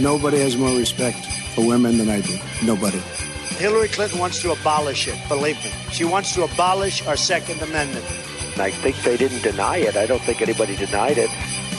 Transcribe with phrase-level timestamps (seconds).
[0.00, 2.38] Nobody has more respect for women than I do.
[2.64, 2.98] Nobody.
[3.58, 5.70] Hillary Clinton wants to abolish it, believe me.
[5.90, 8.04] She wants to abolish our Second Amendment.
[8.58, 9.96] I think they didn't deny it.
[9.96, 11.30] I don't think anybody denied it.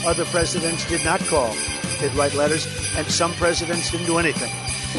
[0.06, 1.54] Other presidents did not call,
[1.98, 2.66] did write letters,
[2.96, 4.50] and some presidents didn't do anything.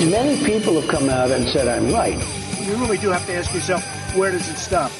[0.10, 2.20] Many people have come out and said I'm right.
[2.62, 3.84] You really do have to ask yourself,
[4.16, 4.92] where does it stop?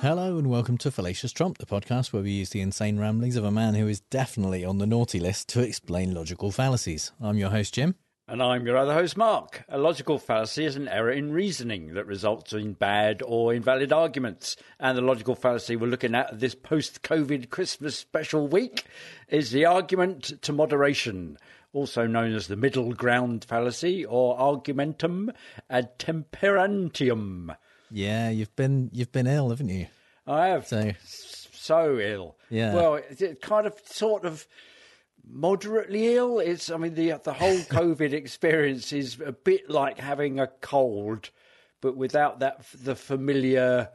[0.00, 3.42] Hello and welcome to Fallacious Trump, the podcast where we use the insane ramblings of
[3.42, 7.10] a man who is definitely on the naughty list to explain logical fallacies.
[7.20, 7.96] I'm your host, Jim.
[8.28, 9.64] And I'm your other host, Mark.
[9.68, 14.54] A logical fallacy is an error in reasoning that results in bad or invalid arguments.
[14.78, 18.84] And the logical fallacy we're looking at this post COVID Christmas special week
[19.26, 21.38] is the argument to moderation,
[21.72, 25.32] also known as the middle ground fallacy or argumentum
[25.68, 27.56] ad temperantium.
[27.90, 29.86] Yeah, you've been you've been ill, haven't you?
[30.26, 30.66] I have.
[30.66, 32.36] So so ill.
[32.50, 32.74] Yeah.
[32.74, 34.46] Well, it kind of sort of
[35.26, 36.38] moderately ill.
[36.38, 41.30] It's I mean the the whole COVID experience is a bit like having a cold,
[41.80, 43.90] but without that the familiar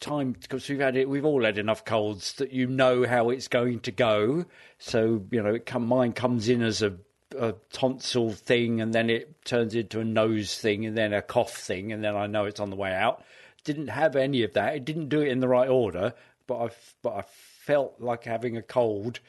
[0.00, 1.08] time because we've had it.
[1.08, 4.44] We've all had enough colds that you know how it's going to go.
[4.78, 6.96] So you know, it come mine comes in as a
[7.38, 11.56] a tonsil thing, and then it turns into a nose thing, and then a cough
[11.56, 13.24] thing, and then I know it's on the way out.
[13.64, 14.76] Didn't have any of that.
[14.76, 16.14] It didn't do it in the right order,
[16.46, 16.70] but I
[17.02, 19.20] but I felt like having a cold,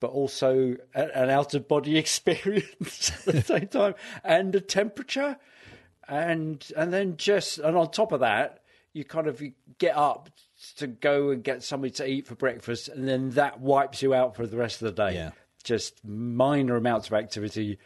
[0.00, 5.36] but also an out of body experience at the same time, and a temperature,
[6.08, 9.42] and and then just and on top of that, you kind of
[9.78, 10.30] get up
[10.76, 14.36] to go and get something to eat for breakfast, and then that wipes you out
[14.36, 15.30] for the rest of the day Yeah.
[15.64, 17.78] Just minor amounts of activity,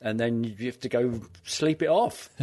[0.00, 2.30] and then you have to go sleep it off.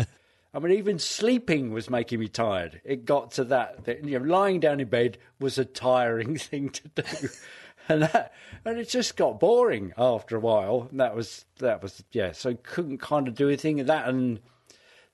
[0.53, 2.79] I mean, even sleeping was making me tired.
[2.83, 6.69] It got to that, that you know, lying down in bed was a tiring thing
[6.69, 7.29] to do,
[7.89, 8.33] and that,
[8.63, 10.87] and it just got boring after a while.
[10.91, 12.33] And that was that was yeah.
[12.33, 13.79] So couldn't kind of do anything.
[13.79, 14.39] And that and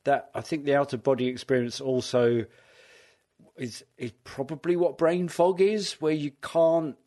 [0.03, 2.45] that I think the out of body experience also
[3.55, 6.97] is is probably what brain fog is, where you can't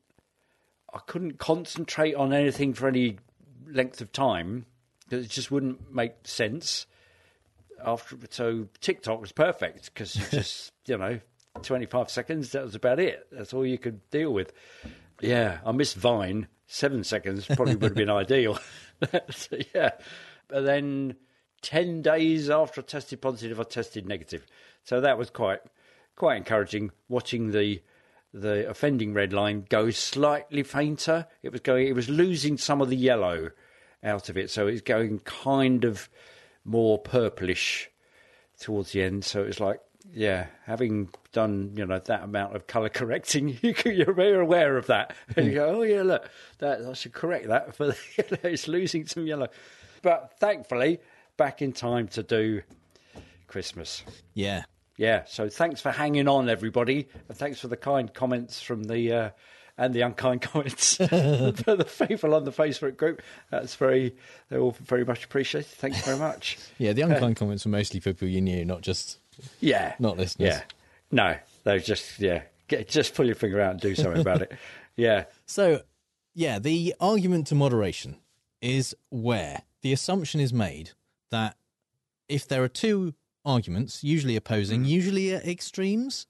[0.92, 3.18] I couldn't concentrate on anything for any
[3.66, 4.66] length of time
[5.04, 6.86] because it just wouldn't make sense.
[7.84, 11.20] After so TikTok was perfect because you just you know
[11.62, 13.26] twenty five seconds that was about it.
[13.32, 14.52] That's all you could deal with.
[15.20, 16.48] Yeah, I missed Vine.
[16.66, 18.58] Seven seconds probably would have been ideal.
[19.30, 19.90] so, yeah,
[20.48, 21.16] but then
[21.60, 24.46] ten days after I tested positive, I tested negative.
[24.84, 25.60] So that was quite
[26.16, 26.90] quite encouraging.
[27.08, 27.82] Watching the
[28.32, 31.26] the offending red line go slightly fainter.
[31.42, 31.86] It was going.
[31.86, 33.50] It was losing some of the yellow
[34.02, 36.08] out of it, so it's going kind of
[36.64, 37.90] more purplish
[38.58, 39.24] towards the end.
[39.24, 39.80] So it's like,
[40.12, 45.14] yeah, having done you know that amount of color correcting, you're very aware of that,
[45.36, 46.28] and you go, oh yeah, look,
[46.58, 47.94] that I should correct that for.
[48.42, 49.48] It's losing some yellow,
[50.02, 51.00] but thankfully
[51.36, 52.62] back in time to do
[53.46, 54.02] Christmas.
[54.34, 54.64] yeah,
[54.96, 59.12] Yeah, so thanks for hanging on, everybody, and thanks for the kind comments from the
[59.12, 59.30] uh,
[59.78, 63.22] and the unkind comments for the faithful on the Facebook group.
[63.50, 64.16] That's very
[64.48, 65.70] they're all very much appreciated.
[65.70, 66.58] Thank you very much.
[66.78, 66.92] yeah.
[66.92, 69.18] The unkind comments were mostly people you knew, not just
[69.60, 70.54] Yeah, Not listeners.
[70.54, 70.62] Yeah,
[71.10, 74.52] no, they just yeah, get, just pull your finger out and do something about it.
[74.94, 75.82] Yeah, So,
[76.34, 78.16] yeah, the argument to moderation
[78.60, 80.90] is where the assumption is made
[81.30, 81.56] that
[82.28, 83.14] if there are two
[83.44, 84.88] arguments, usually opposing, mm.
[84.88, 86.26] usually at extremes,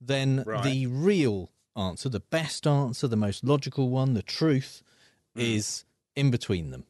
[0.00, 0.64] then Right.
[0.64, 4.82] the real answer, the best answer, the most logical one, the truth,
[5.36, 5.42] mm.
[5.42, 6.84] is in between them.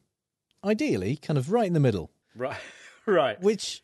[0.63, 2.57] Ideally, kind of right in the middle, right,
[3.05, 3.39] right.
[3.41, 3.83] which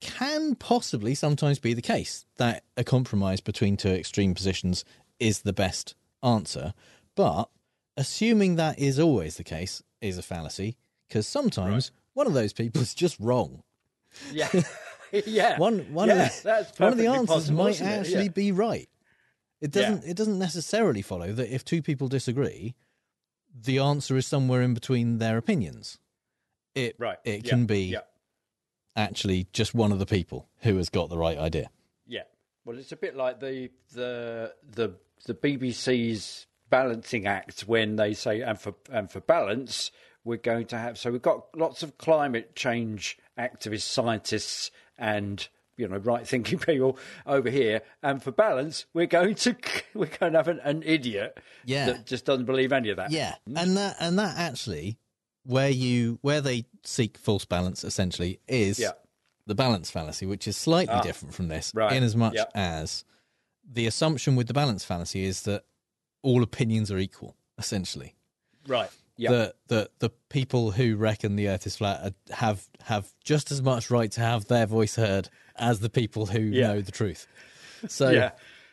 [0.00, 4.84] can possibly sometimes be the case that a compromise between two extreme positions
[5.18, 6.74] is the best answer.
[7.14, 7.48] But
[7.96, 10.76] assuming that is always the case is a fallacy
[11.08, 13.62] because sometimes one of those people is just wrong.
[14.32, 14.48] Yeah,
[15.26, 15.58] yeah.
[15.58, 18.28] One one Yeah, of the, one of the answers possible, might actually Yeah.
[18.28, 18.88] be right.
[19.60, 20.10] It doesn't Yeah.
[20.10, 22.74] it doesn't necessarily follow that if two people disagree,
[23.54, 25.98] the answer is somewhere in between their opinions.
[26.74, 27.18] It right.
[27.24, 27.96] it can be
[28.94, 31.70] actually just one of the people who has got the right idea.
[32.06, 32.22] Yeah.
[32.64, 34.94] Well, it's a bit like the the the
[35.26, 39.90] the BBC's balancing act when they say and for and for balance
[40.24, 45.86] we're going to have so we've got lots of climate change activists, scientists, and you
[45.88, 49.56] know right thinking people over here, and for balance we're going to
[49.94, 51.86] we're going to have an, an idiot Yeah.
[51.86, 53.10] that just doesn't believe any of that.
[53.10, 53.56] Yeah, hmm.
[53.56, 54.98] and that and that actually,
[55.44, 58.92] where you where they seek false balance essentially is Yeah.
[59.46, 61.02] the balance fallacy, which is slightly ah.
[61.02, 61.92] different from this, right.
[61.92, 62.46] in as much Yeah.
[62.54, 63.04] as
[63.70, 65.64] the assumption with the balance fallacy is that
[66.22, 68.14] all opinions are equal, essentially.
[68.66, 68.90] Right.
[69.18, 69.30] Yeah.
[69.30, 73.90] that that the people who reckon the Earth is flat have have just as much
[73.90, 76.68] right to have their voice heard as the people who Yeah.
[76.68, 77.26] know the truth.
[77.88, 78.30] So Yeah.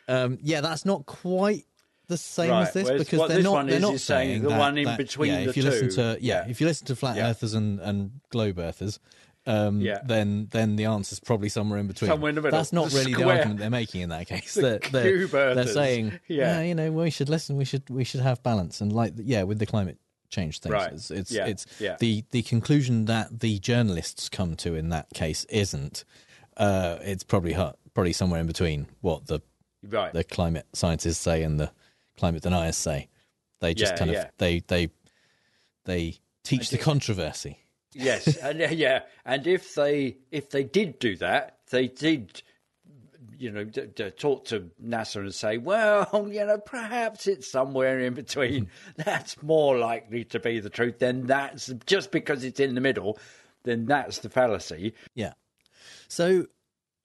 [0.08, 1.64] um, yeah, that's not quite
[2.08, 3.66] the same Right, as this whereas because they're this not.
[3.66, 5.88] they're is, not saying the that- one in that- between yeah, the if you listen
[5.88, 5.94] two.
[5.96, 6.50] to yeah, Yeah.
[6.50, 9.00] if you listen to flat earthers and, and globe earthers,
[9.46, 10.00] um, Yeah.
[10.04, 12.10] then then the answer's probably somewhere in between.
[12.10, 12.58] Somewhere in the middle.
[12.58, 14.52] That's not The really the argument they're making in that case.
[14.54, 16.58] The They're, they're, they're saying, Yeah.
[16.58, 17.56] yeah, you know, we should listen.
[17.56, 19.96] We should we should have balance and like yeah, with the climate
[20.30, 20.92] change things, Right.
[20.92, 21.46] it's it's, Yeah.
[21.46, 21.96] it's Yeah.
[22.00, 26.04] the the conclusion that the journalists come to in that case isn't.
[26.56, 27.54] Uh, it's probably
[27.94, 29.40] probably somewhere in between what the
[29.82, 30.12] Right.
[30.12, 31.70] the climate scientists say and the
[32.16, 33.08] climate deniers say.
[33.60, 34.90] They just Yeah, kind of they they
[35.84, 37.58] they teach the controversy.
[37.92, 42.42] yes, and yeah, and if they if they did do that, they did,
[43.38, 48.00] you know, d- d- talk to NASA and say, well, you know, perhaps it's somewhere
[48.00, 48.68] in between.
[48.96, 50.98] That's more likely to be the truth.
[50.98, 53.18] Then that's just because it's in the middle.
[53.64, 54.94] Then that's the fallacy.
[55.14, 55.32] Yeah.
[56.08, 56.46] So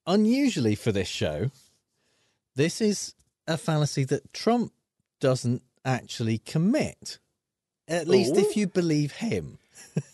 [0.05, 1.51] unusually for this show,
[2.55, 3.13] this is
[3.47, 4.73] a fallacy that Trump
[5.19, 7.19] doesn't actually commit.
[7.87, 8.39] At least Ooh.
[8.39, 9.57] if you believe him.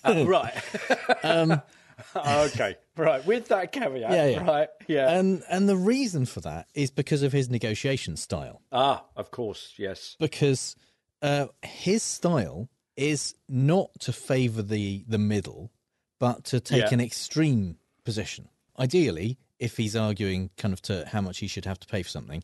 [0.04, 0.54] Uh, right.
[1.24, 1.62] Um,
[2.16, 2.76] okay.
[2.98, 3.26] Right.
[3.26, 4.12] With that caveat.
[4.12, 4.44] Yeah, yeah.
[4.46, 4.68] Right.
[4.88, 5.18] Yeah.
[5.18, 8.62] and and the reason for that is because of his negotiation style.
[8.72, 9.74] ah, of course.
[9.78, 10.16] Yes.
[10.20, 10.76] because
[11.22, 15.72] uh, his style is not to favour the the middle,
[16.20, 16.94] but to take Yeah.
[16.94, 18.50] an extreme position.
[18.80, 22.10] Ideally, if he's arguing kind of to how much he should have to pay for
[22.10, 22.44] something,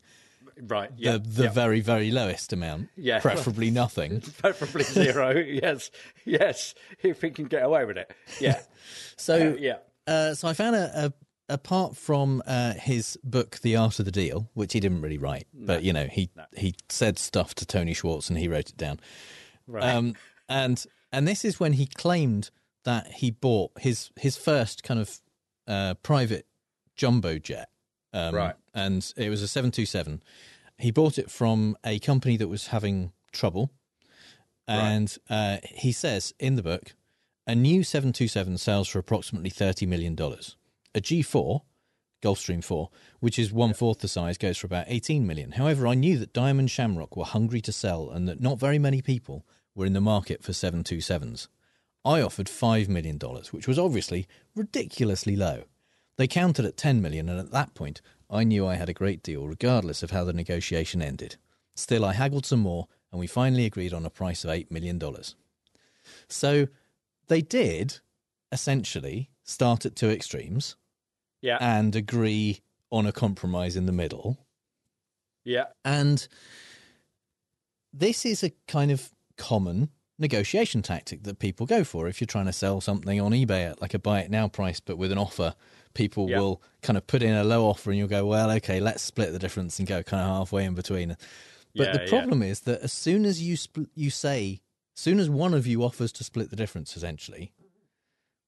[0.60, 0.90] Right.
[0.96, 1.12] Yeah.
[1.12, 1.50] the the yeah.
[1.50, 3.20] very very lowest amount, Yeah.
[3.20, 4.20] preferably nothing.
[4.38, 5.30] Preferably zero.
[5.38, 5.90] yes.
[6.24, 6.74] Yes.
[7.02, 8.12] If he can get away with it.
[8.40, 8.60] Yeah.
[9.16, 9.76] So yeah.
[10.06, 11.12] Uh, so I found a, a
[11.52, 15.46] apart from uh, his book, The Art of the Deal, which he didn't really write,
[15.54, 18.98] but you know he he said stuff to Tony Schwartz and he wrote it down.
[19.68, 19.84] Right.
[19.84, 20.14] Um,
[20.48, 22.50] and and this is when he claimed
[22.84, 25.20] that he bought his his first kind of
[25.68, 26.46] uh, private
[26.96, 27.68] jumbo jet.
[28.12, 28.54] Um, Right.
[28.74, 30.22] And it was a seven two seven.
[30.78, 33.70] He bought it from a company that was having trouble,
[34.66, 36.94] and uh, he says in the book,
[37.46, 40.56] a new seven two seven sells for approximately thirty million dollars.
[40.94, 41.62] A G four.
[42.22, 42.88] Gulfstream 4,
[43.18, 45.50] which is one fourth the size, goes for about 18 million.
[45.50, 49.02] However, I knew that Diamond Shamrock were hungry to sell and that not very many
[49.02, 49.44] people
[49.74, 51.48] were in the market for 727s.
[52.04, 53.18] I offered $5 million,
[53.50, 55.64] which was obviously ridiculously low.
[56.22, 59.24] They counted at 10 million, and at that point, I knew I had a great
[59.24, 61.34] deal, regardless of how the negotiation ended.
[61.74, 65.02] Still, I haggled some more, and we finally agreed on a price of $8 million.
[66.28, 66.68] So
[67.26, 67.98] they did
[68.52, 70.76] essentially start at two extremes
[71.40, 71.58] yeah.
[71.60, 72.60] and agree
[72.92, 74.38] on a compromise in the middle.
[75.42, 75.64] yeah.
[75.84, 76.28] And
[77.92, 79.88] this is a kind of common
[80.20, 82.06] negotiation tactic that people go for.
[82.06, 84.78] If you're trying to sell something on eBay at like a buy it now price,
[84.78, 85.56] but with an offer,
[85.94, 86.38] people Yeah.
[86.40, 89.32] will kind of put in a low offer and you'll go, well, okay, let's split
[89.32, 91.16] the difference and go kind of halfway in between.
[91.74, 92.08] But Yeah, the yeah.
[92.08, 94.60] problem is that as soon as you spl- you say,
[94.96, 97.52] as soon as one of you offers to split the difference, essentially,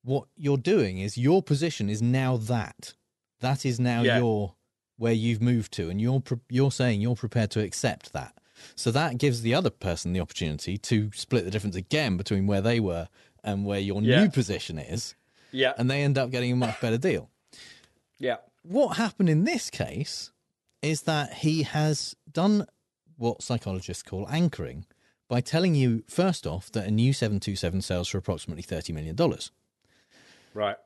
[0.02, 2.94] what you're doing is your position is now that.
[3.40, 4.18] That is now Yeah.
[4.18, 4.54] your
[4.96, 8.32] where you've moved to, and you're pre- you're saying you're prepared to accept that.
[8.76, 12.60] So that gives the other person the opportunity to split the difference again between where
[12.60, 13.08] they were
[13.42, 14.22] and where your Yeah.
[14.22, 15.14] new position is,
[15.50, 15.72] Yeah.
[15.76, 17.28] and they end up getting a much better deal.
[18.24, 18.36] Yeah.
[18.62, 20.32] What happened in this case
[20.80, 22.66] is that he has done
[23.16, 24.86] what psychologists call anchoring
[25.28, 29.16] by telling you first off that a new 727 sells for approximately $30 million.
[30.54, 30.76] Right.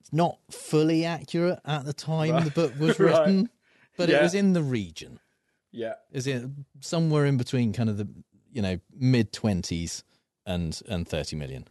[0.00, 2.44] It's not fully accurate at the time Right.
[2.44, 3.18] the book was Right.
[3.18, 3.48] written,
[3.96, 5.18] but it was in the region.
[5.70, 5.94] Yeah.
[6.10, 6.44] Is it
[6.80, 8.08] somewhere in between kind of the
[8.52, 10.02] you know mid 20s
[10.44, 11.66] and and 30 million.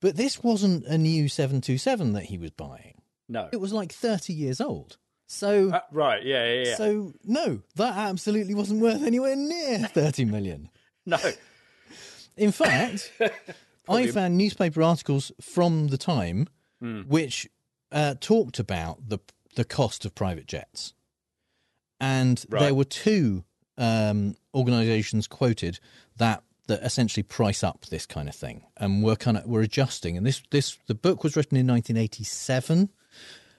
[0.00, 2.94] But this wasn't a new 727 that he was buying.
[3.28, 3.48] No.
[3.52, 4.96] It was like 30 years old.
[5.26, 6.24] So Uh, right.
[6.24, 6.44] Yeah.
[6.54, 6.62] Yeah.
[6.68, 6.76] Yeah.
[6.76, 10.70] so no, that absolutely wasn't worth anywhere near 30 million.
[11.06, 11.18] no.
[12.36, 13.12] In fact,
[13.88, 16.48] I found newspaper articles from the time
[16.80, 17.02] Hmm.
[17.08, 17.48] which
[17.90, 19.18] uh, talked about the
[19.56, 20.94] the cost of private jets,
[22.00, 22.60] and Right.
[22.60, 23.44] there were two
[23.76, 25.80] um, organisations quoted
[26.16, 30.16] that that essentially price up this kind of thing, and we're kind of we're adjusting.
[30.16, 32.90] And this this the book was written in 1987.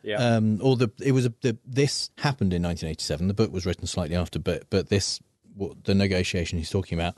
[0.04, 0.16] Yeah.
[0.18, 3.28] Um, or the it was a, the this happened in 1987.
[3.28, 5.20] The book was written slightly after, but but this
[5.56, 7.16] what the negotiation he's talking about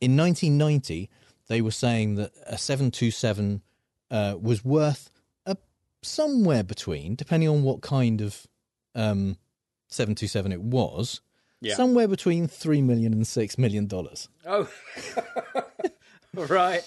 [0.00, 1.08] in 1990
[1.46, 3.62] they were saying that a 727
[4.10, 5.08] uh, was worth
[5.46, 5.56] a
[6.02, 8.46] somewhere between, depending on what kind of
[8.94, 9.38] um,
[9.86, 11.22] 727 it was,
[11.62, 11.74] Yeah.
[11.74, 14.28] somewhere between three million and six million dollars.
[14.44, 14.68] oh.
[16.34, 16.82] right.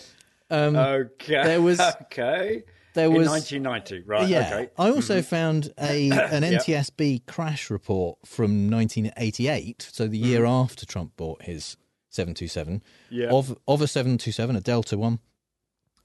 [0.52, 1.44] okay.
[1.44, 2.64] there was- okay.
[2.94, 4.04] There was in was- 1990.
[4.06, 4.28] Right.
[4.28, 4.40] yeah.
[4.54, 4.70] Okay.
[4.78, 11.16] I also found a an NTSB crash report from 1988, so the year after Trump
[11.18, 11.78] bought his
[12.10, 13.30] 727, Yeah.
[13.30, 15.20] of of a 727, a Delta one,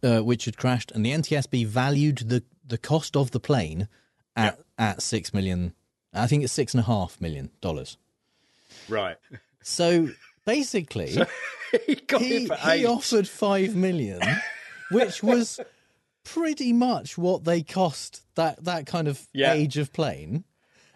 [0.03, 3.89] uh, which had crashed, and the NTSB valued the the cost of the plane
[4.37, 5.73] at at six million.
[6.15, 7.99] I think it's six and a half million dollars.
[8.89, 9.17] Right.
[9.63, 10.09] So
[10.45, 11.17] basically,
[11.87, 14.21] he got he, for he offered five million,
[14.91, 15.59] which was
[16.35, 19.53] pretty much what they cost that that kind of Yeah.
[19.53, 20.45] age of plane,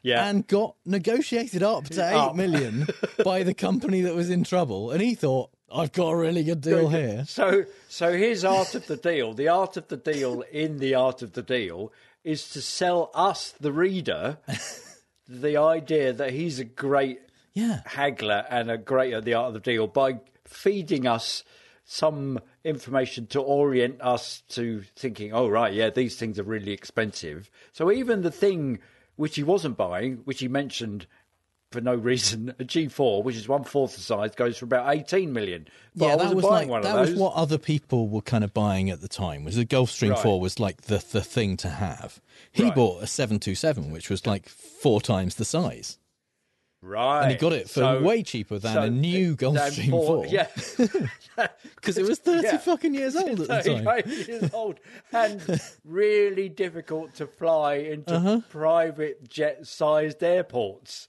[0.03, 0.27] yeah.
[0.27, 2.35] and got negotiated up to eight Up.
[2.37, 2.87] million
[3.25, 4.91] by the company that was in trouble.
[4.91, 8.87] And he thought, "I've got a really good deal here." So, so his art of
[8.87, 11.93] the deal, the art of the deal in the art of the deal,
[12.25, 14.39] is to sell us, the reader,
[15.29, 17.21] the idea that he's a great
[17.55, 21.45] Yeah, haggler and a great at the art of the deal by feeding us
[21.85, 27.51] some information to orient us to thinking, oh right, yeah, these things are really expensive.
[27.73, 28.79] So even the thing
[29.17, 31.07] which he wasn't buying, which he mentioned
[31.71, 35.33] for no reason, a G4, which is one fourth the size, goes for about eighteen
[35.33, 35.69] million.
[35.95, 37.11] But yeah, that was like one that of those.
[37.11, 39.45] was what other people were kind of buying at the time.
[39.45, 40.19] Was the Gulfstream Right.
[40.19, 42.21] Four was like the the thing to have.
[42.53, 42.75] He Right.
[42.75, 45.99] bought a seven two seven, which was like four times the size.
[46.83, 47.23] Right.
[47.25, 50.27] And he got it for So- way cheaper than so a new Gulfstream four- 4.
[50.27, 50.47] Yeah.
[51.77, 52.57] Because it was 30 Yeah.
[52.59, 53.85] fucking years old at the time.
[53.85, 54.81] 38 years old
[55.13, 58.41] and really difficult to fly into Uh-huh.
[58.51, 61.09] private jet sized airports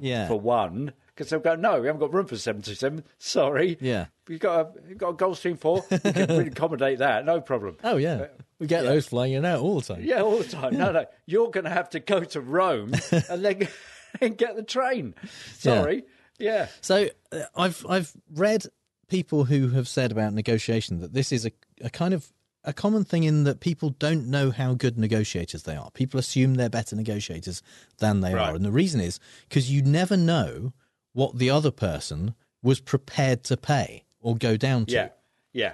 [0.00, 0.26] Yeah.
[0.28, 0.92] for one.
[1.14, 3.02] Because they'll go, no, we haven't got room for 77.
[3.18, 3.76] Sorry.
[3.80, 4.06] Yeah.
[4.28, 5.84] You've got a, you've got a Gulfstream 4.
[5.90, 7.24] We can really accommodate that.
[7.24, 7.76] No problem.
[7.82, 8.26] Oh, yeah.
[8.60, 10.04] We get those flying in out all the time.
[10.04, 10.76] Yeah, all the time.
[10.76, 11.06] No, no.
[11.26, 12.92] You're going to have to go to Rome
[13.28, 13.68] and then
[14.20, 15.14] and get the train.
[15.56, 16.04] Sorry.
[16.38, 16.68] Yeah.
[16.80, 18.66] So uh, I've I've read
[19.08, 22.32] people who have said about negotiation that this is a, a kind of
[22.64, 25.90] a common thing in that people don't know how good negotiators they are.
[25.92, 27.62] People assume they're better negotiators
[27.98, 28.50] than they Right.
[28.50, 30.72] are, and the reason is because you never know
[31.12, 34.92] what the other person was prepared to pay or go down to.
[34.94, 35.08] Yeah.
[35.52, 35.72] Yeah.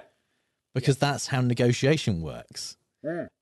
[0.73, 2.77] because that's how negotiation works.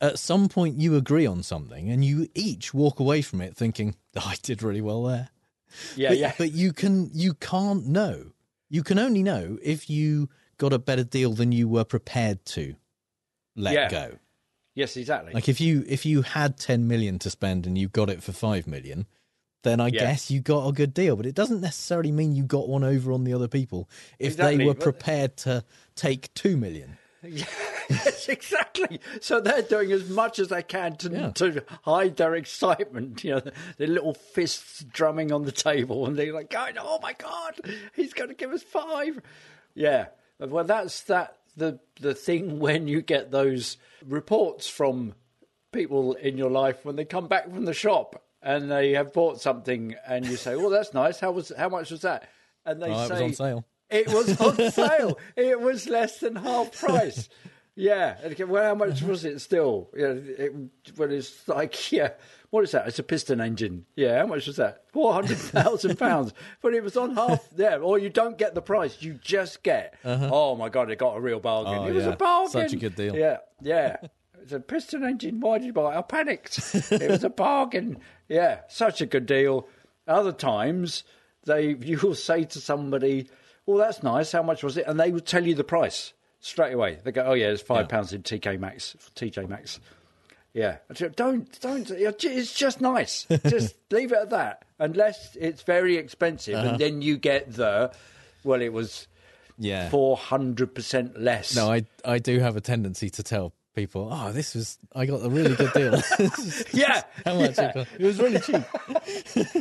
[0.01, 3.95] At some point, you agree on something, and you each walk away from it thinking,
[4.15, 5.29] oh, "I did really well there."
[5.95, 6.09] Yeah.
[6.09, 6.33] but, yeah.
[6.37, 8.33] but you can you can't know.
[8.69, 12.75] You can only know if you got a better deal than you were prepared to
[13.55, 13.89] let Yeah.
[13.89, 14.17] go.
[14.75, 15.33] yes, exactly.
[15.33, 18.31] Like if you if you had ten million to spend and you got it for
[18.31, 19.05] five million,
[19.63, 20.01] then I Yeah.
[20.01, 21.15] guess you got a good deal.
[21.15, 23.89] But it doesn't necessarily mean you got one over on the other people
[24.19, 25.63] if Exactly, they were prepared to
[25.95, 26.97] take two million.
[27.27, 28.99] Yes, exactly.
[29.21, 31.31] So they're doing as much as they can to Yeah.
[31.31, 33.23] to hide their excitement.
[33.23, 33.41] You know,
[33.77, 37.59] their little fists drumming on the table, and they're like, going, "Oh my god,
[37.95, 39.21] he's going to give us five.
[39.75, 40.07] Yeah.
[40.39, 41.37] Well, that's that.
[41.55, 45.13] The the thing when you get those reports from
[45.71, 49.39] people in your life when they come back from the shop and they have bought
[49.39, 51.19] something, and you say, "Well, that's nice.
[51.19, 52.27] How was how much was that?"
[52.65, 53.65] And they Oh, it say was on sale.
[53.93, 55.19] It was on sale.
[55.35, 57.29] It was less than half price.
[57.75, 58.17] Yeah.
[58.45, 59.89] Well, how much was it still?
[59.95, 60.53] Yeah, it,
[60.97, 62.09] well, it's like, yeah,
[62.49, 62.87] what is that?
[62.87, 63.85] It's a piston engine.
[63.95, 64.91] Yeah, how much was that?
[64.93, 66.33] £400,000.
[66.61, 67.81] but it was on half there.
[67.81, 69.01] Or you don't get the price.
[69.01, 70.29] You just get, uh-huh.
[70.31, 71.79] oh my God, it got a real bargain.
[71.79, 72.11] Oh, it was yeah.
[72.11, 72.51] a bargain.
[72.51, 73.15] Such a good deal.
[73.15, 73.97] Yeah, yeah.
[74.41, 75.39] It's a piston engine.
[75.39, 75.97] Why did you buy it?
[75.97, 76.59] I panicked.
[76.91, 77.97] it was a bargain.
[78.27, 79.67] Yeah, such a good deal.
[80.05, 81.05] Other times,
[81.45, 83.29] they you will say to somebody,
[83.65, 84.31] "Well, that's nice.
[84.31, 86.99] How much was it?" And they would tell you the price straight away.
[87.03, 89.79] They go, "Oh yeah, it's five pounds in TK Maxx, TJ Maxx."
[90.53, 90.77] Yeah,
[91.15, 91.89] don't don't.
[91.89, 93.25] It's just nice.
[93.47, 96.69] Just leave it at that, unless it's very expensive, Uh-huh.
[96.69, 97.91] and then you get the.
[98.43, 99.07] Well, it was
[99.57, 99.89] Yeah.
[99.89, 101.55] four hundred percent less.
[101.55, 105.25] No, I I do have a tendency to tell people, "Oh, this was I got
[105.25, 106.01] a really good deal."
[106.73, 107.69] yeah, How much yeah.
[107.69, 107.89] it cost?
[107.99, 108.63] It was really cheap.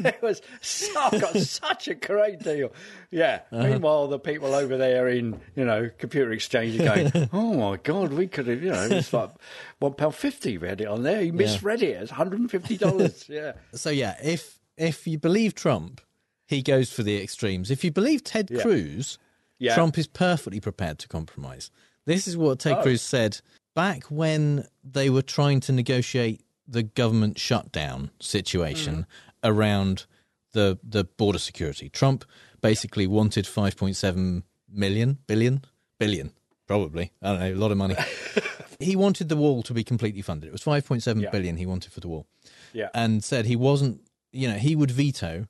[0.04, 2.72] it was so, I got such a great deal.
[3.10, 3.40] Yeah.
[3.50, 3.66] Uh-huh.
[3.68, 8.12] Meanwhile, the people over there in you know computer exchange are going, "Oh my god,
[8.12, 9.30] we could have you know it's like
[9.78, 10.58] one pound fifty.
[10.58, 11.22] We had it on there.
[11.22, 12.00] You misread it.
[12.02, 13.26] It's one hundred and fifty dollars.
[13.28, 13.52] yeah.
[13.74, 16.00] So yeah, if if you believe Trump,
[16.46, 17.70] he goes for the extremes.
[17.70, 19.18] If you believe Ted Cruz,
[19.58, 19.74] Yeah.
[19.74, 21.70] Trump is perfectly prepared to compromise.
[22.04, 22.82] This is what Ted Oh.
[22.82, 23.40] Cruz said
[23.74, 29.06] back when they were trying to negotiate the government shutdown situation Mm.
[29.50, 30.06] around
[30.52, 31.88] the the border security.
[31.88, 32.24] Trump
[32.60, 35.64] basically wanted 5.7 million billion
[35.98, 36.32] billion
[36.66, 37.10] probably.
[37.20, 37.96] I don't know, a lot of money.
[38.80, 40.48] he wanted the wall to be completely funded.
[40.48, 41.30] It was 5.7 Yeah.
[41.30, 42.26] billion he wanted for the wall
[42.72, 42.88] Yeah.
[42.94, 44.00] and said he wasn't,
[44.32, 45.46] you know, he would veto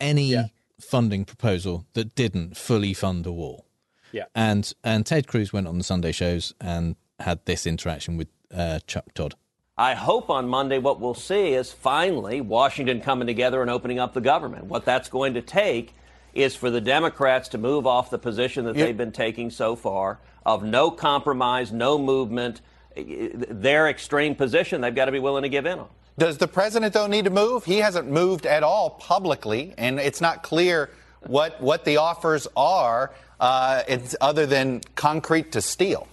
[0.00, 0.46] any Yeah.
[0.80, 3.66] funding proposal that didn't fully fund the wall.
[4.12, 4.26] Yeah.
[4.34, 8.80] And and Ted Cruz went on the Sunday shows and had this interaction with uh,
[8.86, 9.34] Chuck Todd.
[9.76, 14.14] I hope on Monday what we'll see is finally Washington coming together and opening up
[14.14, 14.66] the government.
[14.66, 15.94] What that's going to take
[16.32, 20.20] is for the Democrats to move off the position that they've been taking so far
[20.46, 22.60] of no compromise, no movement.
[22.96, 25.88] Their extreme position, they've got to be willing to give in on.
[26.16, 27.64] Does the president, though, need to move?
[27.64, 30.90] He hasn't moved at all publicly, and it's not clear
[31.26, 36.06] what, what the offers are uh, it's other than concrete to steel.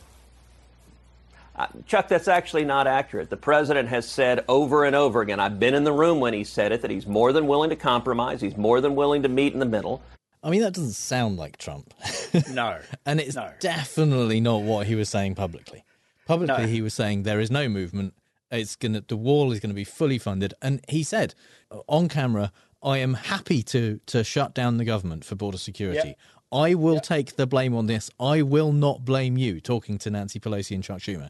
[1.61, 3.29] Uh, Chuck, that's actually not accurate.
[3.29, 6.43] The president has said over and over again, I've been in the room when he
[6.43, 8.41] said it, that he's more than willing to compromise.
[8.41, 10.01] He's more than willing to meet in the middle.
[10.43, 11.93] I mean, that doesn't sound like Trump.
[12.51, 12.79] No.
[13.05, 13.51] and it's No.
[13.59, 15.83] definitely not what he was saying publicly.
[16.25, 16.67] Publicly, No.
[16.67, 18.15] he was saying there is no movement.
[18.49, 21.35] It's gonna the wall is going to be fully funded, and he said
[21.69, 22.51] uh, on camera,
[22.83, 26.09] "I am happy to to shut down the government for border security.
[26.09, 26.17] Yep.
[26.51, 28.09] I will take the blame on this.
[28.19, 31.29] I will not blame you." Talking to Nancy Pelosi and Chuck Schumer.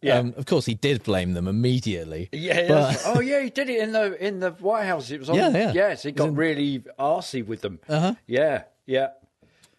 [0.00, 0.18] Yeah.
[0.18, 2.28] Um, of course, he did blame them immediately.
[2.32, 2.68] Yeah.
[2.68, 3.42] but- oh, yeah.
[3.42, 5.10] He did it in the in the White House.
[5.10, 5.36] It was on.
[5.36, 5.72] Yeah, yeah.
[5.72, 7.80] Yes, he got in- really arsey with them.
[7.88, 8.14] Uh-huh.
[8.26, 8.62] Yeah.
[8.86, 9.08] Yeah.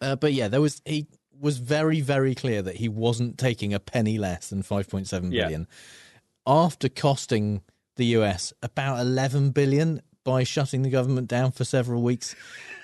[0.00, 1.06] Uh, but yeah, there was he
[1.40, 5.30] was very very clear that he wasn't taking a penny less than five point seven
[5.30, 6.52] billion Yeah.
[6.64, 7.62] after costing
[7.96, 12.34] the US about 11 billion by shutting the government down for several weeks.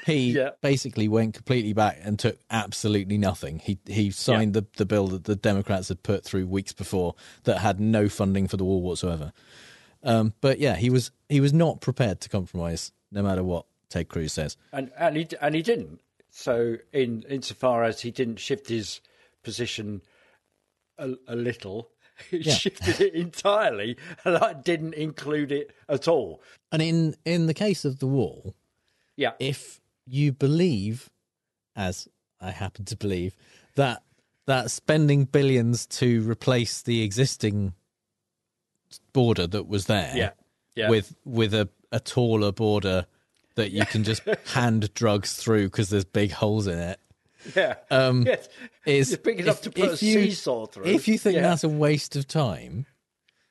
[0.06, 0.50] He Yeah.
[0.60, 3.58] basically went completely back and took absolutely nothing.
[3.58, 7.58] He he signed the, the bill that the Democrats had put through weeks before that
[7.58, 9.32] had no funding for the wall whatsoever.
[10.04, 14.08] Um, but yeah, he was he was not prepared to compromise no matter what Ted
[14.08, 14.56] Cruz says.
[14.72, 16.00] and and he and he didn't.
[16.30, 19.00] So in insofar as he didn't shift his
[19.42, 20.02] position
[20.98, 21.88] a, a little,
[22.30, 22.52] he Yeah.
[22.54, 26.40] shifted it entirely, and I didn't include it at all.
[26.70, 28.54] And in in the case of the wall,
[29.16, 31.10] Yeah, if you believe,
[31.74, 32.08] as
[32.40, 33.36] I happen to believe,
[33.74, 34.02] that
[34.46, 37.72] that spending billions to replace the existing
[39.12, 40.30] border that was there yeah,
[40.74, 40.88] yeah.
[40.88, 43.06] with with a, a taller border
[43.56, 44.22] that you can just
[44.54, 47.00] hand drugs through because there's big holes in it
[47.54, 48.48] yeah, um, yes,
[48.86, 50.84] is it's big enough if- to put a you- seesaw through.
[50.84, 51.42] if you think yeah.
[51.42, 52.86] that's a waste of time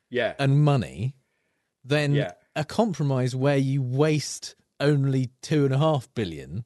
[0.10, 1.16] yeah, and money
[1.84, 2.32] then Yeah.
[2.56, 6.66] a compromise where you waste only two and a half billion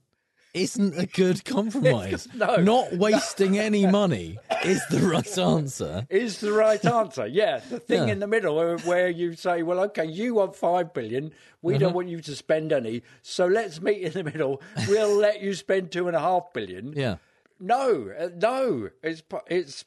[0.53, 2.27] isn't a good compromise.
[2.33, 2.55] No.
[2.55, 6.07] Not wasting any money is the right answer.
[6.09, 7.27] is the right answer.
[7.27, 8.13] Yeah, the thing Yeah.
[8.13, 11.79] in the middle where, where you say, "Well, okay, you want five billion, we Uh-huh.
[11.85, 14.61] don't want you to spend any, so let's meet in the middle.
[14.87, 16.93] We'll let you spend two and a half billion.
[16.93, 17.17] Yeah.
[17.59, 19.85] No, uh, no, it's it's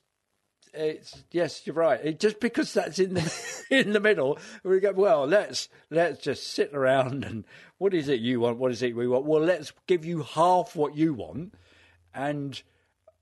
[0.75, 2.01] it's yes, you're right.
[2.03, 5.27] It, just because that's in the in the middle, we go well.
[5.27, 7.45] Let's let's just sit around and
[7.79, 8.59] what is it you want?
[8.59, 9.27] What is it we want?
[9.27, 11.55] Well, let's give you half what you want,
[12.15, 12.63] and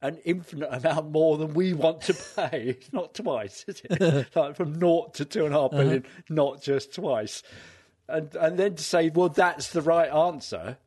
[0.03, 2.77] an infinite amount more than we want to pay.
[2.81, 4.29] It's not twice, is it?
[4.35, 6.23] like from naught to two and a half billion, uh-huh.
[6.29, 7.43] not just twice.
[8.09, 10.79] And and then to say, well, that's the right answer.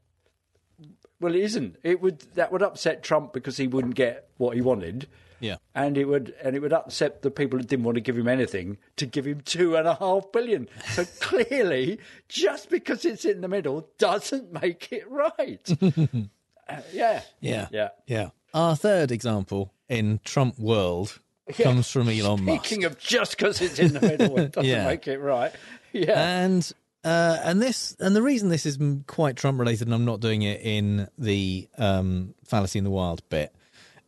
[1.20, 1.78] Well, it isn't.
[1.84, 5.08] It would that would upset Trump because he wouldn't get what he wanted,
[5.44, 5.58] Yeah.
[5.76, 8.28] and it would and it would upset the people who didn't want to give him
[8.28, 10.68] anything to give him two and a half billion.
[10.94, 15.70] So clearly, just because it's in the middle doesn't make it right.
[16.70, 17.68] Uh, yeah, Yeah.
[17.74, 17.90] yeah.
[18.08, 18.30] Yeah.
[18.54, 21.20] Our third example in Trump world
[21.62, 22.66] comes from Elon Musk.
[22.66, 24.86] Speaking of just because it's in the middle, it doesn't Yeah.
[24.86, 25.52] make it right.
[25.92, 26.72] Yeah, and
[27.04, 30.42] uh, and this and the reason this is quite Trump related, and I'm not doing
[30.44, 33.54] it in the um, fallacy in the wild bit,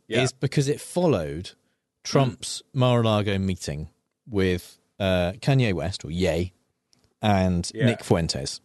[0.08, 0.22] Yeah.
[0.22, 1.52] is because it followed
[2.04, 3.88] Trump's Mar-a-Lago meeting
[4.28, 6.52] with uh, Kanye West or Ye
[7.22, 7.86] and Yeah.
[7.86, 8.60] Nick Fuentes,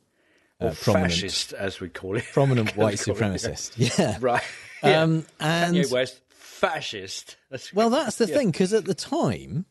[0.59, 3.27] or uh, prominent fascist as we call it, prominent white Call it, yeah.
[3.27, 3.97] supremacist.
[3.99, 4.43] Yeah, right?
[4.83, 7.35] Um, and Kanye West, fascist.
[7.51, 9.65] That's well, that's the thing because at the time.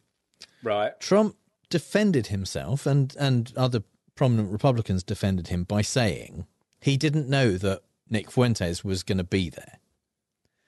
[0.62, 0.98] right.
[1.00, 1.34] Trump
[1.68, 3.82] defended himself, and and other
[4.14, 6.46] prominent Republicans defended him by saying
[6.80, 9.79] he didn't know that Nick Fuentes was going to be there.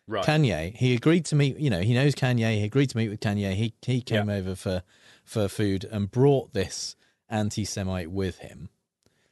[0.08, 0.24] Right.
[0.24, 1.58] Kanye, he agreed to meet.
[1.58, 2.58] You know, he knows Kanye.
[2.58, 3.54] He agreed to meet with Kanye.
[3.54, 4.36] He he came Yeah.
[4.36, 4.82] over for
[5.24, 6.96] for food and brought this
[7.28, 8.68] anti-Semite with him.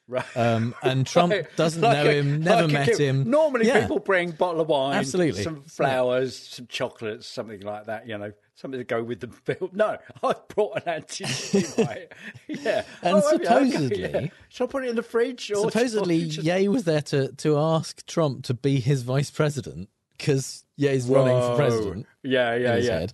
[0.09, 0.25] Right.
[0.37, 3.29] Um, and Trump Like- doesn't like know a- him, never like met him.
[3.31, 3.81] Normally, Yeah.
[3.83, 5.43] people bring bottle of wine, Absolutely.
[5.43, 8.09] some flowers, some chocolates, something like that.
[8.09, 9.71] You know, something to go with the bill.
[9.75, 12.13] No, I brought an anti-Semite.
[12.49, 13.35] yeah, And Oh, you?
[13.37, 14.27] Okay, supposedly- yeah.
[14.49, 15.51] Should I put it in the fridge?
[15.53, 19.89] Or Supposedly, just- Ye was there to to ask Trump to be his vice president
[20.21, 22.07] because Ye's running for president.
[22.23, 23.07] Yeah, yeah, yeah.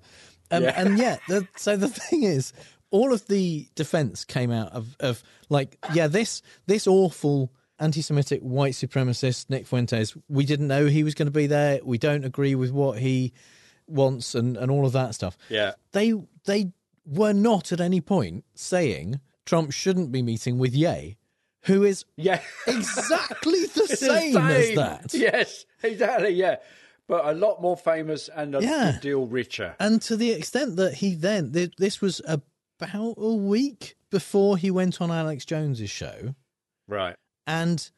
[0.50, 0.80] Um, Yeah.
[0.80, 2.52] And yeah, the, so the thing is,
[2.90, 8.72] all of the defense came out of, of like, yeah, this this awful anti-Semitic white
[8.72, 10.16] supremacist Nick Fuentes.
[10.28, 11.80] We didn't know he was going to be there.
[11.84, 13.32] We don't agree with what he
[13.86, 15.36] wants and, and all of that stuff.
[15.48, 15.72] Yeah.
[15.92, 16.14] They
[16.44, 16.72] they
[17.04, 21.16] were not at any point saying Trump shouldn't be meeting with Ye,
[21.62, 22.40] who is Yeah.
[22.66, 25.14] exactly the It's same, as that.
[25.14, 26.30] Yes, exactly.
[26.30, 26.56] Yeah,
[27.08, 28.92] but a lot more famous and a Yeah.
[28.92, 29.76] good deal richer.
[29.78, 35.00] And to the extent that he then this was about a week before he went
[35.00, 36.34] on Alex Jones's show
[36.88, 37.16] Right.
[37.46, 37.90] and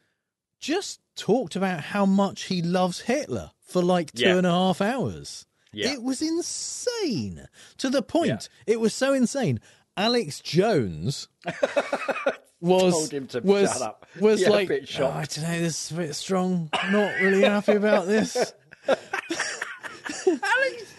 [0.61, 4.37] just talked about how much he loves Hitler for like two Yeah.
[4.37, 5.47] and a half hours.
[5.73, 5.93] Yeah.
[5.93, 8.49] It was insane to the point.
[8.67, 9.61] It was so insane.
[9.97, 11.29] Alex Jones
[12.61, 14.07] was Told him to was shut up.
[14.21, 15.07] was Yeah, like, oh.
[15.07, 16.71] I don't know, this is a bit strong.
[16.91, 18.53] Not really happy about this.
[20.27, 20.95] Alex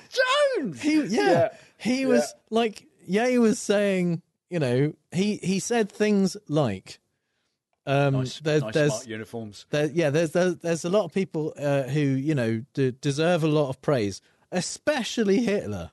[0.57, 0.81] Jones.
[0.81, 1.47] He, yeah, Yeah.
[1.77, 6.99] he was like, yeah, he was saying, you know, he he said things like,
[7.85, 9.65] um, Nice, there's nice there's smart uniforms.
[9.69, 13.43] there, yeah, there's, there's there's a lot of people uh, who you know d- deserve
[13.43, 14.21] a lot of praise,
[14.51, 15.91] especially Hitler,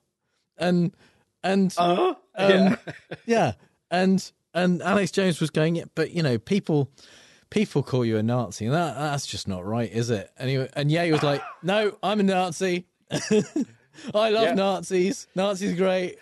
[0.58, 0.94] and
[1.42, 2.14] and Uh-huh.
[2.34, 2.76] um, Yeah.
[3.26, 3.52] yeah,
[3.90, 6.90] and and Alex Jones was going, yeah, but you know, people
[7.50, 10.30] people call you a Nazi, that that's just not right, is it?
[10.38, 12.86] And he, and Ye was like, no, I'm a Nazi.
[13.10, 14.54] I love Yeah.
[14.54, 15.26] Nazis.
[15.34, 16.18] Nazis are great.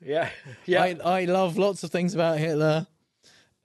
[0.00, 0.30] Yeah.
[0.66, 0.82] Yeah.
[0.82, 2.86] I I love lots of things about Hitler.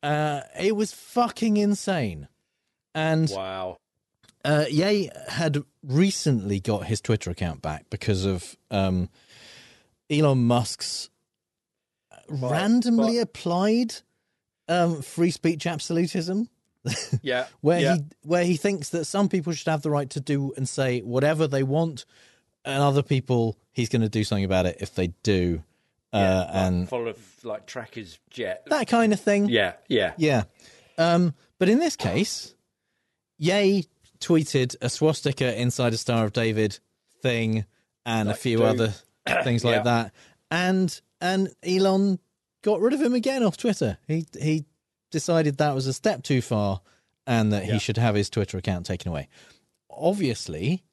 [0.04, 2.28] Uh, it was fucking insane,
[2.94, 3.78] and wow.
[4.46, 9.10] uh, Ye had recently got his Twitter account back because of um,
[10.10, 11.10] Elon Musk's
[12.30, 13.96] randomly but- applied
[14.68, 16.48] um, free speech absolutism,
[17.21, 17.47] Yeah.
[17.62, 17.95] where yeah.
[17.95, 21.00] he where he thinks that some people should have the right to do and say
[21.02, 22.06] whatever they want,
[22.65, 25.63] and other people he's going to do something about it if they do,
[26.13, 28.63] uh, like and full of like trackers jet.
[28.67, 29.50] that kind of thing.
[29.50, 29.73] Yeah.
[29.88, 30.13] Yeah.
[30.17, 30.43] Yeah.
[30.97, 32.54] Um, but in this case,
[33.38, 33.86] Ye
[34.19, 36.80] tweeted a swastika inside a Star of David
[37.21, 37.65] thing
[38.06, 38.63] and a few do.
[38.63, 38.93] other
[39.43, 39.84] things like Yeah.
[39.84, 40.13] that.
[40.50, 42.19] And and Elon
[42.63, 43.97] got rid of him again off Twitter.
[44.08, 44.65] He he
[45.12, 46.82] decided that was a step too far
[47.26, 47.74] and that Yeah.
[47.74, 49.28] he should have his Twitter account taken away.
[49.89, 50.84] Obviously,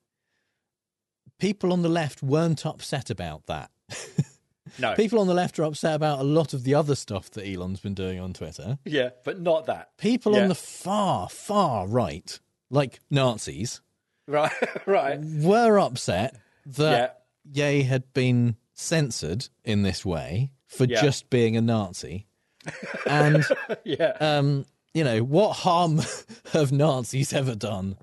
[1.38, 3.70] people on the left weren't upset about that.
[4.78, 4.94] No.
[4.94, 7.78] People on the left are upset about a lot of the other stuff that Elon's
[7.80, 8.78] been doing on Twitter.
[8.84, 9.96] Yeah, but not that.
[9.98, 10.42] People Yeah.
[10.44, 13.82] on the far, far right, like Nazis,
[14.26, 14.50] Right.
[14.86, 15.20] right.
[15.20, 21.02] were upset that Ye had been censored in this way for Yeah.
[21.02, 22.26] just being a Nazi.
[23.06, 23.46] And,
[23.84, 24.16] Yeah.
[24.20, 26.00] um, you know, what harm
[26.52, 27.96] have Nazis ever done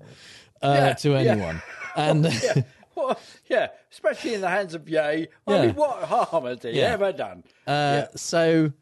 [0.62, 1.18] uh, Yeah, to yeah.
[1.18, 1.60] anyone?
[1.96, 2.62] And yeah.
[2.94, 4.98] Well, yeah, especially in the hands of Ye.
[4.98, 5.62] I Yeah.
[5.66, 6.92] mean, what harm has he Yeah.
[6.92, 7.42] ever done?
[7.66, 8.72] Uh, So,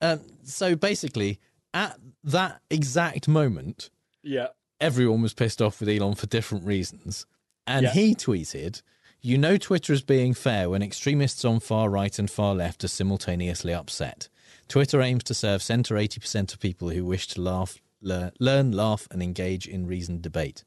[0.00, 1.40] um, so basically,
[1.74, 3.90] at that exact moment,
[4.22, 4.48] Yeah.
[4.80, 7.26] everyone was pissed off with Elon for different reasons,
[7.66, 7.90] and Yeah.
[7.92, 8.82] he tweeted,
[9.20, 12.88] "You know, Twitter is being fair when extremists on far right and far left are
[12.88, 14.28] simultaneously upset.
[14.72, 19.06] Twitter aims to serve eighty percent of people who wish to laugh, learn, learn, laugh,
[19.10, 20.64] and engage in reasoned debate."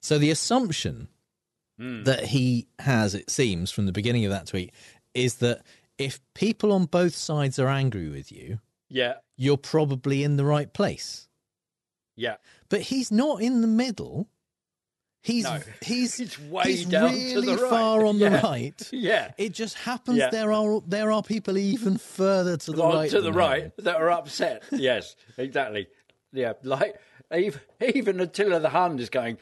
[0.00, 1.06] So the assumption
[1.78, 2.02] hmm.
[2.02, 4.74] that he has, it seems, from the beginning of that tweet,
[5.14, 5.62] is that
[5.96, 9.18] if people on both sides are angry with you, Yeah.
[9.36, 11.28] you're probably in the right place.
[12.16, 12.38] Yeah.
[12.68, 14.28] But he's not in the middle.
[15.22, 15.60] He's No.
[15.82, 17.70] he's He's way he's down to really the right.
[17.70, 18.28] far on Yeah.
[18.30, 18.88] the right.
[18.92, 19.32] Yeah.
[19.36, 20.30] It just happens Yeah.
[20.30, 23.10] there are there are people even further to the On right.
[23.10, 23.72] to the right him.
[23.78, 24.62] that are upset.
[24.72, 25.88] yes, exactly.
[26.32, 26.98] Yeah, like
[27.34, 27.60] even,
[27.94, 29.36] even Attila the Hun is going,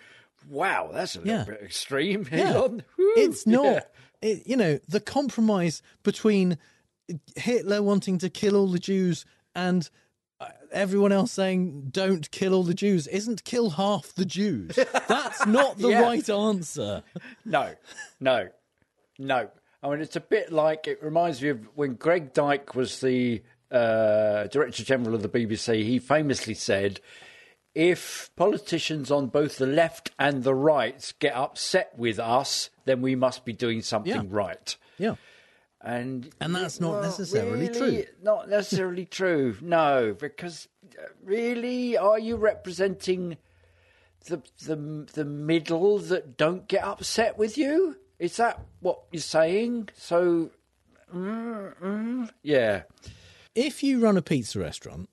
[0.49, 1.45] wow, that's a little Yeah.
[1.45, 2.27] bit extreme.
[2.33, 2.69] Yeah.
[3.17, 3.87] It's not.
[4.21, 6.59] It, you know the compromise between
[7.37, 9.89] Hitler wanting to kill all the Jews and
[10.73, 14.79] everyone else saying don't kill all the Jews isn't kill half the Jews.
[15.09, 16.03] That's not the Yeah.
[16.03, 17.03] right answer.
[17.45, 17.75] No,
[18.21, 18.49] no,
[19.19, 19.49] no.
[19.83, 23.43] I mean, it's a bit like it reminds me of when Greg Dyke was the
[23.71, 25.85] uh, Director General of the BBC.
[25.85, 27.01] He famously said,
[27.75, 33.15] "If politicians on both the left and the right get upset with us, then we
[33.15, 34.23] must be doing something Yeah.
[34.29, 35.15] right." Yeah.
[35.81, 38.05] And And that's not well, necessarily really, true.
[38.23, 39.57] Not necessarily true.
[39.61, 40.67] No, because
[40.99, 43.37] uh, really, are you representing
[44.27, 47.97] the the the middle that don't get upset with you?
[48.19, 49.91] Is that what you're saying?
[49.95, 50.51] So,
[51.15, 52.83] mm, mm, yeah,
[53.55, 55.09] If you run a pizza restaurant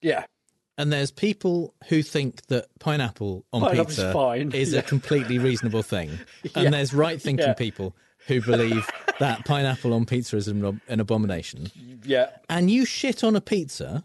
[0.00, 0.24] yeah,
[0.78, 4.52] and there's people who think that pineapple on Pineapple's pizza fine.
[4.52, 4.78] is Yeah.
[4.80, 6.08] a completely reasonable thing,
[6.54, 6.70] and Yeah.
[6.70, 7.52] there's right thinking Yeah.
[7.54, 7.94] people
[8.26, 11.70] who believe that pineapple on pizza is an, an abomination,
[12.04, 14.04] yeah, and you shit on a pizza,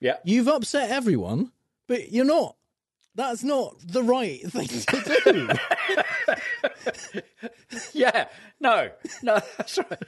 [0.00, 0.16] yeah.
[0.24, 1.52] you've upset everyone,
[1.86, 2.56] but you're not.
[3.14, 5.48] That's not the right thing to do.
[7.94, 8.26] yeah,
[8.60, 8.90] no,
[9.22, 10.02] no, that's right.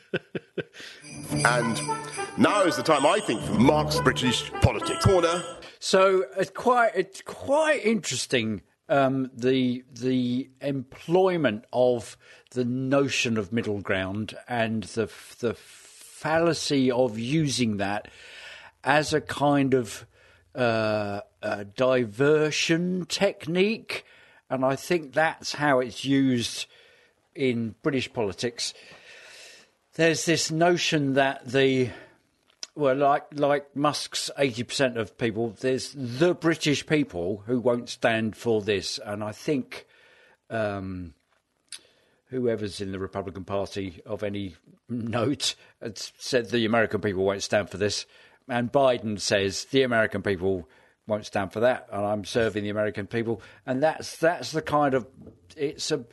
[1.47, 1.81] And
[2.37, 5.43] now is the time, I think, for Mark's British politics corner.
[5.79, 12.17] So it's quite it's quite interesting um, the the employment of
[12.51, 18.09] the notion of middle ground and the the fallacy of using that
[18.83, 20.07] as a kind of
[20.55, 24.05] uh, a diversion technique,
[24.51, 26.67] and I think that's how it's used
[27.35, 28.75] in British politics.
[29.95, 31.91] There's this notion that the
[32.75, 38.37] well, like like Musk's eighty percent of people, there's the British people who won't stand
[38.37, 39.87] for this, and I think
[40.51, 41.15] um,
[42.31, 44.55] whoever's in the Republican Party of any
[44.89, 45.55] note
[45.95, 48.07] said the American people won't stand for this,
[48.49, 50.69] and Biden says the American people
[51.07, 54.95] won't stand for that, and I'm serving the American people, and that's that's the kind
[54.95, 55.07] of
[55.57, 56.05] it's a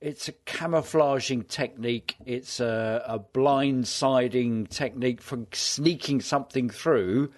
[0.00, 2.16] it's a camouflaging technique.
[2.26, 7.32] It's a, a blindsiding technique for sneaking something through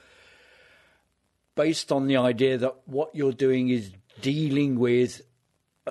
[1.54, 5.22] based on the idea that what you're doing is dealing with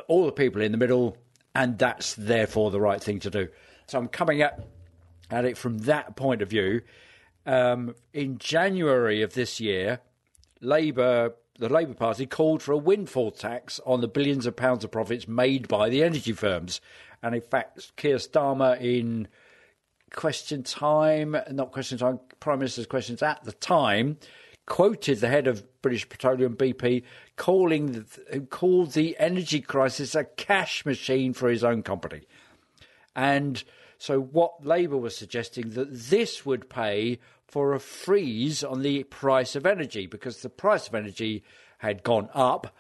[0.08, 1.18] all the people in the middle,
[1.56, 3.48] and that's therefore the right thing to do.
[3.88, 4.66] So I'm coming at,
[5.30, 6.82] at it from that point of view.
[7.46, 10.00] Um, in January of this year,
[10.62, 14.92] Labour the Labour Party called for a windfall tax on the billions of pounds of
[14.92, 16.82] profits made by the energy firms.
[17.22, 19.28] And in fact, Keir Starmer in
[20.12, 24.18] Question Time, not Question Time, Prime Minister's Questions at the time,
[24.66, 27.04] quoted the head of British Petroleum BP
[27.36, 28.06] calling
[28.50, 32.22] called the energy crisis a cash machine for his own company.
[33.16, 33.64] And
[33.98, 39.56] so what Labour was suggesting that this would pay for a freeze on the price
[39.56, 41.44] of energy because the price of energy
[41.78, 42.76] had gone up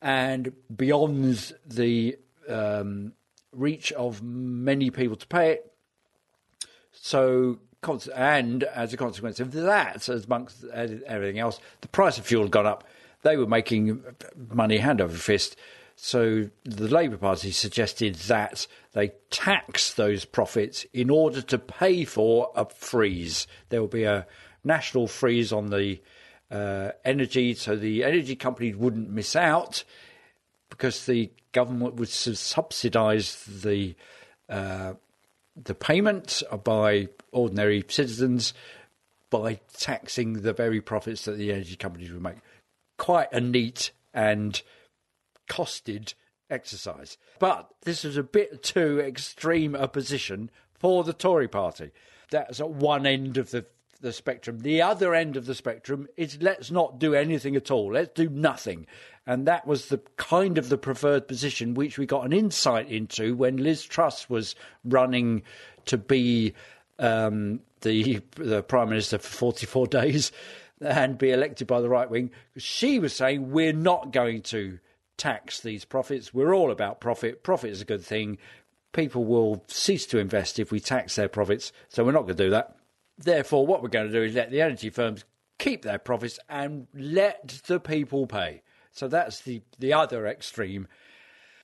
[0.00, 2.16] and beyond the
[2.48, 3.12] um,
[3.52, 5.72] reach of many people to pay it.
[6.92, 7.58] So,
[8.14, 12.50] and as a consequence of that, as amongst everything else, the price of fuel had
[12.50, 12.84] gone up.
[13.22, 14.02] They were making
[14.52, 15.56] money hand over fist.
[15.96, 22.52] So the Labour Party suggested that they tax those profits in order to pay for
[22.54, 23.48] a freeze.
[23.70, 24.26] There will be a
[24.62, 26.00] national freeze on the
[26.50, 29.82] uh, energy, so the energy companies wouldn't miss out
[30.70, 33.96] because the government would subsidise the
[34.48, 34.94] uh,
[35.56, 38.54] the payment by ordinary citizens
[39.30, 42.36] by taxing the very profits that the energy companies would make.
[42.98, 44.60] Quite a neat and
[45.48, 46.14] costed
[46.50, 47.16] exercise.
[47.38, 51.90] But this is a bit too extreme a position for the Tory party.
[52.30, 53.66] That's at one end of the
[54.00, 54.60] the spectrum.
[54.60, 57.92] The other end of the spectrum is let's not do anything at all.
[57.92, 58.86] Let's do nothing.
[59.26, 63.34] And that was the kind of the preferred position which we got an insight into
[63.34, 65.42] when Liz Truss was running
[65.86, 66.54] to be
[66.98, 70.32] um, the the prime minister for 44 days
[70.80, 72.30] and be elected by the right wing.
[72.56, 74.78] She was saying we're not going to
[75.16, 76.32] tax these profits.
[76.32, 77.42] We're all about profit.
[77.42, 78.38] Profit is a good thing.
[78.92, 81.72] People will cease to invest if we tax their profits.
[81.88, 82.76] So we're not going to do that.
[83.18, 85.24] Therefore, what we're going to do is let the energy firms
[85.58, 88.62] keep their profits and let the people pay.
[88.92, 90.86] So that's the, the other extreme.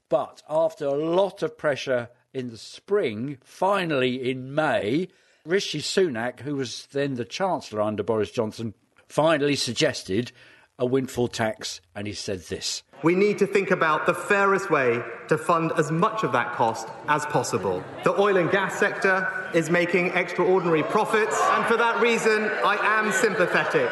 [0.09, 5.09] But after a lot of pressure in the spring, finally in May,
[5.47, 8.75] Rishi Sunak, who was then the Chancellor under Boris Johnson,
[9.09, 10.33] finally suggested
[10.79, 12.83] a windfall tax, and he said this.
[13.03, 16.89] We need to think about the fairest way to fund as much of that cost
[17.07, 17.85] as possible.
[18.03, 23.13] The oil and gas sector is making extraordinary profits, and for that reason, I am
[23.13, 23.91] sympathetic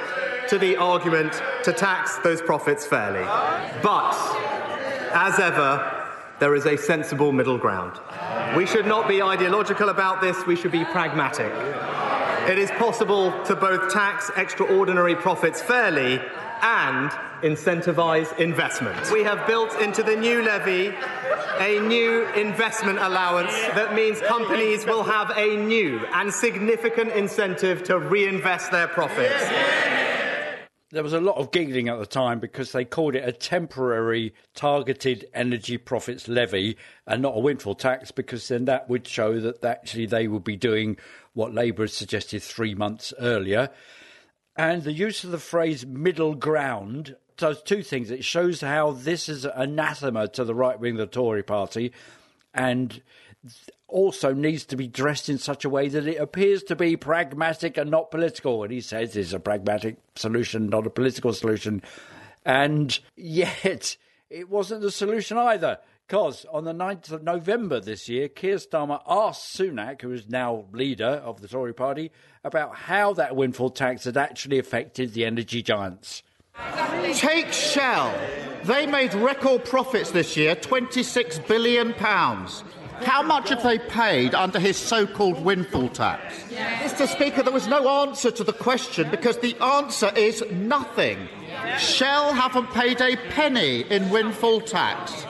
[0.48, 3.25] to the argument to tax those profits fairly.
[3.83, 4.12] But,
[5.14, 6.09] as ever,
[6.40, 8.01] there is a sensible middle ground.
[8.57, 11.53] We should not be ideological about this, we should be pragmatic.
[12.48, 16.20] It is possible to both tax extraordinary profits fairly
[16.61, 17.11] and
[17.42, 19.12] incentivise investment.
[19.12, 20.92] We have built into the new levy
[21.61, 27.98] a new investment allowance that means companies will have a new and significant incentive to
[27.98, 29.44] reinvest their profits.
[30.90, 34.35] There was a lot of giggling at the time because they called it a temporary
[34.55, 36.76] targeted energy profits levy
[37.07, 40.57] and not a windfall tax because then that would show that actually they would be
[40.57, 40.98] doing
[41.35, 43.71] what Labour had suggested three months earlier.
[44.57, 48.11] And the use of the phrase middle ground does two things.
[48.11, 51.92] It shows how this is anathema to the right wing of the Tory party
[52.53, 53.03] and
[53.88, 57.77] also needs to be dressed in such a way that it appears to be pragmatic
[57.77, 58.62] and not political.
[58.62, 61.83] And he says it's a pragmatic solution, not a political solution.
[62.45, 63.97] And yet,
[64.31, 65.79] it wasn't the solution either
[66.12, 70.66] Because on the 9th of November this year, Keir Starmer asked Sunak, who is now
[70.70, 72.12] leader of the Tory party,
[72.44, 76.22] about how that windfall tax had actually affected the energy giants.
[77.14, 78.14] Take Shell.
[78.64, 81.92] They made record profits this year, £26 billion.
[81.94, 86.44] How much have they paid under his so called windfall tax?
[86.51, 87.09] Mr.
[87.09, 91.27] Speaker, there was no answer to the question because the answer is nothing.
[91.79, 95.25] Shell haven't paid a penny in windfall tax.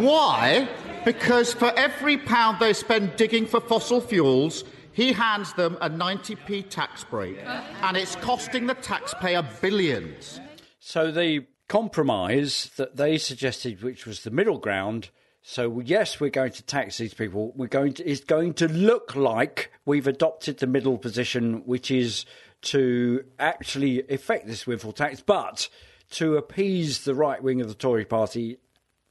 [0.00, 0.68] Why?
[1.04, 6.68] Because for every pound they spend digging for fossil fuels, he hands them a 90p
[6.68, 7.38] tax break,
[7.82, 10.40] and it's costing the taxpayer billions.
[10.78, 15.10] So the compromise that they suggested, which was the middle ground,
[15.42, 17.52] so yes, we're going to tax these people.
[17.56, 18.08] We're going to.
[18.08, 22.24] It's going to look like we've adopted the middle position, which is
[22.62, 25.68] to actually effect this windfall tax, but
[26.12, 28.58] to appease the right wing of the Tory party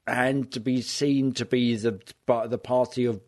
[0.08, 2.00] and to be seen to be the
[2.48, 3.22] the party of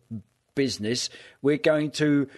[0.54, 1.10] business.
[1.42, 2.28] We're going to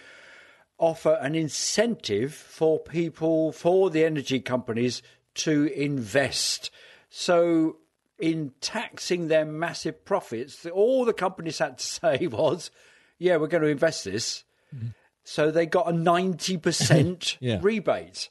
[0.77, 5.01] offer an incentive for people for the energy companies
[5.35, 6.69] to invest.
[7.09, 7.77] So
[8.19, 12.71] in taxing their massive profits, all the companies had to say was,
[13.17, 14.43] "Yeah, we're going to invest this."
[14.75, 14.87] Mm-hmm.
[15.23, 17.59] So they got a ninety percent Yeah.
[17.61, 18.29] rebate.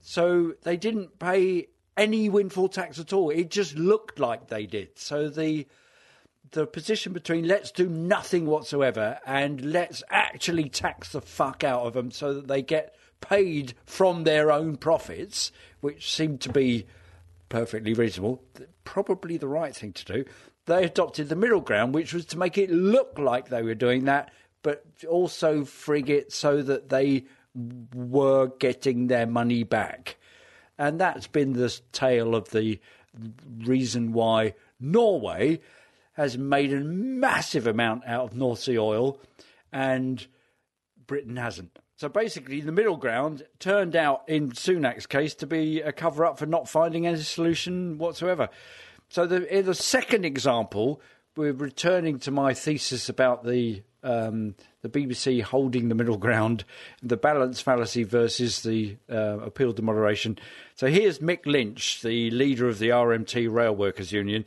[0.00, 3.30] So they didn't pay any windfall tax at all.
[3.30, 4.98] It just looked like they did.
[4.98, 5.66] So the
[6.52, 11.94] the position between let's do nothing whatsoever and let's actually tax the fuck out of
[11.94, 16.86] them so that they get paid from their own profits, which seemed to be
[17.48, 18.42] perfectly reasonable,
[18.84, 20.24] probably the right thing to do.
[20.66, 24.04] They adopted the middle ground, which was to make it look like they were doing
[24.04, 24.32] that,
[24.62, 27.24] but also frig it so that they
[27.94, 30.16] were getting their money back.
[30.78, 32.80] And that's been the tale of the
[33.64, 35.60] reason why Norway
[36.12, 39.20] has made a massive amount out of North Sea oil
[39.72, 40.26] and
[41.06, 41.78] Britain hasn't.
[41.96, 46.38] So basically, the middle ground turned out in Sunak's case to be a cover up
[46.38, 48.50] for not finding any solution whatsoever.
[49.08, 51.00] So, the, in the second example,
[51.36, 56.64] we're returning to my thesis about the um, the BBC holding the middle ground,
[57.02, 60.38] the balance fallacy versus the uh, appeal to moderation.
[60.74, 64.44] So here's Mick Lynch, the leader of the RMT Rail Workers Union,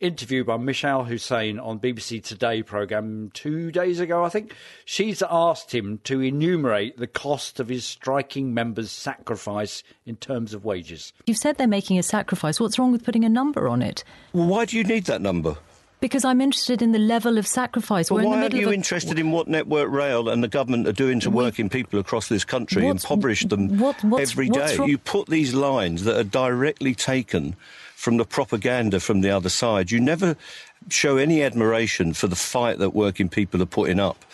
[0.00, 4.54] interviewed by Mishal Husain on BBC Today programme two days ago, I think.
[4.84, 10.64] She's asked him to enumerate the cost of his striking members' sacrifice in terms of
[10.64, 11.12] wages.
[11.26, 12.60] You've said they're making a sacrifice.
[12.60, 14.04] What's wrong with putting a number on it?
[14.32, 15.56] Well, why do you need that number?
[16.00, 18.08] Because I'm interested in the level of sacrifice.
[18.08, 20.48] But We're in why the aren't you a- interested in what Network Rail and the
[20.48, 24.48] government are doing to working people across this country, What's- impoverish them what- what's- every
[24.48, 24.86] what's day?
[24.86, 27.56] You put these lines that are directly taken
[27.96, 29.90] from the propaganda from the other side.
[29.90, 30.36] You never
[30.88, 34.24] show any admiration for the fight that working people are putting up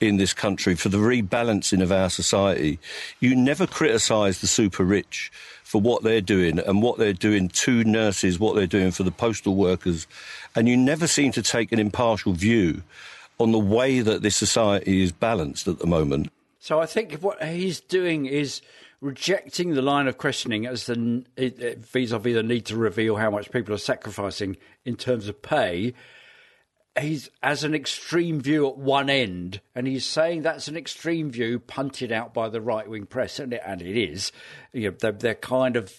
[0.00, 2.80] in this country, for the rebalancing of our society.
[3.20, 5.30] You never criticise the super rich
[5.72, 9.10] for what they're doing and what they're doing to nurses, what they're doing for the
[9.10, 10.06] postal workers.
[10.54, 12.82] And you never seem to take an impartial view
[13.40, 16.30] on the way that this society is balanced at the moment.
[16.58, 18.60] So I think what he's doing is
[19.00, 23.30] rejecting the line of questioning as the vis a vis the need to reveal how
[23.30, 25.94] much people are sacrificing in terms of pay.
[27.00, 31.58] He's as an extreme view at one end, and he's saying that's an extreme view
[31.58, 34.30] punted out by the right wing press, and it, and it is.
[34.72, 35.94] You know, they're, they're kind of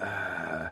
[0.00, 0.70] uh,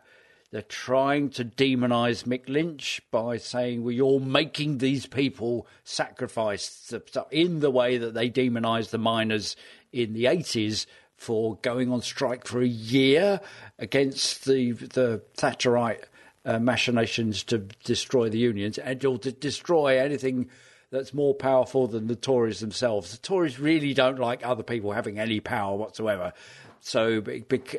[0.51, 6.93] they're trying to demonise Mick Lynch by saying, well, you're making these people sacrifice
[7.31, 9.57] in the way that they demonised the miners
[9.93, 13.41] in the 80s for going on strike for a year
[13.79, 16.05] against the, the Thatcherite
[16.45, 20.49] uh, machinations to destroy the unions and or to destroy anything
[20.91, 23.13] that's more powerful than the Tories themselves.
[23.13, 26.33] The Tories really don't like other people having any power whatsoever.
[26.81, 27.23] So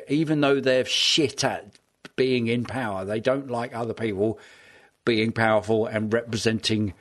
[0.08, 1.74] even though they're shit at
[2.16, 4.38] being in power, they don't like other people
[5.04, 6.94] being powerful and representing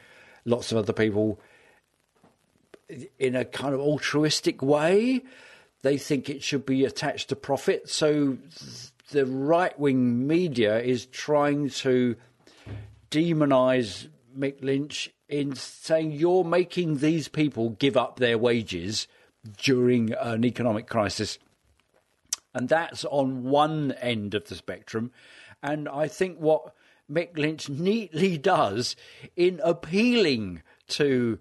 [0.45, 1.39] lots of other people
[3.19, 5.21] in a kind of altruistic way.
[5.81, 7.89] They think it should be attached to profit.
[7.89, 8.37] So
[9.11, 12.15] the right wing media is trying to
[13.11, 14.07] demonize
[14.37, 19.07] Mick Lynch in saying you're making these people give up their wages
[19.57, 21.39] during an economic crisis.
[22.53, 25.11] And that's on one end of the spectrum.
[25.61, 26.73] And I think what
[27.11, 28.95] Mick Lynch neatly does
[29.35, 31.39] in appealing to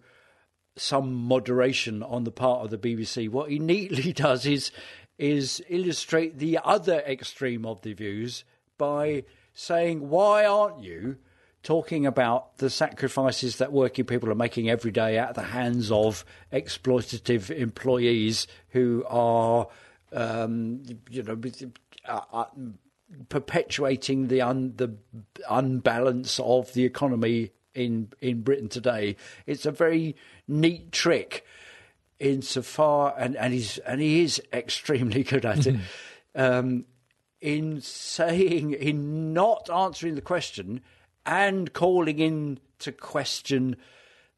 [0.76, 4.70] some moderation on the part of the BBC, what he neatly does is
[5.18, 8.44] is illustrate the other extreme of the views
[8.76, 11.18] by saying, "Why aren't you
[11.62, 16.24] talking about the sacrifices that working people are making every day at the hands of
[16.52, 19.68] exploitative employees who are,
[20.12, 21.38] um, you know,
[22.06, 22.44] uh, uh,
[23.28, 24.96] perpetuating the un, the
[25.50, 29.16] unbalance of the economy in in Britain today.
[29.46, 30.16] It's a very
[30.46, 31.44] neat trick
[32.20, 35.76] insofar and, and he's and he is extremely good at it.
[36.34, 36.84] um,
[37.40, 40.80] in saying in not answering the question
[41.24, 43.76] and calling in to question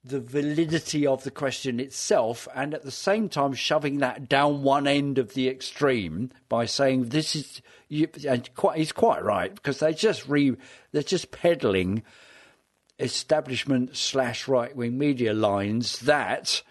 [0.03, 4.87] the validity of the question itself, and at the same time shoving that down one
[4.87, 9.79] end of the extreme by saying this is you, and quite, he's quite right because
[9.79, 10.57] they just re
[10.93, 12.03] they're just peddling
[12.99, 16.63] establishment slash right wing media lines that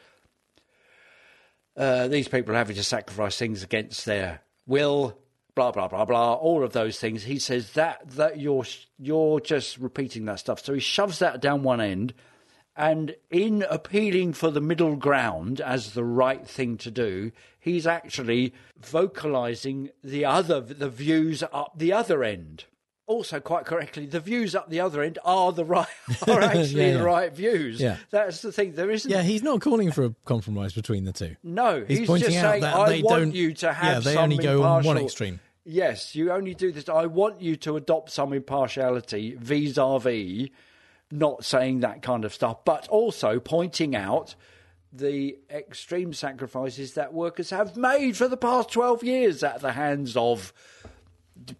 [1.80, 5.17] uh, these people are having to sacrifice things against their will,
[5.55, 7.23] blah blah blah blah, all of those things.
[7.23, 8.65] He says that that you're
[8.97, 10.63] you're just repeating that stuff.
[10.63, 12.13] So he shoves that down one end,
[12.75, 18.53] and in appealing for the middle ground as the right thing to do, he's actually
[18.82, 22.65] vocalising the other the views up the other end
[23.10, 25.88] also quite correctly, the views up the other end are the right
[26.28, 27.82] are actually Yeah, the right views.
[27.82, 27.97] Yeah.
[28.12, 28.74] That's the thing.
[28.74, 29.10] There isn't.
[29.12, 31.36] Yeah, he's not calling for a compromise between the two.
[31.43, 33.36] No, he's, he's pointing just out saying, that "I they want don't.
[33.36, 34.05] you to have.
[34.05, 35.39] yeah, they only go on one extreme.
[35.66, 36.88] Yes, you only do this.
[36.88, 40.49] I want you to adopt some impartiality vis-a-vis
[41.12, 44.36] not saying that kind of stuff, but also pointing out
[44.93, 50.16] the extreme sacrifices that workers have made for the past 12 years at the hands
[50.16, 50.53] of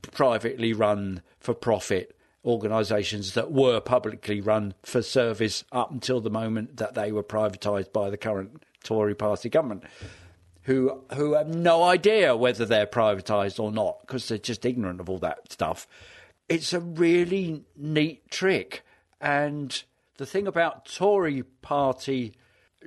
[0.02, 2.16] privately run for profit
[2.46, 7.92] organisations that were publicly run for service up until the moment that they were privatised
[7.92, 9.84] by the current Tory party government,
[10.64, 15.10] who who have no idea whether they're privatised or not because they're just ignorant of
[15.10, 15.86] all that stuff.
[16.48, 18.84] It's a really neat trick,
[19.20, 19.84] and
[20.18, 22.36] the thing about Tory party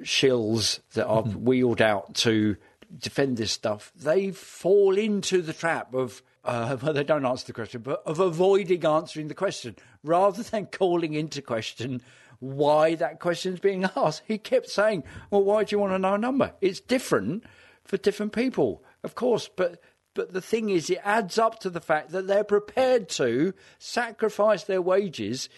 [0.00, 1.44] shills that are hmm.
[1.44, 2.56] wheeled out to
[2.96, 7.52] defend this stuff, they fall into the trap of, uh, well, they don't answer the
[7.52, 12.02] question, but of avoiding answering the question rather than calling into question
[12.40, 14.22] why that question's being asked.
[14.26, 16.52] He kept saying, well, why do you want to know a number?
[16.60, 17.44] It's different
[17.84, 19.80] for different people, of course, but.
[20.14, 24.62] But the thing is, it adds up to the fact that they're prepared to sacrifice
[24.62, 25.48] their wages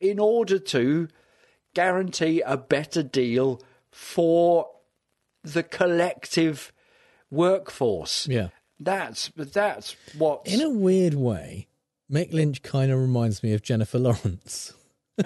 [0.00, 1.06] in order to
[1.74, 3.62] guarantee a better deal
[3.92, 4.68] for
[5.42, 6.72] the collective
[7.30, 8.26] workforce.
[8.28, 8.48] Yeah.
[8.80, 11.68] That's but that's what In a weird way,
[12.10, 14.72] Mick Lynch kind of reminds me of Jennifer Lawrence.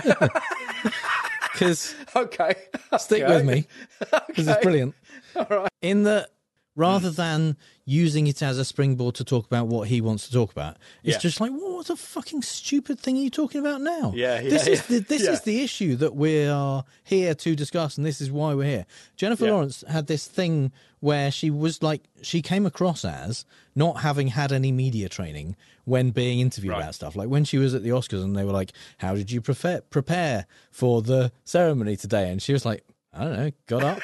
[1.52, 2.56] Because okay,
[2.98, 3.32] stick Okay.
[3.32, 3.66] with me,
[4.26, 4.94] because it's brilliant.
[5.36, 5.68] All right.
[5.82, 6.30] In that,
[6.76, 7.16] rather mm.
[7.16, 10.76] than using it as a springboard to talk about what he wants to talk about,
[11.02, 11.18] it's Yeah.
[11.18, 14.12] just like, what a fucking stupid thing are you talking about now?
[14.14, 14.98] Yeah, yeah, This is yeah.
[14.98, 18.54] the, this is the issue that we are here to discuss, and this is why
[18.54, 18.86] we're here.
[19.16, 19.46] Jennifer.
[19.46, 23.44] Lawrence had this thing where she was like, she came across as
[23.74, 27.14] not having had any media training when being interviewed about stuff.
[27.14, 29.82] Like when she was at the Oscars, and they were like, "How did you prepare
[29.82, 34.00] prepare for the ceremony today?" And she was like, "I don't know, got up."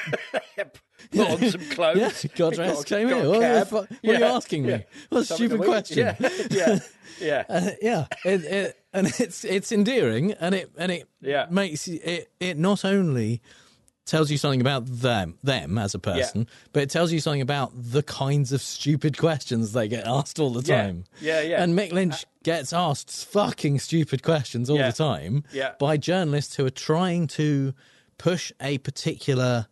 [1.11, 1.97] Put on some clothes.
[1.97, 3.25] Yeah, dressed, came got in.
[3.25, 4.69] a What, fuck- what are you asking me?
[4.71, 4.81] yeah.
[5.09, 5.97] What a Something stupid question.
[5.97, 6.79] Yeah, yeah,
[7.19, 7.43] yeah.
[7.49, 11.45] Uh, yeah, it, it, and it's it's endearing, and it and it Yeah.
[11.49, 13.41] makes it it not only
[14.05, 17.71] tells you something about them them as a person, but it tells you something about
[17.75, 21.03] the kinds of stupid questions they get asked all the time.
[21.21, 21.61] Yeah, yeah.
[21.63, 24.89] And Mick Lynch gets asked fucking stupid questions all Yeah.
[24.89, 25.73] the time Yeah.
[25.79, 27.73] by journalists who are trying to
[28.17, 29.67] push a particular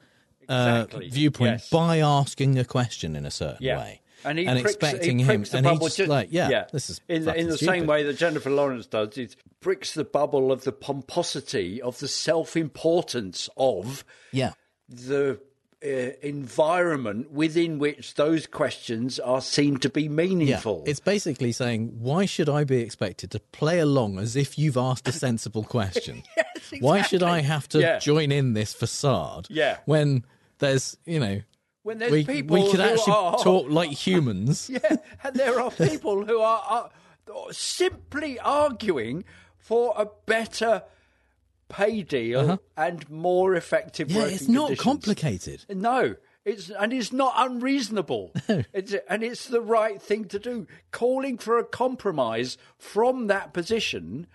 [0.49, 1.09] uh, Exactly.
[1.09, 1.69] viewpoint Yes.
[1.69, 3.77] by asking a question in a certain Yeah.
[3.77, 4.01] way.
[4.25, 7.23] And, he pricks, expecting he him, the and he's just like, yeah, this is in
[7.23, 7.71] the, in the stupid.
[7.73, 9.17] same way that Jennifer Lawrence does.
[9.17, 14.51] It bricks the bubble of the pomposity of the self-importance of Yeah.
[14.89, 15.39] the
[15.81, 15.87] uh,
[16.21, 20.83] environment within which those questions are seen to be meaningful.
[20.85, 24.75] Yeah, it's basically saying, why should I be expected to play along as if you've
[24.75, 26.23] asked a sensible question?
[26.81, 27.97] Why should I have to Yeah.
[27.99, 29.47] join in this facade?
[29.49, 29.77] Yeah.
[29.85, 30.23] When
[30.59, 31.41] there's, you know,
[31.83, 34.69] when there's we, people we could who actually are, talk like humans.
[34.73, 36.61] Yeah, and there are people who are,
[37.33, 39.23] are simply arguing
[39.57, 40.83] for a better
[41.69, 44.19] pay deal and more effective Uh-huh.
[44.19, 44.83] Yeah, working it's not conditions.
[44.83, 45.65] complicated.
[45.69, 48.31] No, it's and it's not unreasonable.
[48.73, 50.65] it's, and it's the right thing to do.
[50.91, 54.25] Calling for a compromise from that position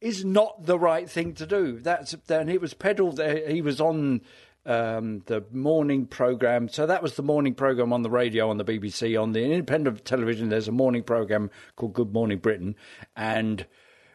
[0.00, 1.80] is not the right thing to do.
[1.80, 3.18] That's and it was peddled.
[3.18, 4.20] uh, He was on
[4.66, 6.68] um, the morning program.
[6.68, 9.20] So that was the morning program on the radio on the BBC.
[9.20, 12.74] On the independent television, there's a morning program called Good Morning Britain,
[13.16, 13.64] and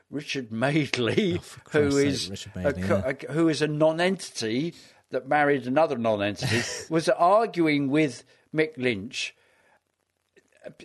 [0.10, 3.14] Richard Madeley, Oh, who sake, is a, Madeley, co- yeah.
[3.30, 4.74] a- who is a non-entity
[5.12, 8.24] that married another non-entity, was arguing with
[8.54, 9.34] Mick Lynch.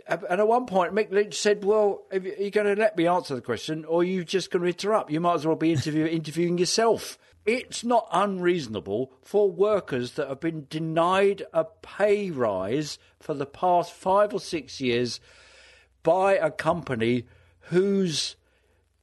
[0.09, 3.35] And at one point, Mick Lynch said, "Well, are you- going to let me answer
[3.35, 5.11] the question, or you're just going to interrupt.
[5.11, 10.41] You might as well be interview- interviewing yourself." It's not unreasonable for workers that have
[10.41, 15.21] been denied a pay rise for the past five or six years
[16.03, 17.25] by a company
[17.71, 18.37] whose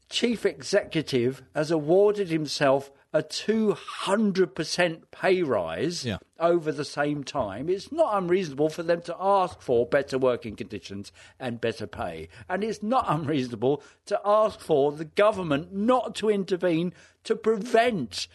[0.09, 6.17] chief executive has awarded himself a 200% pay rise Yeah.
[6.39, 7.69] over the same time.
[7.69, 12.29] It's not unreasonable for them to ask for better working conditions and better pay.
[12.49, 16.93] And it's not unreasonable to ask for the government not to intervene
[17.23, 18.27] to prevent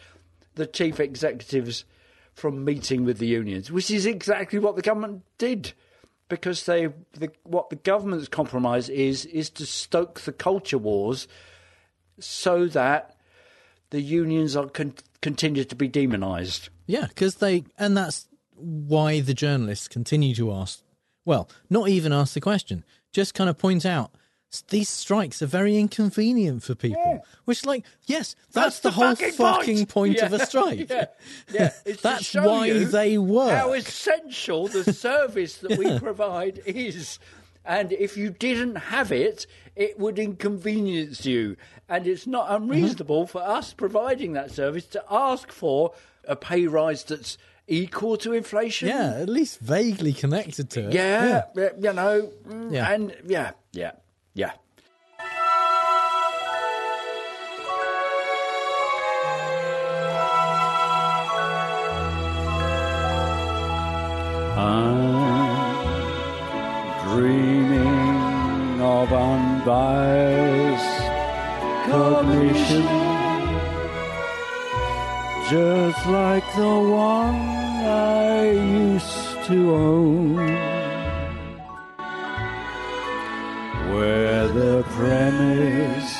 [0.55, 1.85] the chief executives
[2.33, 5.73] from meeting with the unions, which is exactly what the government did.
[6.29, 11.27] Because they, the, what the government's compromise is, is to stoke the culture wars
[12.19, 13.15] so that
[13.89, 16.69] the unions are con- continue to be demonised.
[16.85, 20.83] Yeah, because they, and that's why the journalists continue to ask.
[21.25, 24.11] Well, not even ask the question, just kind of point out
[24.69, 27.23] these strikes are very inconvenient for people.
[27.45, 30.89] Which, like, yes, that's, the, whole fucking fucking point, of a strike.
[30.89, 31.05] Yeah,
[31.51, 31.71] yeah.
[32.01, 33.51] That's why they work.
[33.57, 37.19] How essential the service that we provide is.
[37.65, 39.45] And if you didn't have it,
[39.75, 41.55] it would inconvenience you.
[41.87, 42.63] And it's not Mm-hmm.
[42.63, 45.93] unreasonable for us providing that service to ask for
[46.27, 47.37] a pay rise that's
[47.67, 48.87] equal to inflation.
[48.87, 50.93] Yeah, at least vaguely connected to it.
[50.93, 52.91] Yeah, yeah, you know, mm, Yeah.
[52.91, 53.91] and yeah, yeah,
[54.33, 54.51] yeah.
[64.57, 65.79] I'm
[67.07, 71.01] dreaming of unbiased
[71.89, 72.85] cognition,
[75.49, 77.39] just like the one
[77.85, 80.68] I used to own,
[83.99, 86.15] where the premise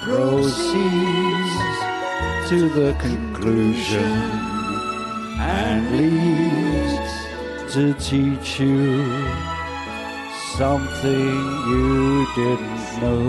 [0.00, 1.56] proceeds
[2.48, 4.12] to the conclusion
[5.38, 7.12] and leads
[7.74, 9.04] to teach you
[10.56, 11.34] something
[11.72, 13.28] you didn't know.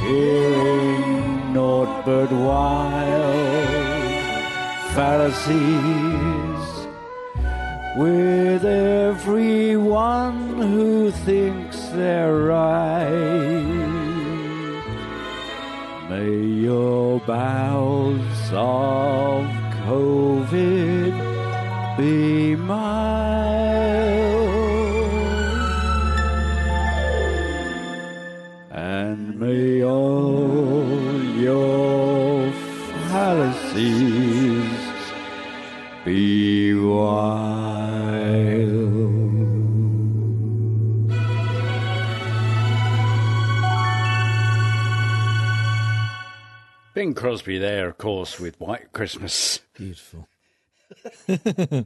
[0.05, 3.72] hearing naught but wild
[4.95, 6.87] fallacies
[7.97, 13.63] with everyone who thinks they're right.
[16.11, 16.37] May
[16.69, 19.47] your bowels of
[19.87, 21.13] COVID
[21.97, 23.62] be mild,
[47.13, 49.61] Bing Crosby there, of course, with White Christmas.
[49.75, 50.27] Beautiful.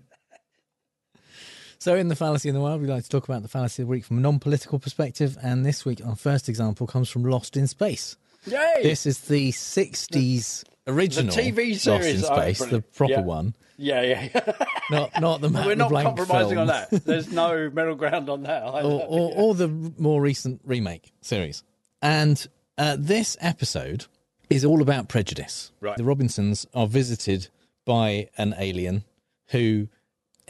[1.79, 3.89] so, in the fallacy in the wild, we like to talk about the fallacy of
[3.89, 7.57] the week from a non-political perspective, and this week our first example comes from Lost
[7.57, 8.17] in Space.
[8.47, 8.75] Yay!
[8.85, 13.21] This is the '60s original TV series Lost in Oh, Space, the proper Yeah.
[13.23, 14.29] one, Yeah, yeah.
[14.33, 14.53] yeah.
[14.93, 16.61] not not the We're not compromising film.
[16.61, 16.91] on that.
[17.05, 18.63] There's no middle ground on that.
[18.63, 18.87] either.
[18.89, 19.67] or, or, or the
[19.99, 21.65] more recent remake series.
[22.01, 22.47] And
[22.79, 24.07] uh, this episode
[24.51, 25.73] is all about prejudice.
[25.81, 25.97] Right.
[25.97, 27.49] The Robinsons are visited
[27.85, 29.05] by an alien
[29.49, 29.89] who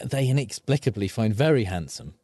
[0.05, 2.15] they inexplicably find very handsome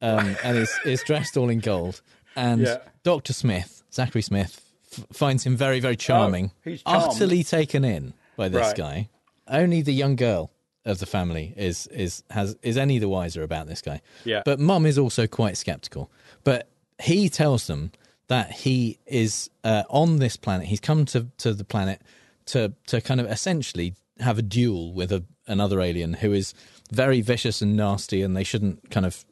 [0.00, 2.00] um, and is, is dressed all in gold.
[2.36, 2.78] And Yeah.
[3.02, 3.32] Dr.
[3.32, 4.60] Smith, Zachary Smith,
[4.92, 7.04] f- finds him very, very charming, Oh, he's charmed.
[7.12, 8.76] utterly taken in by this Right.
[8.76, 9.08] guy.
[9.48, 10.50] Only the young girl
[10.84, 14.00] of the family is is has is any the wiser about this guy.
[14.24, 14.42] Yeah.
[14.44, 16.10] But mum is also quite skeptical.
[16.42, 16.68] But
[17.00, 17.92] he tells them
[18.32, 20.66] that he is uh, on this planet.
[20.72, 21.98] He's come to, to the planet
[22.46, 26.54] to to kind of essentially have a duel with a, another alien who is
[26.90, 29.24] very vicious and nasty, and they shouldn't kind of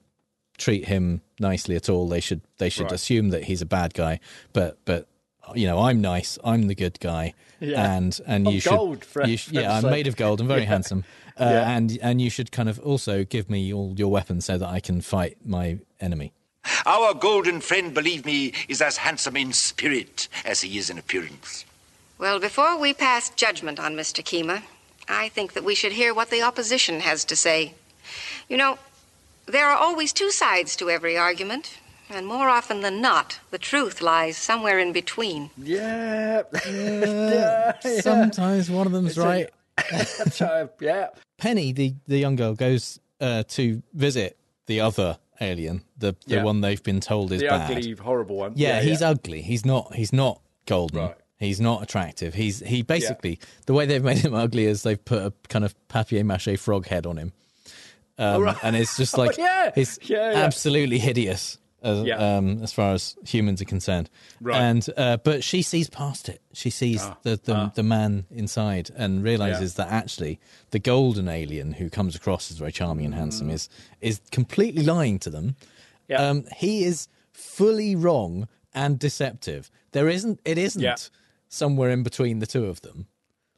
[0.58, 2.08] treat him nicely at all.
[2.08, 2.92] They should they should Right.
[3.00, 4.20] assume that he's a bad guy.
[4.52, 5.06] But but
[5.54, 6.38] you know, I'm nice.
[6.44, 7.34] I'm the good guy.
[7.60, 7.96] Yeah.
[7.96, 9.90] And and Of you should, gold, for you yeah, I'm sake.
[9.90, 10.40] made of gold.
[10.40, 10.74] I'm very Yeah.
[10.74, 11.04] handsome.
[11.40, 11.76] Uh, Yeah.
[11.76, 14.80] And and you should kind of also give me all your weapons so that I
[14.80, 16.32] can fight my enemy.
[16.86, 21.64] Our golden friend, believe me, is as handsome in spirit as he is in appearance.
[22.18, 24.22] Well, before we pass judgment on Mr.
[24.22, 24.62] Keema,
[25.08, 27.74] I think that we should hear what the opposition has to say.
[28.48, 28.78] You know,
[29.46, 34.02] there are always two sides to every argument, and more often than not, the truth
[34.02, 35.50] lies somewhere in between.
[35.56, 36.42] Yeah.
[36.66, 37.80] yeah.
[38.00, 39.50] Sometimes one of them's It's right.
[40.32, 41.08] So, yeah.
[41.38, 44.36] Penny, the, the young girl, goes uh, to visit
[44.66, 46.44] the other alien, the the Yeah.
[46.44, 47.70] one they've been told is the bad.
[47.70, 48.52] ugly, horrible one.
[48.56, 49.42] Yeah, he's ugly.
[49.42, 49.94] He's not.
[49.94, 50.98] He's not golden.
[50.98, 51.16] Right.
[51.38, 52.34] He's not attractive.
[52.34, 55.74] He's he basically the way they've made him ugly is they've put a kind of
[55.88, 57.32] papier mâché frog head on him,
[58.18, 58.56] um, Oh, right.
[58.62, 59.70] and it's just Oh, like yeah.
[59.74, 60.38] he's Yeah, yeah.
[60.38, 61.56] absolutely hideous.
[61.82, 62.36] As, Yeah.
[62.36, 64.10] um, as far as humans are concerned,
[64.40, 64.60] Right.
[64.60, 66.42] and uh, but she sees past it.
[66.52, 67.72] She sees Ah, the the, ah.
[67.74, 70.38] the man inside and realizes that actually
[70.72, 73.68] the golden alien who comes across as very charming and handsome is
[74.00, 75.46] is completely lying to them.
[75.46, 75.54] Mm.
[76.08, 76.28] Yeah.
[76.28, 79.70] Um, he is fully wrong and deceptive.
[79.92, 80.40] There isn't.
[80.44, 80.96] It isn't Yeah.
[81.48, 83.06] somewhere in between the two of them.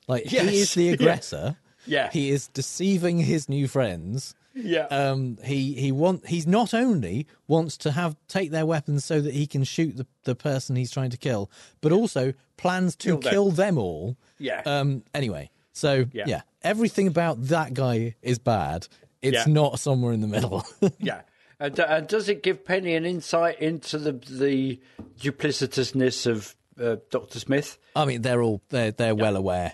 [0.06, 0.92] Like Yes, he is the yeah.
[0.92, 1.56] aggressor.
[1.86, 2.10] Yeah.
[2.12, 4.34] He is deceiving his new friends.
[4.54, 4.86] Yeah.
[4.86, 5.38] Um.
[5.44, 6.26] He he want.
[6.26, 10.06] He's not only wants to have take their weapons so that he can shoot the
[10.24, 11.50] the person he's trying to kill,
[11.80, 13.30] but also plans to Kill them.
[13.32, 14.16] kill them all.
[14.38, 14.62] Yeah.
[14.66, 15.04] Um.
[15.14, 15.50] Anyway.
[15.74, 16.24] So Yeah.
[16.26, 18.88] yeah, everything about that guy is bad.
[19.22, 19.52] It's Yeah.
[19.52, 20.66] not somewhere in the middle.
[20.98, 21.22] yeah.
[21.58, 24.80] And, uh, and does it give Penny an insight into the the
[25.18, 27.78] duplicitousness of uh, Doctor Smith?
[27.96, 29.72] I mean, they're all they're they're well aware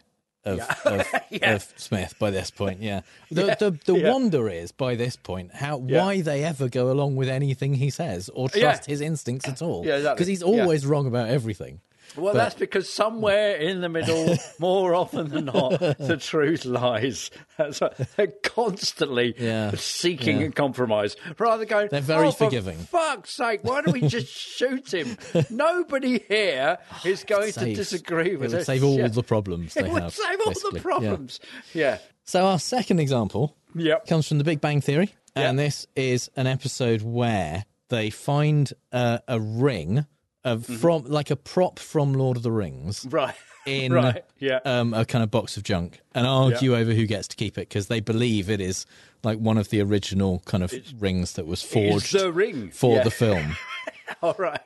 [0.48, 1.54] of of, Yeah.
[1.54, 2.80] of Smith by this point.
[2.82, 3.00] Yeah.
[3.30, 4.10] The Yeah, the, the yeah.
[4.12, 6.04] wonder is by this point how Yeah.
[6.04, 8.60] why they ever go along with anything he says or Yeah.
[8.62, 9.84] trust his instincts at all.
[9.86, 10.14] Yeah, exactly.
[10.16, 10.62] Because he's Yeah.
[10.62, 11.80] always wrong about everything.
[12.16, 17.30] Well, But- that's because somewhere in the middle, more often than not, the truth lies.
[17.56, 19.72] That's what- they're constantly Yeah.
[19.76, 20.46] seeking Yeah.
[20.48, 21.88] a compromise, rather going.
[21.90, 23.60] They're very "Oh, for forgiving." Fuck's sake!
[23.62, 25.16] Why don't we just shoot him?
[25.50, 28.66] Nobody here is going to disagree it with would us.
[28.66, 29.08] save all Yeah.
[29.08, 30.14] the problems they It would have.
[30.14, 30.78] save all basically.
[30.78, 31.40] the problems.
[31.74, 31.98] Yeah.
[32.24, 34.06] So our second example Yep.
[34.06, 39.18] comes from The Big Bang Theory, and this is an episode where they find uh,
[39.28, 40.04] a ring
[40.48, 43.10] of from like a prop from Lord of the Rings, Mm-hmm.
[43.16, 43.34] Right.
[43.66, 44.60] in Right, yeah.
[44.64, 47.68] um, a kind of box of junk, and argue over who gets to keep it
[47.68, 48.86] because they believe it is
[49.22, 52.70] like one of the original kind of rings that was forged the ring.
[52.70, 53.04] for Yeah.
[53.04, 53.56] the film.
[54.22, 54.60] All right.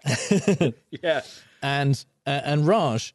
[0.90, 1.22] yeah.
[1.62, 3.14] and uh, and Raj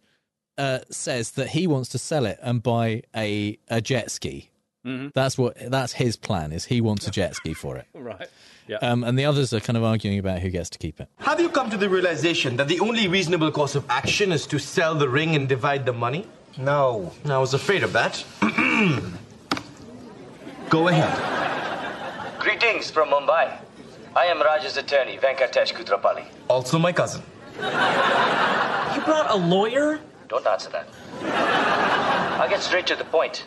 [0.58, 4.50] uh, says that he wants to sell it and buy a a jet ski.
[4.88, 5.14] Mhm.
[5.14, 6.52] That's what that's his plan.
[6.52, 7.86] Is he wants a jet ski for it.
[7.94, 8.28] Right.
[8.68, 8.78] Yeah.
[8.90, 11.08] Um, and the others are kind of arguing about who gets to keep it.
[11.20, 14.60] Have you come to the realization that the only reasonable course of action is to
[14.60, 16.26] sell the ring and divide the money?
[16.58, 17.14] No.
[17.26, 18.26] I was afraid of that.
[20.70, 22.40] Go ahead.
[22.40, 23.58] Greetings from Mumbai.
[24.16, 26.26] I am Raj's attorney, Venkatesh Koothrappali.
[26.50, 27.22] Also my cousin.
[27.56, 30.00] You brought a lawyer?
[30.28, 30.88] Don't answer that.
[32.40, 33.46] I'll get straight to the point.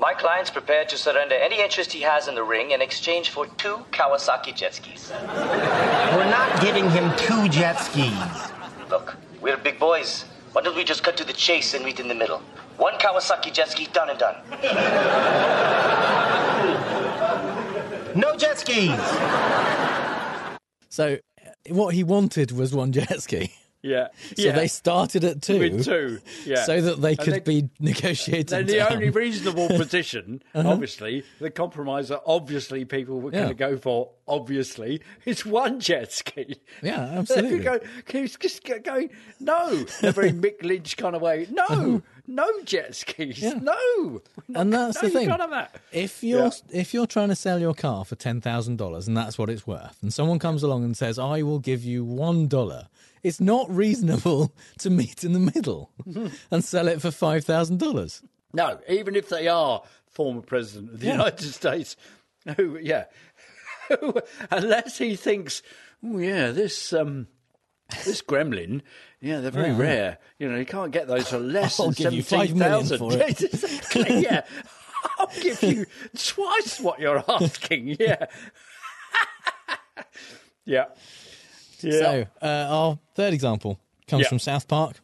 [0.00, 3.46] My client's prepared to surrender any interest he has in the ring in exchange for
[3.56, 5.12] two Kawasaki jet skis.
[5.12, 8.12] We're not giving him two jet skis.
[8.90, 10.24] Look, we're big boys.
[10.52, 12.42] Why don't we just cut to the chase and meet in the middle?
[12.76, 14.36] One Kawasaki jet ski, done and done.
[18.14, 18.98] No jet skis.
[20.88, 21.18] So
[21.68, 23.52] what he wanted was one jet ski.
[23.82, 24.08] Yeah.
[24.36, 24.52] So yeah.
[24.52, 26.64] they started at two, With two, yeah.
[26.64, 28.52] so that they could they- be negotiated.
[28.52, 28.92] And the down.
[28.92, 30.70] only reasonable position, Uh-huh.
[30.70, 36.12] obviously, the compromise that obviously people were going to go for, obviously, is one jet
[36.12, 36.60] ski.
[36.82, 37.58] Yeah, absolutely.
[37.58, 39.10] go, he's just go- going,
[39.40, 41.48] no, in a very Mick Lynch kind of way.
[41.50, 43.40] No, no jet skis.
[43.42, 43.54] Yeah.
[43.54, 44.22] No.
[44.54, 45.28] and that's no, the thing.
[45.28, 45.74] that.
[45.92, 46.50] If you're Yeah.
[46.80, 49.66] if you're trying to sell your car for ten thousand dollars and that's what it's
[49.66, 52.86] worth, and someone comes along and says, "I will give you one dollar,"
[53.22, 55.90] it's not reasonable to meet in the middle
[56.50, 58.22] and sell it for five thousand dollars.
[58.52, 61.12] No, even if they are former president of the Yeah.
[61.12, 61.96] United States,
[62.56, 63.04] who, yeah,
[64.50, 65.62] unless he thinks,
[66.04, 67.28] oh yeah, this um,
[68.04, 68.82] this gremlin,
[69.20, 69.78] yeah, they're very Yeah.
[69.78, 70.18] rare.
[70.38, 71.94] You know, you can't get those for less I'll than
[72.24, 72.98] seventeen thousand.
[72.98, 73.40] for it.
[73.42, 74.20] exactly.
[74.22, 74.42] Yeah,
[75.18, 77.96] I'll give you twice what you're asking.
[77.98, 78.26] Yeah,
[80.64, 80.86] yeah,
[81.84, 81.98] yeah.
[81.98, 84.28] So uh, our third example comes Yeah.
[84.28, 85.00] from South Park,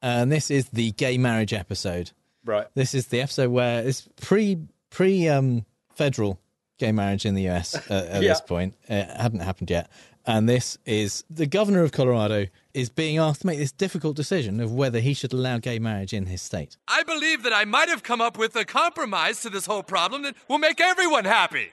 [0.00, 2.10] and this is the gay marriage episode.
[2.44, 2.66] Right.
[2.74, 4.58] This is the episode where it's pre
[4.90, 5.64] pre um,
[5.94, 6.38] federal
[6.78, 8.28] gay marriage in the US uh, at Yeah.
[8.30, 8.74] this point.
[8.88, 9.90] It hadn't happened yet.
[10.24, 14.60] And this is the governor of Colorado is being asked to make this difficult decision
[14.60, 16.76] of whether he should allow gay marriage in his state.
[16.86, 20.22] I believe that I might have come up with a compromise to this whole problem
[20.22, 21.70] that will make everyone happy.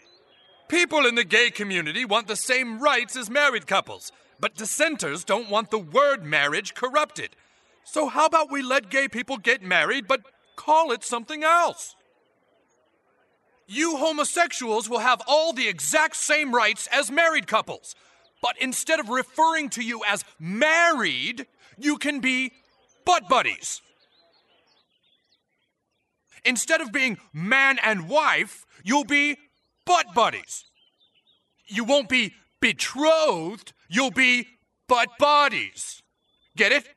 [0.67, 5.49] People in the gay community want the same rights as married couples, but dissenters don't
[5.49, 7.35] want the word marriage corrupted.
[7.83, 10.21] So, how about we let gay people get married, but
[10.55, 11.95] call it something else?
[13.67, 17.95] You homosexuals will have all the exact same rights as married couples.
[18.41, 21.45] But instead of referring to you as married,
[21.77, 22.53] you can be
[23.05, 23.81] butt buddies.
[26.45, 29.37] Instead of being man and wife, you'll be
[29.85, 30.65] butt buddies.
[31.67, 34.47] You won't be betrothed, you'll be
[34.87, 36.01] butt bodies.
[36.55, 36.87] Get it?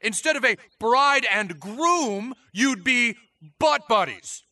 [0.00, 3.16] Instead of a bride and groom, you'd be
[3.58, 4.42] butt buddies.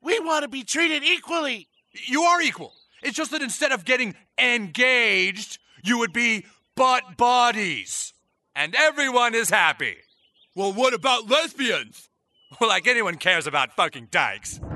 [0.00, 1.68] We want to be treated equally.
[2.06, 2.72] You are equal.
[3.02, 6.46] It's just that instead of getting engaged, you would be
[6.76, 8.12] butt bodies.
[8.54, 9.96] And everyone is happy.
[10.54, 12.08] Well, what about lesbians?
[12.60, 14.60] Well, like anyone cares about fucking dykes.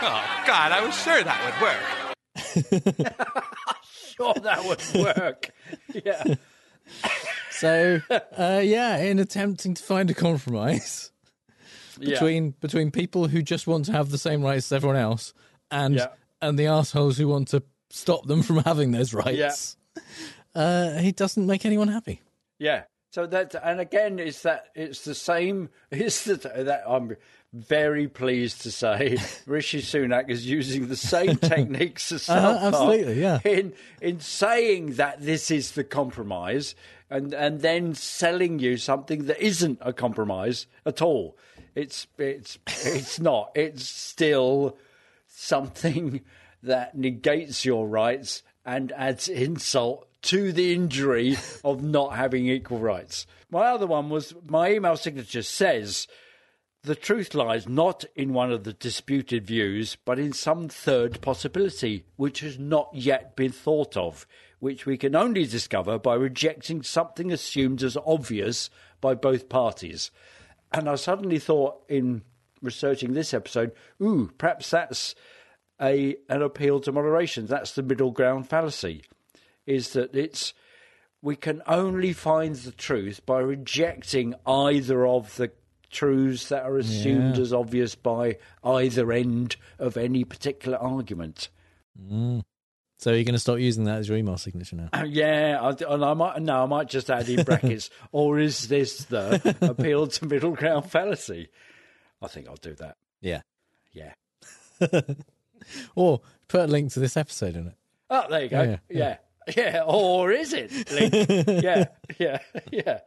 [0.00, 1.97] Oh, God, I was sure that would work.
[4.16, 4.82] sure that would
[5.16, 5.50] work.
[6.04, 6.34] yeah.
[7.50, 11.10] So, uh, yeah, in attempting to find a compromise
[11.98, 12.10] Yeah.
[12.14, 15.34] between between people who just want to have the same rights as everyone else
[15.70, 16.08] and Yeah.
[16.40, 19.76] and the assholes who want to stop them from having those rights,
[20.54, 22.22] uh, he doesn't make anyone happy.
[22.58, 22.84] Yeah.
[23.10, 25.70] So that, and again, it's that it's the same.
[25.90, 27.16] It's the, that I'm
[27.52, 33.40] very pleased to say Rishi Sunak is using the same techniques as Uh-huh, absolutely, yeah.
[33.44, 36.74] in in saying that this is the compromise,
[37.10, 41.36] and and then selling you something that isn't a compromise at all.
[41.74, 43.52] It's it's it's not.
[43.54, 44.76] It's still
[45.26, 46.20] something
[46.62, 53.26] that negates your rights and adds insult to the injury of not having equal rights.
[53.50, 56.08] My other one was my email signature says
[56.82, 62.04] the truth lies not in one of the disputed views, but in some third possibility,
[62.16, 64.26] which has not yet been thought of,
[64.60, 68.70] which we can only discover by rejecting something assumed as obvious
[69.00, 70.10] by both parties.
[70.72, 72.22] And I suddenly thought, in
[72.62, 73.72] researching this episode,
[74.02, 75.14] ooh, perhaps that's
[75.80, 77.46] a an appeal to moderation.
[77.46, 79.02] That's the middle ground fallacy,
[79.66, 80.54] is that it's
[81.22, 85.50] we can only find the truth by rejecting either of the
[85.90, 87.42] truths that are assumed Yeah.
[87.42, 91.48] as obvious by either end of any particular argument.
[92.00, 92.42] Mm.
[92.98, 94.88] So you're going to start using that as your email signature now?
[94.92, 98.66] Uh, Yeah, I, and I might no, I might just add in brackets, or is
[98.68, 101.48] this the appeal to middle ground fallacy?
[102.20, 102.96] I think I'll do that.
[103.20, 103.42] Yeah.
[103.92, 104.12] Yeah.
[105.94, 107.74] or put a link to this episode in it.
[108.10, 108.62] Oh, there you go.
[108.62, 109.16] Yeah, Yeah,
[109.56, 109.72] yeah.
[109.74, 109.82] yeah.
[109.86, 110.90] Or is it?
[110.90, 111.62] Link?
[111.62, 111.86] yeah,
[112.18, 112.38] yeah,
[112.72, 112.98] yeah.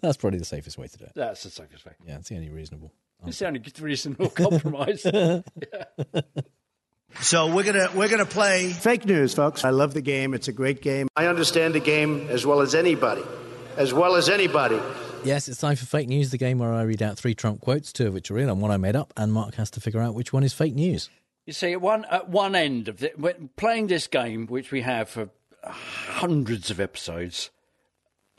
[0.00, 1.12] That's probably the safest way to do it.
[1.14, 1.92] That's the safest way.
[2.06, 2.92] Yeah, it's the only reasonable.
[3.26, 5.04] It's the only reasonable compromise.
[7.22, 9.64] So we're gonna we're gonna play fake news, folks.
[9.64, 10.32] I love the game.
[10.32, 11.08] It's a great game.
[11.16, 13.22] I understand the game as well as anybody.
[13.76, 14.80] As well as anybody.
[15.22, 17.92] Yes, it's time for fake news, the game where I read out three Trump quotes,
[17.92, 20.00] two of which are real and one I made up, and Mark has to figure
[20.00, 21.10] out which one is fake news.
[21.46, 24.80] You see, at one at one end of the, when playing this game, which we
[24.80, 25.28] have for
[25.64, 27.50] hundreds of episodes,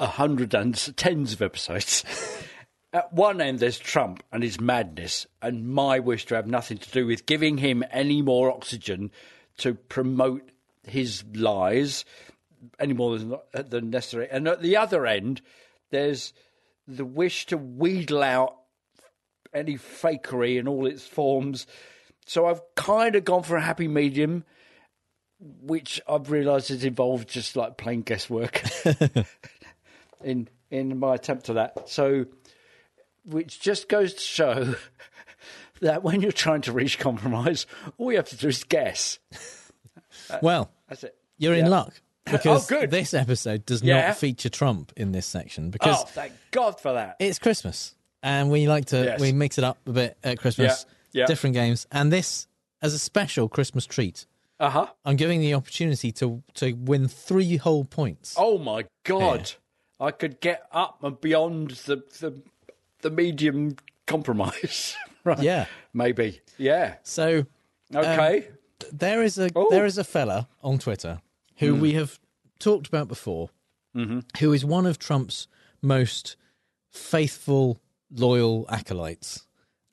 [0.02, 2.04] a hundred and tens of episodes.
[2.94, 6.92] At one end, there's Trump and his madness, and my wish to have nothing to
[6.92, 9.12] do with giving him any more oxygen
[9.60, 10.52] to promote
[10.86, 12.04] his lies
[12.80, 14.28] any more than, than necessary.
[14.30, 15.42] And at the other end,
[15.92, 16.34] there's
[16.88, 18.58] the wish to wheedle out
[19.54, 21.68] any fakery in all its forms.
[22.26, 24.44] So I've kind of gone for a happy medium,
[25.40, 28.64] which I've realised has involved just like plain guesswork
[30.24, 31.90] in in my attempt to that.
[31.90, 32.26] So,
[33.26, 34.76] which just goes to show
[35.82, 37.66] that when you're trying to reach compromise,
[37.98, 39.20] all you have to do is guess.
[40.42, 41.16] Well, that's it.
[41.38, 41.66] You're Yeah.
[41.66, 41.94] in luck
[42.26, 44.08] because oh, this episode does Yeah.
[44.08, 47.18] not feature Trump in this section because oh, thank God for that.
[47.20, 49.20] it's Christmas and we like to Yes.
[49.20, 50.86] we mix it up a bit at Christmas.
[51.14, 51.26] Yeah.
[51.26, 52.48] Different games, and this
[52.82, 54.26] as a special Christmas treat.
[54.62, 54.88] Uh huh.
[55.04, 58.36] I'm giving the opportunity to to win three whole points.
[58.38, 59.52] Oh my God!
[60.02, 62.42] I could get up and beyond the the,
[63.02, 63.76] the medium
[64.08, 64.96] compromise.
[65.24, 65.40] right?
[65.40, 65.66] Yeah.
[65.94, 66.42] maybe.
[66.58, 66.96] Yeah.
[67.04, 67.46] So
[67.96, 68.48] Okay.
[68.48, 71.22] um, there is a there is a fella on Twitter
[71.58, 71.82] who Hmm.
[71.82, 72.20] we have
[72.60, 73.50] talked about before,
[73.96, 74.24] Mhm.
[74.40, 75.48] who is one of Trump's
[75.82, 76.36] most
[76.90, 77.80] faithful,
[78.12, 79.46] loyal acolytes.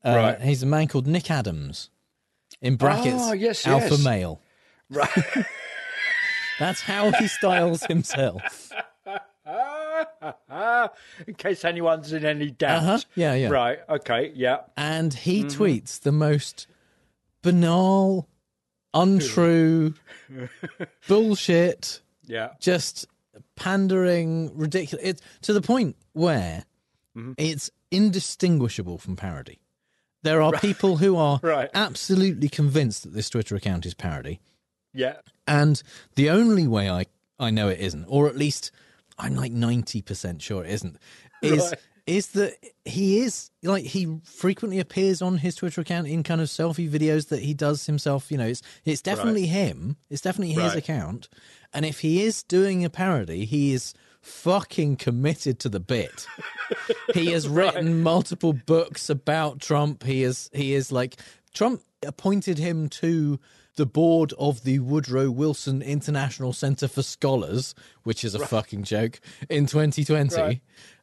[0.04, 0.40] Uh, Right.
[0.40, 1.90] He's a man called Nick Adams.
[2.60, 4.04] In brackets, Oh, yes, alpha yes.
[4.04, 4.40] male.
[4.90, 5.10] Right.
[6.58, 8.72] That's how he styles himself.
[11.26, 12.82] in case anyone's in any doubt.
[12.82, 12.98] Uh-huh.
[13.14, 13.48] Yeah, yeah.
[13.48, 13.78] Right.
[13.88, 14.32] Okay.
[14.34, 14.58] Yeah.
[14.76, 15.50] And he Mhm.
[15.56, 16.66] tweets the most
[17.42, 18.28] banal,
[18.94, 19.94] untrue,
[21.08, 22.50] bullshit, Yeah.
[22.60, 23.06] just
[23.56, 25.04] pandering, ridiculous.
[25.04, 26.64] It's to the point where
[27.16, 27.32] Mm-hmm.
[27.36, 29.58] it's indistinguishable from parody.
[30.22, 31.68] There are people who are Right.
[31.74, 34.40] absolutely convinced that this Twitter account is parody.
[34.94, 35.16] Yeah.
[35.46, 35.82] And
[36.14, 37.06] the only way I,
[37.40, 38.70] I know it isn't, or at least
[39.18, 40.96] I'm like 90% sure it isn't,
[41.42, 41.78] is Right.
[42.06, 42.54] is that
[42.84, 47.28] he is like he frequently appears on his Twitter account in kind of selfie videos
[47.28, 48.30] that he does himself.
[48.32, 49.96] You know, it's it's definitely him.
[50.08, 50.76] It's definitely his Right.
[50.78, 51.28] account.
[51.74, 53.92] And if he is doing a parody, he is
[54.22, 56.26] fucking committed to the bit.
[57.14, 60.02] he has written multiple books about Trump.
[60.04, 61.16] He is he is like
[61.52, 63.38] Trump appointed him to
[63.78, 69.20] the board of the Woodrow Wilson International Center for Scholars, which is a fucking joke,
[69.48, 70.36] in 2020.
[70.36, 70.60] Right.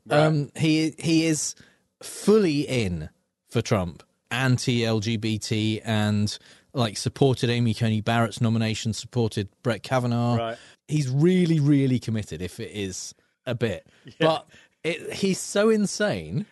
[0.10, 1.56] Um, he he is
[2.04, 3.10] fully in
[3.50, 6.38] for Trump, anti-LGBT, and
[6.74, 10.36] like supported Amy Coney Barrett's nomination, supported Brett Kavanaugh.
[10.36, 10.58] Right.
[10.88, 12.42] He's really, really committed.
[12.42, 13.16] If it is
[13.46, 13.88] a bit,
[14.20, 14.46] but
[14.84, 16.46] it, he's so insane.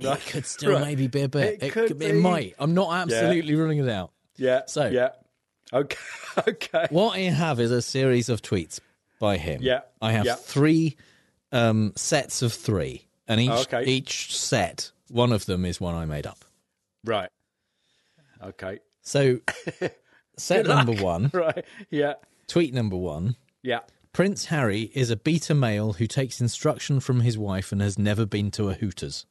[0.00, 0.18] Right.
[0.18, 0.82] It could still Right.
[0.82, 1.54] maybe be a bit.
[1.54, 2.20] It It, could could- it be.
[2.20, 2.54] might.
[2.58, 4.12] I'm not absolutely ruling it out.
[4.36, 4.62] Yeah.
[4.66, 5.10] So- yeah.
[5.72, 5.98] Okay.
[6.48, 6.86] okay.
[6.90, 8.80] What I have is a series of tweets
[9.20, 9.60] by him.
[9.62, 10.34] Yeah, I have yeah.
[10.34, 10.96] three
[11.52, 13.84] um, sets of three, and each Okay.
[13.84, 16.44] each set, one of them is one I made up.
[17.04, 17.30] Right.
[18.42, 18.80] Okay.
[19.02, 19.40] So,
[20.36, 21.64] set number one, Right.
[21.90, 22.14] Yeah.
[22.46, 23.36] tweet number one.
[23.62, 23.80] Yeah.
[24.12, 28.26] Prince Harry is a beta male who takes instruction from his wife and has never
[28.26, 29.24] been to a Hooters.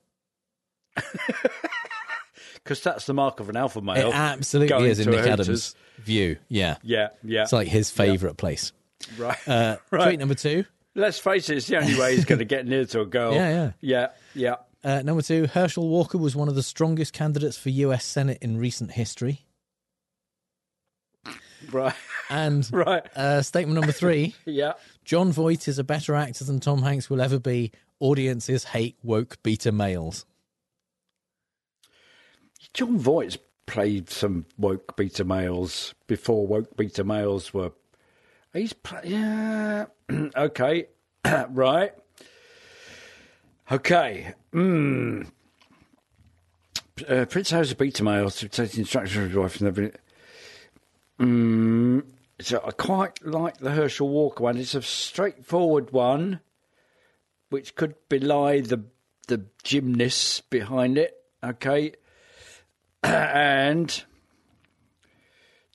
[2.63, 4.09] Because that's the mark of an alpha male.
[4.09, 5.39] It absolutely is in Nick Hooters.
[5.47, 6.37] Adams' view.
[6.47, 6.77] Yeah.
[6.83, 7.09] Yeah.
[7.23, 7.43] Yeah.
[7.43, 8.71] It's like his favourite place.
[9.17, 9.37] Right.
[9.47, 10.03] Uh, Right.
[10.05, 10.65] Tweet number two.
[10.95, 13.33] Let's face it, it's the only way he's going to get near to a girl.
[13.35, 13.71] Yeah, yeah.
[13.81, 14.07] Yeah.
[14.35, 14.55] Yeah.
[14.83, 18.57] Uh, number two, Herschel Walker was one of the strongest candidates for US Senate in
[18.57, 19.45] recent history.
[21.71, 21.93] Right.
[22.29, 23.03] And Right.
[23.15, 24.73] uh, statement number three, Yeah.
[25.05, 27.71] Jon Voight is a better actor than Tom Hanks will ever be.
[27.99, 30.25] Audiences hate woke beta males.
[32.73, 37.71] Jon Voight's played some woke beta males before woke beta males were.
[38.53, 39.85] He's play, yeah.
[40.35, 40.87] okay,
[41.49, 41.93] right.
[43.71, 44.33] Okay.
[44.53, 45.27] Mm.
[47.07, 49.99] Uh, Prince Harry's a beta male to take instructions from his wife and everything.
[51.19, 52.05] Mm.
[52.41, 54.57] So I quite like the Herschel Walker one.
[54.57, 56.39] It's a straightforward one,
[57.49, 58.83] which could belie the
[59.27, 61.15] the gymnasts behind it.
[61.43, 61.93] Okay
[63.03, 64.03] and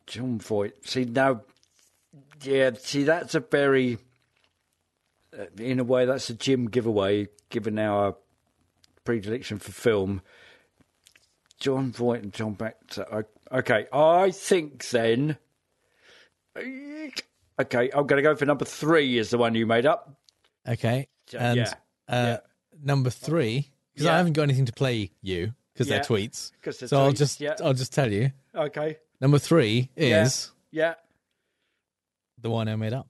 [0.07, 0.87] Jon Voight.
[0.87, 1.43] See now,
[2.43, 2.70] yeah.
[2.79, 3.99] See, that's a very,
[5.39, 8.16] uh, in a way, that's a Jim giveaway, given our
[9.05, 10.22] predilection for film.
[11.61, 13.25] John Voight and John Baxter.
[13.51, 15.39] Okay, I think then.
[16.57, 19.16] Okay, I'm going to go for number three.
[19.18, 20.14] Is the one you made up?
[20.68, 21.09] Okay.
[21.37, 21.75] And yeah,
[22.09, 22.37] uh,
[22.83, 26.53] number three, because I haven't got anything to play you because Yeah, they're tweets.
[26.62, 27.57] 'cause they're so I'll just yeah.
[27.62, 28.31] I'll just tell you.
[28.55, 28.97] Okay.
[29.20, 30.95] Number three is Yeah.
[32.41, 33.09] the one I made up.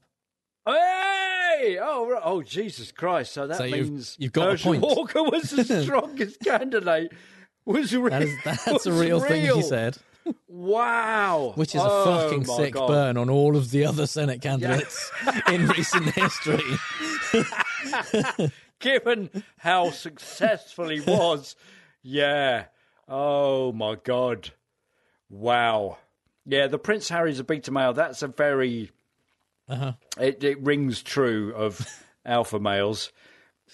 [0.65, 1.77] Hey!
[1.81, 2.21] Oh, right.
[2.23, 3.31] oh, Jesus Christ!
[3.33, 4.81] So that So you've- means you've got a point.
[4.81, 7.11] Walker was the strongest candidate.
[7.65, 8.09] Was real.
[8.09, 9.97] That is that's was a real, thing he said,
[10.47, 11.53] Wow!
[11.55, 12.87] which is a Oh, fucking sick God.
[12.87, 15.11] burn on all of the other Senate candidates
[15.47, 16.61] in recent history.
[18.79, 21.55] Given how successful he was,
[22.05, 22.65] yeah.
[23.07, 24.51] Oh my God!
[25.29, 25.97] Wow.
[26.45, 27.93] Yeah, the Prince Harry's a beta male.
[27.93, 28.91] That's a very.
[29.67, 29.93] Uh-huh.
[30.19, 31.87] It, it rings true of
[32.25, 33.11] alpha males.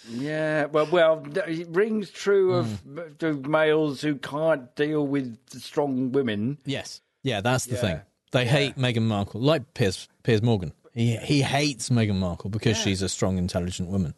[0.09, 2.81] Yeah, well, well, it rings true of
[3.19, 6.57] the males who can't deal with strong women.
[6.65, 7.01] Yes.
[7.23, 7.81] Yeah, that's the Yeah.
[7.81, 8.01] thing.
[8.31, 10.71] They hate Meghan Markle, like Piers Piers Morgan.
[10.93, 12.83] He he hates Meghan Markle because Yeah.
[12.85, 14.13] she's a strong, intelligent woman,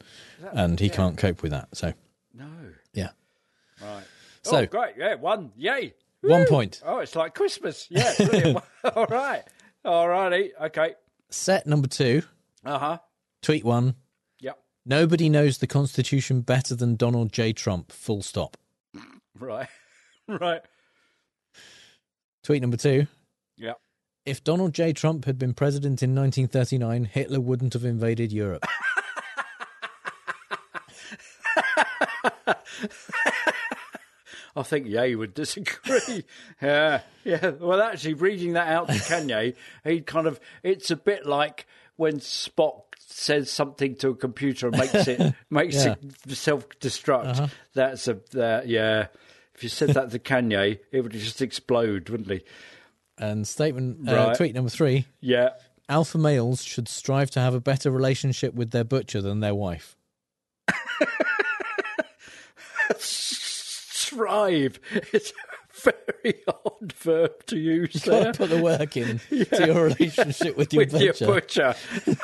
[0.52, 0.94] and he yeah.
[0.96, 1.70] can't cope with that.
[1.76, 1.94] So yeah,
[3.84, 4.04] Right.
[4.44, 4.96] So- oh, great.
[4.98, 5.52] Yeah, one.
[5.56, 5.94] Yay.
[6.22, 6.82] One point.
[6.86, 7.88] Oh, it's like Christmas.
[7.90, 8.14] Yeah.
[8.18, 8.64] brilliant.
[8.96, 9.44] All right.
[9.84, 10.52] All righty.
[10.62, 10.94] Okay.
[11.30, 12.22] set number two,
[12.64, 12.98] Uh huh.
[13.42, 13.96] tweet one.
[14.40, 14.58] Yep.
[14.86, 17.52] Nobody knows the Constitution better than Donald J.
[17.52, 17.92] Trump.
[17.92, 18.56] Full stop.
[19.40, 19.68] Right.
[20.28, 20.62] right.
[22.44, 23.08] Tweet number two.
[23.58, 23.80] Yep.
[24.26, 24.94] If Donald J.
[24.94, 28.64] Trump had been president in 1939, Hitler wouldn't have invaded Europe.
[34.56, 36.26] I think Ye would disagree.
[36.62, 37.50] yeah, yeah.
[37.60, 42.20] Well, actually, reading that out to Kanye, he kind of it's a bit like when
[42.20, 45.96] Spock says something to a computer and makes it makes Yeah.
[46.26, 47.26] it self destruct.
[47.28, 47.48] Uh-huh.
[47.74, 49.08] That's a that yeah.
[49.56, 52.42] If you said that to Kanye, it would just explode, wouldn't he?
[53.20, 54.36] And statement, uh, Right.
[54.38, 55.06] tweet number three.
[55.22, 55.50] Yeah.
[55.88, 59.96] Alpha males should strive to have a better relationship with their butcher than their wife.
[64.14, 64.80] strive.
[65.14, 68.26] It's a very odd verb to use there.
[68.26, 71.76] got to put the work in to your relationship with your with your butcher.
[72.06, 72.20] butcher.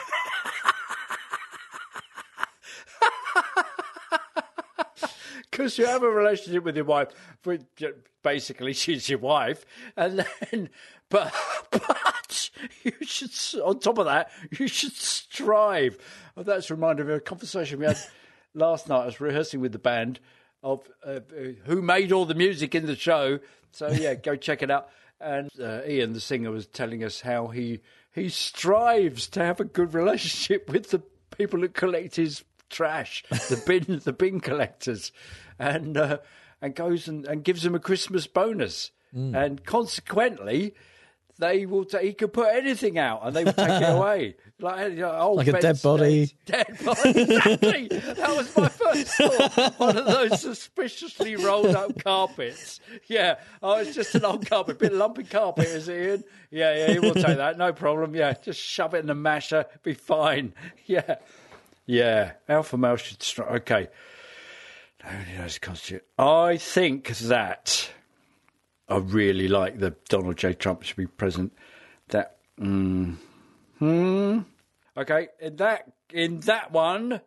[5.49, 7.09] Because you have a relationship with your wife,
[7.43, 7.61] but
[8.23, 9.65] basically she's your wife,
[9.97, 10.19] and
[10.51, 10.69] then,
[11.09, 11.33] but,
[11.71, 12.49] but
[12.83, 13.31] you should,
[13.61, 15.97] on top of that, you should strive.
[16.37, 17.97] Oh, that's reminded me of a conversation we had
[18.53, 19.01] last night.
[19.01, 20.19] I was rehearsing with the band
[20.63, 21.19] of uh,
[21.65, 23.39] who made all the music in the show.
[23.71, 24.89] So yeah, go check it out.
[25.21, 27.81] And uh, Ian, the singer, was telling us how he
[28.13, 31.01] he strives to have a good relationship with the
[31.37, 35.11] people that collect his trash, the bin the bin collectors,
[35.57, 36.19] and uh,
[36.61, 38.91] and goes and, and gives them a Christmas bonus,
[39.35, 40.73] and consequently.
[41.39, 41.85] They will.
[41.85, 45.11] ta he could put anything out, and they would take it away, like you know,
[45.17, 46.35] old Like a dead body.
[46.45, 47.09] Dead body.
[47.21, 47.87] Exactly.
[47.87, 49.79] that was my first thought.
[49.79, 52.81] One of those suspiciously rolled up carpets.
[53.07, 53.35] Yeah.
[53.63, 56.23] Oh, it's just an old carpet, a bit lumpy carpet, is it, Ian?
[56.51, 56.91] Yeah, yeah.
[56.91, 57.57] You will take that.
[57.57, 58.13] No problem.
[58.15, 58.33] Yeah.
[58.33, 59.65] Just shove it in the masher.
[59.83, 60.53] Be fine.
[60.85, 61.15] Yeah.
[61.85, 62.33] Yeah.
[62.49, 63.69] Alpha male should strike.
[63.69, 63.87] Okay.
[65.37, 66.05] Knows the constitution.
[66.17, 67.89] I think that
[68.89, 70.53] I really like the Donald J.
[70.53, 71.53] Trump should be president.
[72.09, 72.37] That.
[72.59, 73.15] Mm,
[73.77, 74.39] hmm.
[74.97, 75.27] Okay.
[75.39, 77.21] In that in that one,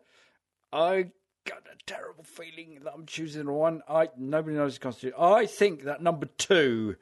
[0.71, 1.07] I
[1.45, 3.81] got a terrible feeling that I'm choosing the one.
[3.89, 5.17] I nobody knows the constitution.
[5.19, 6.95] I think that number two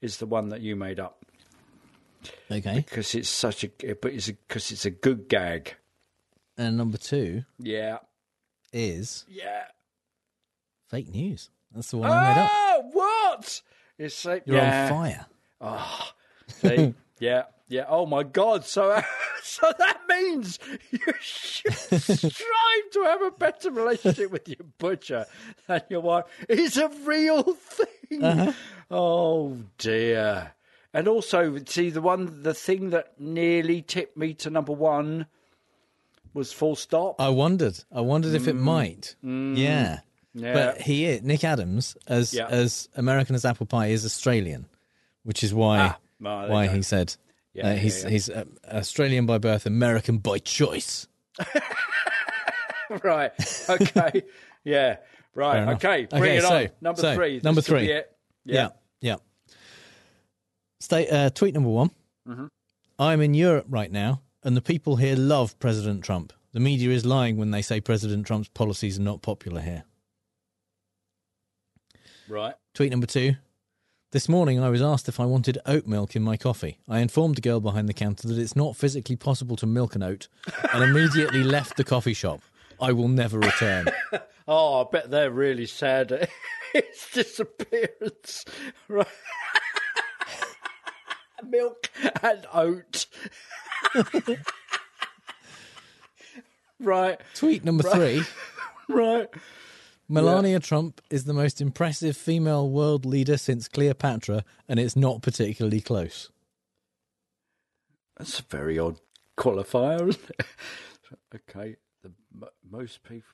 [0.00, 1.24] is the one that you made up.
[2.50, 2.84] Okay.
[2.88, 5.76] Because it's such a, but it's because it's a good gag.
[6.56, 7.98] And number two Yeah.
[8.72, 9.66] is Yeah.
[10.88, 11.50] fake news.
[11.72, 12.50] That's the one I made up.
[12.52, 13.62] Oh, what?
[13.98, 14.84] It's like You're yeah.
[14.84, 15.26] on fire.
[15.60, 16.10] Oh,
[16.48, 17.84] see, yeah, yeah.
[17.88, 18.64] Oh my God!
[18.64, 19.02] So,
[19.42, 20.58] so that means
[20.92, 25.26] you should strive to have a better relationship with your butcher
[25.66, 26.24] than your wife.
[26.48, 28.22] It's a real thing.
[28.22, 28.52] Uh-huh.
[28.90, 30.52] Oh dear.
[30.94, 35.26] And also, see the one, the thing that nearly tipped me to number one
[36.32, 37.20] was full stop.
[37.20, 37.78] I wondered.
[37.92, 38.60] I wondered if it Mm.
[38.60, 39.14] might.
[39.24, 39.56] Mm.
[39.58, 40.00] Yeah.
[40.34, 40.52] Yeah.
[40.52, 42.46] But he is Nick Adams, as Yeah.
[42.48, 44.66] as American as apple pie, is Australian,
[45.24, 47.16] which is why Ah, well, why he said
[47.54, 48.10] Yeah, uh, he's yeah.
[48.10, 51.06] he's uh, Australian by birth, American by choice.
[53.02, 53.32] right.
[53.68, 54.22] Okay.
[54.64, 54.96] yeah.
[55.34, 55.68] Right.
[55.74, 56.06] Okay.
[56.06, 56.68] Bring Okay, it so- on.
[56.80, 57.40] Number so, three.
[57.42, 57.90] number three.
[57.90, 58.10] it.
[58.44, 58.68] Yeah,
[59.00, 59.16] yeah.
[60.80, 61.90] Stay, uh, tweet number one.
[62.26, 62.48] Mhm.
[62.98, 66.32] I'm in Europe right now, and the people here love President Trump.
[66.52, 69.84] The media is lying when they say President Trump's policies are not popular here.
[72.28, 72.54] Right.
[72.74, 73.34] Tweet number two.
[74.10, 76.78] This morning, I was asked if I wanted oat milk in my coffee.
[76.88, 80.02] I informed the girl behind the counter that it's not physically possible to milk an
[80.02, 80.28] oat
[80.72, 82.40] and immediately left the coffee shop.
[82.80, 83.86] I will never return.
[84.50, 86.30] Oh, I bet they're really sad at
[86.74, 88.46] its disappearance.
[88.88, 89.06] Right.
[91.46, 91.90] Milk
[92.22, 93.04] and oat.
[96.80, 97.20] right.
[97.34, 97.94] Tweet number Right.
[97.94, 98.22] three.
[98.88, 99.28] Right.
[100.08, 105.80] Melania Trump is the most impressive female world leader since Cleopatra, and it's not particularly
[105.80, 106.30] close.
[108.16, 108.98] That's a very odd
[109.36, 110.46] qualifier, isn't it?
[111.34, 111.76] Okay.
[112.02, 113.30] The mo- most people.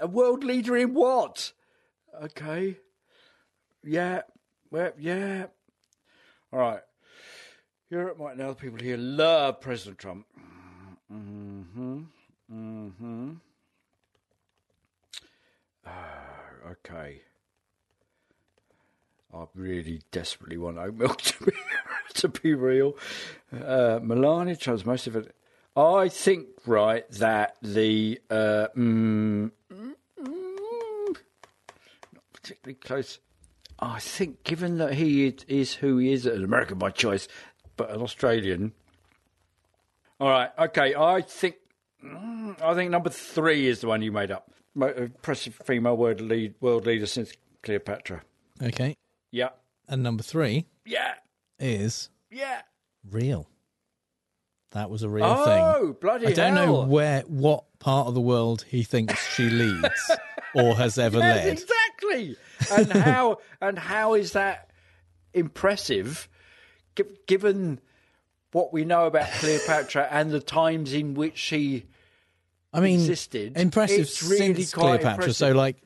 [0.00, 1.52] A world leader in what?
[2.20, 2.78] Okay.
[3.84, 4.22] Yeah.
[4.72, 5.46] Well, yeah.
[6.52, 6.80] All right.
[7.90, 10.26] Europe right now, the people here love President Trump.
[11.12, 12.00] Mm-hmm.
[12.52, 13.30] Mm-hmm.
[13.30, 13.51] Ah,
[16.70, 17.22] okay.
[19.34, 21.52] I really desperately want oat milk to be
[22.14, 22.96] to be real.
[23.52, 25.34] Uh, Melania Trump's most of it.
[25.74, 31.16] I think right that the uh, mm, mm,
[32.12, 33.18] not particularly close.
[33.78, 37.26] I think, given that he is, is who he is, an American by choice,
[37.76, 38.72] but an Australian.
[40.20, 40.94] All right, okay.
[40.94, 41.56] I think
[42.04, 44.51] mm, I think number three is the one you made up.
[44.74, 48.22] Impressive female world lead world leader since Cleopatra.
[48.62, 48.94] Okay.
[49.30, 49.50] Yeah.
[49.88, 51.14] And number three Yeah.
[51.58, 52.62] is Yeah.
[53.08, 53.48] real.
[54.70, 55.44] That was a real Oh,
[55.84, 55.92] thing.
[56.00, 60.10] bloody I don't know where, what part of the world he thinks she leads
[60.54, 61.52] or has ever Yes, led.
[61.52, 62.36] exactly.
[62.70, 64.70] And how and how is that
[65.34, 66.28] impressive,
[67.26, 67.80] given
[68.52, 71.84] what we know about Cleopatra and the times in which she
[72.72, 73.56] I mean, existed?
[73.56, 75.32] impressive It's really since Cleopatra.
[75.34, 75.76] So, like,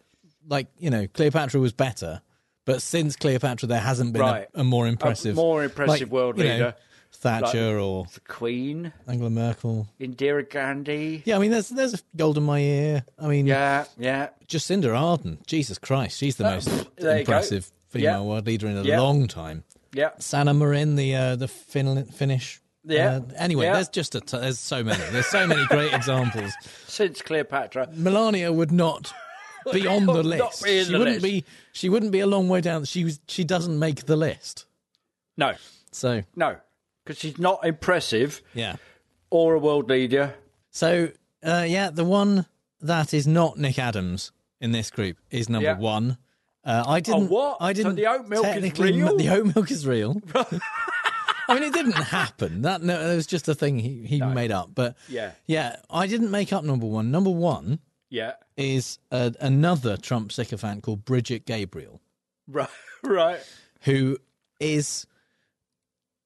[0.49, 2.20] like you know, Cleopatra was better,
[2.64, 4.49] but since Cleopatra, there hasn't been Right.
[4.55, 6.74] a, a more impressive, more impressive like, world you know, leader.
[7.12, 9.89] Thatcher Like or the Queen, Angela Merkel.
[9.99, 11.22] Indira Gandhi.
[11.24, 13.05] Yeah, I mean, there's there's a Golda Meir.
[13.18, 14.28] I mean, Yeah, yeah.
[14.47, 15.39] Jacinda Ardern.
[15.47, 16.84] Jesus Christ, she's the Uh, most there
[17.18, 17.32] you go.
[17.32, 18.20] impressive female Yeah.
[18.22, 19.01] world leader in a Yeah.
[19.01, 19.64] long time.
[19.95, 20.11] Yeah.
[20.18, 22.61] Sanna Marin, the uh, the Fin- Finnish.
[22.87, 23.16] Yeah.
[23.16, 23.74] Uh, anyway, Yeah.
[23.74, 25.03] there's just a t- there's so many.
[25.11, 26.53] There's so many great examples.
[26.87, 27.89] Since Cleopatra.
[27.95, 29.12] Melania would not
[29.72, 30.64] be on the list.
[30.64, 31.24] she the wouldn't list.
[31.24, 31.45] be.
[31.72, 32.84] She wouldn't be a long way down.
[32.84, 33.20] She was.
[33.28, 34.66] She doesn't make the list.
[35.37, 35.53] No,
[35.93, 36.57] So no,
[37.05, 38.76] because she's not impressive yeah.
[39.30, 40.34] or a world leader.
[40.70, 41.11] So
[41.45, 42.47] uh, yeah, the one
[42.80, 45.78] that is not Nick Adams in this group is number Yeah.
[45.78, 46.16] one.
[46.64, 47.28] Uh, I didn't.
[47.28, 47.59] what?
[47.61, 47.97] I didn't.
[47.97, 49.16] the oat milk is real?
[49.18, 50.20] The oat milk is real.
[51.49, 52.62] I mean, it didn't happen.
[52.62, 54.70] That no, it was just a thing he, he made up.
[54.74, 55.32] But Yeah.
[55.47, 57.11] yeah, I didn't make up number one.
[57.11, 57.78] Number one
[58.11, 62.01] Yeah, is uh, another Trump sycophant called Brigitte Gabriel,
[62.49, 62.68] right,
[63.03, 63.40] right.
[63.82, 64.18] who
[64.61, 65.07] is.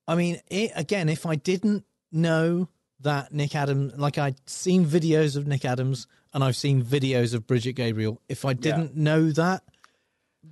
[0.09, 2.69] I mean, it, again, if I didn't know
[3.01, 7.47] that Nick Adams, like I'd seen videos of Nick Adams and I've seen videos of
[7.47, 9.63] Brigitte Gabriel, if I didn't know that,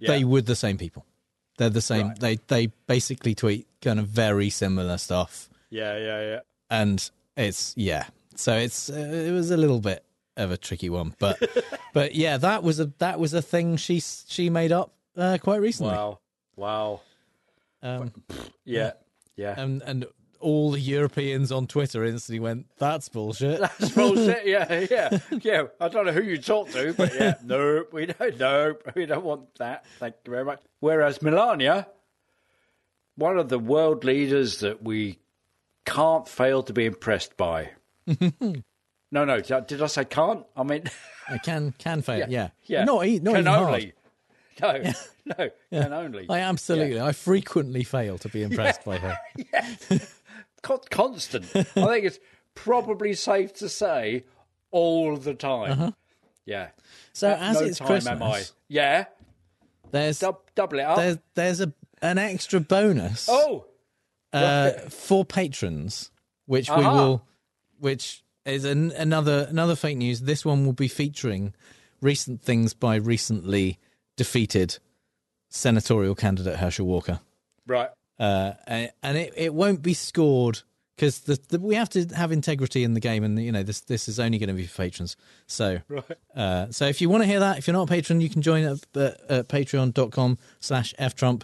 [0.00, 0.24] they Yeah.
[0.26, 1.04] were the same people.
[1.58, 2.14] They're the same.
[2.18, 6.40] They they basically tweet kind of very similar stuff, Yeah, yeah, yeah.
[6.70, 8.06] and it's yeah.
[8.36, 10.04] So it's uh, it was a little bit
[10.36, 11.36] of a tricky one, but
[11.92, 15.60] but yeah, that was a that was a thing she she made up uh, quite
[15.60, 15.92] recently.
[15.92, 16.18] Wow,
[16.56, 17.00] wow.
[17.82, 18.12] Um,
[18.64, 18.92] Yeah,
[19.36, 19.54] yeah.
[19.60, 20.06] and and
[20.40, 24.46] all the Europeans on Twitter instantly went, "That's bullshit." That's bullshit.
[24.46, 25.62] Yeah, yeah, yeah.
[25.80, 28.38] I don't know who you talk to, but yeah, nope, we don't.
[28.38, 29.84] Nope, we don't want that.
[29.98, 30.60] Thank you very much.
[30.80, 31.88] Whereas Melania,
[33.16, 35.18] one of the world leaders that we
[35.84, 37.70] can't fail to be impressed by.
[38.06, 38.62] no,
[39.10, 39.40] no.
[39.40, 40.44] Did I say can't?
[40.56, 40.84] I mean,
[41.28, 42.28] I can can fail.
[42.28, 42.84] Yeah, yeah.
[42.84, 43.92] Not, e- not can only.
[44.60, 44.92] No,
[45.24, 46.26] no, can only.
[46.28, 47.00] I absolutely.
[47.00, 49.18] I frequently fail to be impressed by her.
[50.62, 51.44] Con- constant.
[51.54, 52.18] I think it's
[52.54, 54.24] probably safe to say
[54.70, 55.72] all the time.
[55.72, 55.90] Uh-huh.
[56.44, 56.68] Yeah.
[57.12, 58.42] So At as no it's time Christmas, am I.
[58.68, 59.04] Yeah.
[59.90, 60.96] there's Dub- double it up.
[60.96, 63.66] there's there's a an extra bonus oh.
[64.32, 66.10] uh, for patrons,
[66.46, 67.24] which we will,
[67.78, 70.20] which is an, another another fake news.
[70.20, 71.54] This one will be featuring
[72.00, 73.78] recent things by recently
[74.16, 74.78] defeated
[75.48, 77.20] senatorial candidate Herschel Walker.
[77.66, 77.90] Right.
[78.18, 80.62] Uh, and it, it won't be scored
[80.96, 83.80] because the, the, we have to have integrity in the game, and you know this
[83.82, 85.16] this is only going to be for patrons.
[85.46, 86.04] So, Right.
[86.34, 88.42] uh, so if you want to hear that, if you're not a patron, you can
[88.42, 91.42] join at, at, at Patreon.com/slash ftrump.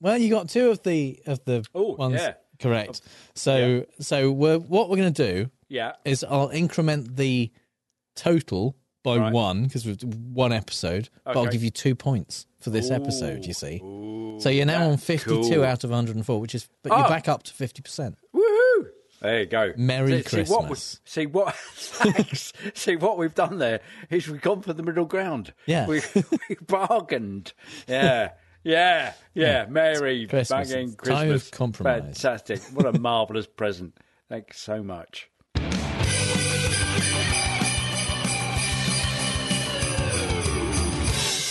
[0.00, 2.34] Well, you got two of the of the Oh, ones yeah.
[2.60, 3.00] correct.
[3.34, 5.92] So, so we're, what we're going to do Yeah.
[6.04, 7.50] is I'll increment the
[8.14, 9.32] total by Right.
[9.32, 13.44] one because we've one episode, but I'll give you two points for this episode.
[13.44, 13.78] You see,
[14.38, 15.64] so you're now on 52 cool.
[15.64, 16.96] out of 104, which is but Oh.
[16.96, 17.08] you're ah.
[17.08, 18.18] back up to 50 percent.
[18.34, 18.86] Woohoo!
[19.20, 19.72] There you go.
[19.76, 21.00] Merry see, See what, we, Christmas.
[21.04, 21.54] see what?
[21.74, 22.52] Thanks.
[22.74, 25.52] see what we've done there is we've gone for the middle ground.
[25.66, 25.86] Yeah.
[25.86, 26.00] we,
[26.48, 27.52] we bargained.
[27.86, 28.30] Yeah,
[28.64, 29.66] yeah, yeah.
[29.66, 30.70] Merry Christmas.
[30.70, 31.44] banging It's time Christmas.
[31.46, 32.02] of compromise.
[32.02, 32.62] Fantastic.
[32.72, 33.96] What a marvelous present.
[34.28, 35.28] Thank you so much.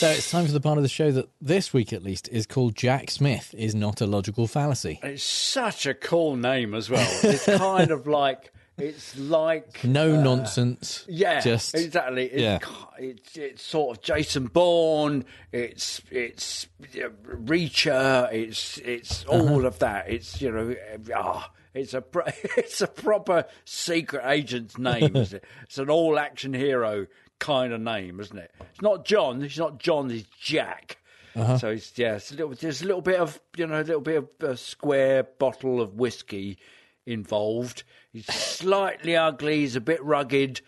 [0.01, 2.47] So it's time for the part of the show that this week at least is
[2.47, 4.99] called Jack Smith is not a logical fallacy.
[5.03, 7.07] It's such a cool name as well.
[7.21, 11.05] It's kind of like it's like No uh, nonsense.
[11.07, 12.25] Yeah, just exactly.
[12.25, 12.57] It's, yeah.
[12.97, 15.23] it's it's sort of Jason Bourne.
[15.51, 16.65] It's it's
[16.95, 18.33] uh, Reacher.
[18.33, 19.67] It's it's all Uh-huh.
[19.67, 20.09] of that.
[20.09, 20.75] It's you know
[21.15, 21.51] ah.
[21.73, 22.03] It's a
[22.57, 25.15] it's a proper secret agent's name.
[25.15, 25.43] it?
[25.63, 27.07] It's an all action hero
[27.41, 28.51] kind of name, isn't it?
[28.71, 29.41] It's not John.
[29.43, 30.09] It's not John.
[30.09, 30.97] It's Jack.
[31.35, 31.57] Uh-huh.
[31.57, 34.01] So it's yeah, it's a little, there's a little bit of you know a little
[34.01, 36.57] bit of a square bottle of whiskey
[37.05, 37.83] involved.
[38.13, 39.59] He's slightly ugly.
[39.59, 40.61] He's a bit rugged.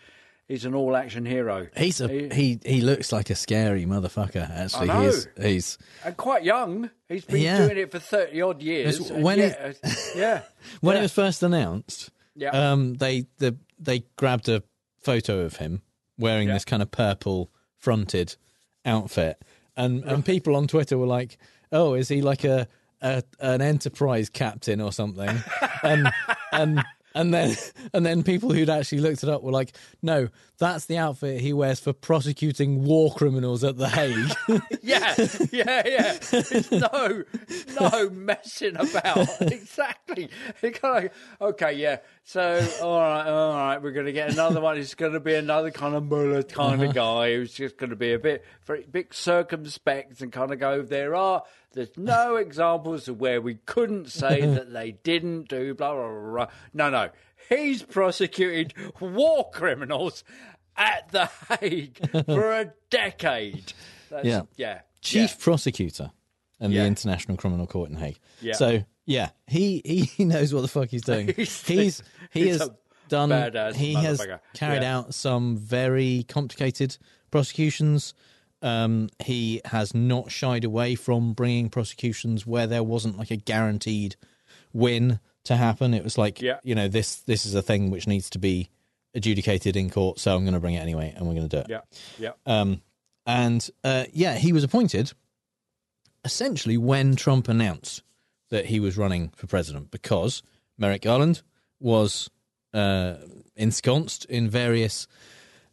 [0.48, 1.68] He's an all-action hero.
[1.76, 2.58] He's a he.
[2.64, 4.50] He looks like a scary motherfucker.
[4.50, 5.02] Actually, I know.
[5.06, 6.90] he's he's and quite young.
[7.08, 7.66] He's been Yeah.
[7.66, 9.00] doing it for thirty odd years.
[9.00, 10.42] It's- when yeah, uh, yeah,
[10.80, 11.00] when yeah.
[11.00, 12.10] it was first announced.
[12.36, 12.72] Yeah.
[12.72, 14.62] um, they the they grabbed a
[15.00, 15.82] photo of him
[16.18, 16.54] wearing Yeah.
[16.54, 18.36] this kind of purple fronted
[18.84, 19.42] outfit,
[19.76, 21.38] and and people on Twitter were like,
[21.72, 22.68] "Oh, is he like a,
[23.02, 25.42] a an enterprise captain or something?"
[25.82, 26.10] and
[26.52, 26.84] and
[27.14, 27.56] And then,
[27.94, 30.28] and then people who'd actually looked it up were like, "No,
[30.58, 34.32] that's the outfit he wears for prosecuting war criminals at the Hague."
[34.82, 35.14] yeah,
[35.52, 36.18] yeah, yeah.
[36.32, 37.22] It's no,
[37.80, 39.28] no messing about.
[39.40, 40.28] exactly.
[40.72, 41.06] Kind
[41.40, 41.98] of okay, yeah.
[42.24, 44.78] So, all right, all right, we're going to get another one.
[44.78, 46.88] It's going to be another kind of Mueller kind Uh-huh.
[46.88, 50.58] of guy who's just going to be a bit, very, bit circumspect and kind of
[50.58, 51.42] go, there are,
[51.74, 56.32] there's no examples of where we couldn't say that they didn't do blah, blah, blah,
[56.32, 56.46] blah.
[56.72, 57.10] No, no.
[57.48, 60.24] He's prosecuted war criminals
[60.76, 63.72] at The Hague for a decade.
[64.10, 64.42] That's, Yeah.
[64.56, 64.80] Yeah.
[65.02, 66.10] chief prosecutor
[66.60, 66.82] in Yeah.
[66.82, 68.18] the International Criminal Court in Hague.
[68.40, 68.54] Yeah.
[68.54, 71.26] So yeah, he he knows what the fuck he's doing.
[71.36, 72.70] He's- he's he he's has
[73.08, 73.30] done.
[73.74, 74.98] He has carried Yeah.
[74.98, 76.96] out some very complicated
[77.30, 78.14] prosecutions.
[78.64, 84.16] Um, he has not shied away from bringing prosecutions where there wasn't like a guaranteed
[84.72, 85.92] win to happen.
[85.94, 86.58] It was like, Yeah.
[86.64, 88.70] you know, this this is a thing which needs to be
[89.14, 91.60] adjudicated in court, so I'm going to bring it anyway, and we're going to do
[91.60, 91.66] it.
[91.68, 91.80] Yeah.
[92.18, 92.32] Yeah.
[92.46, 92.80] Um,
[93.26, 95.12] and uh, yeah, he was appointed
[96.24, 98.02] essentially when Trump announced
[98.50, 100.42] that he was running for president because
[100.78, 101.42] Merrick Garland
[101.80, 102.30] was
[102.72, 103.14] uh,
[103.56, 105.06] ensconced in various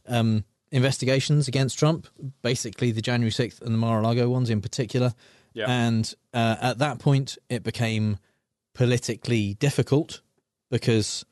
[0.07, 2.07] um, investigations against Trump,
[2.41, 5.13] basically the January 6th and the Mar a Lago ones in particular.
[5.53, 5.65] Yeah.
[5.67, 8.17] And uh, at that point, it became
[8.73, 10.21] politically difficult
[10.69, 11.25] because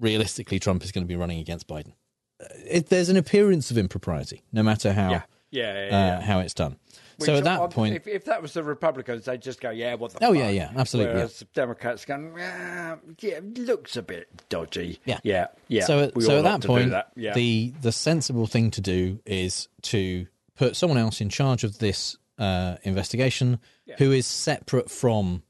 [0.00, 1.92] realistically, Trump is going to be running against Biden.
[2.40, 5.22] Uh, It, there's an appearance of impropriety, no matter how Yeah.
[5.50, 6.20] Yeah, yeah, uh, yeah.
[6.22, 6.78] how it's done.
[7.16, 9.94] Which, so at that point, if, if that was the Republicans, they'd just go, "Yeah,
[9.94, 10.36] what the?" Oh, fuck?
[10.36, 15.46] yeah, yeah, absolutely, Whereas the Democrats going, ah, "Yeah, looks a bit dodgy." Yeah, yeah,
[15.68, 15.84] yeah.
[15.84, 17.10] So, We so at that point, that.
[17.16, 17.34] Yeah.
[17.34, 20.26] the the sensible thing to do is to
[20.56, 23.96] put someone else in charge of this uh, investigation, Yeah.
[23.98, 25.42] who is separate from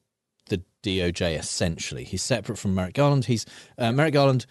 [0.48, 1.38] the DOJ.
[1.38, 3.24] Essentially, he's separate from Merrick Garland.
[3.26, 3.46] He's
[3.78, 4.46] uh, Merrick Garland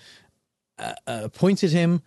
[0.80, 2.02] uh, uh, appointed him,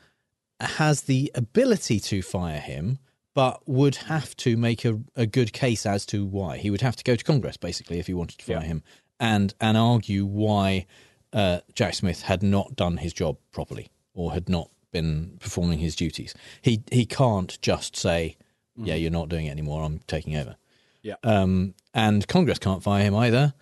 [0.60, 2.98] has the ability to fire him.
[3.36, 6.96] But would have to make a, a good case as to why he would have
[6.96, 8.62] to go to Congress basically if he wanted to fire Yeah.
[8.62, 8.82] him
[9.20, 10.86] and and argue why
[11.34, 15.94] uh, Jack Smith had not done his job properly or had not been performing his
[15.94, 16.34] duties.
[16.62, 18.38] He he can't just say,
[18.74, 19.84] "Yeah, you're not doing it anymore.
[19.84, 20.56] I'm taking over."
[21.02, 21.16] Yeah.
[21.22, 23.52] Um, and Congress can't fire him either.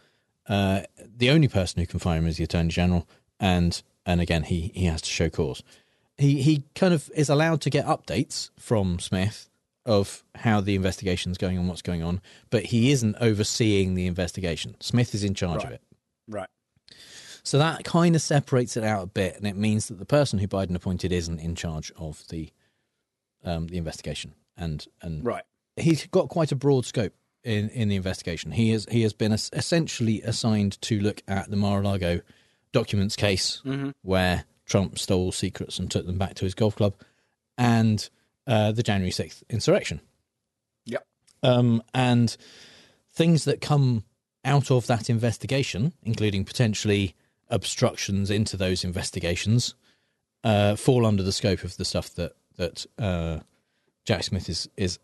[0.49, 0.83] Uh,
[1.17, 3.09] the only person who can fire him is the Attorney General,
[3.41, 5.65] and and again he he has to show cause.
[6.17, 9.49] He he kind of is allowed to get updates from Smith
[9.87, 12.21] of how the investigation's going on, what's going on,
[12.51, 14.77] but he isn't overseeing the investigation.
[14.81, 15.83] Smith is in charge of it.
[16.29, 16.49] right.
[17.43, 20.39] So that kind of separates it out a bit, and it means that the person
[20.39, 22.51] who Biden appointed isn't in charge of the
[23.45, 25.45] um, the investigation, and and Right.
[25.77, 27.13] he's got quite a broad scope
[27.43, 28.53] in, in the investigation.
[28.53, 32.23] He has he has been es- essentially assigned to look at the Mar-a-Lago
[32.73, 33.93] documents case, Mhm.
[34.01, 36.95] where Trump stole secrets and took them back to his golf club,
[37.59, 38.09] and
[38.47, 40.01] uh, the January sixth insurrection.
[40.87, 41.07] Yep.
[41.43, 42.37] Um, and
[43.13, 44.05] things that come
[44.45, 47.15] out of that investigation, including potentially
[47.49, 49.75] obstructions into those investigations,
[50.43, 53.41] uh, fall under the scope of the stuff that that uh,
[54.05, 54.99] Jack Smith is is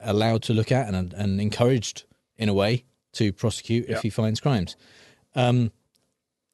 [0.00, 2.04] allowed to look at and and encouraged
[2.36, 2.84] in a way
[3.14, 3.96] to prosecute Yeah.
[3.96, 4.76] if he finds crimes.
[5.34, 5.72] Um,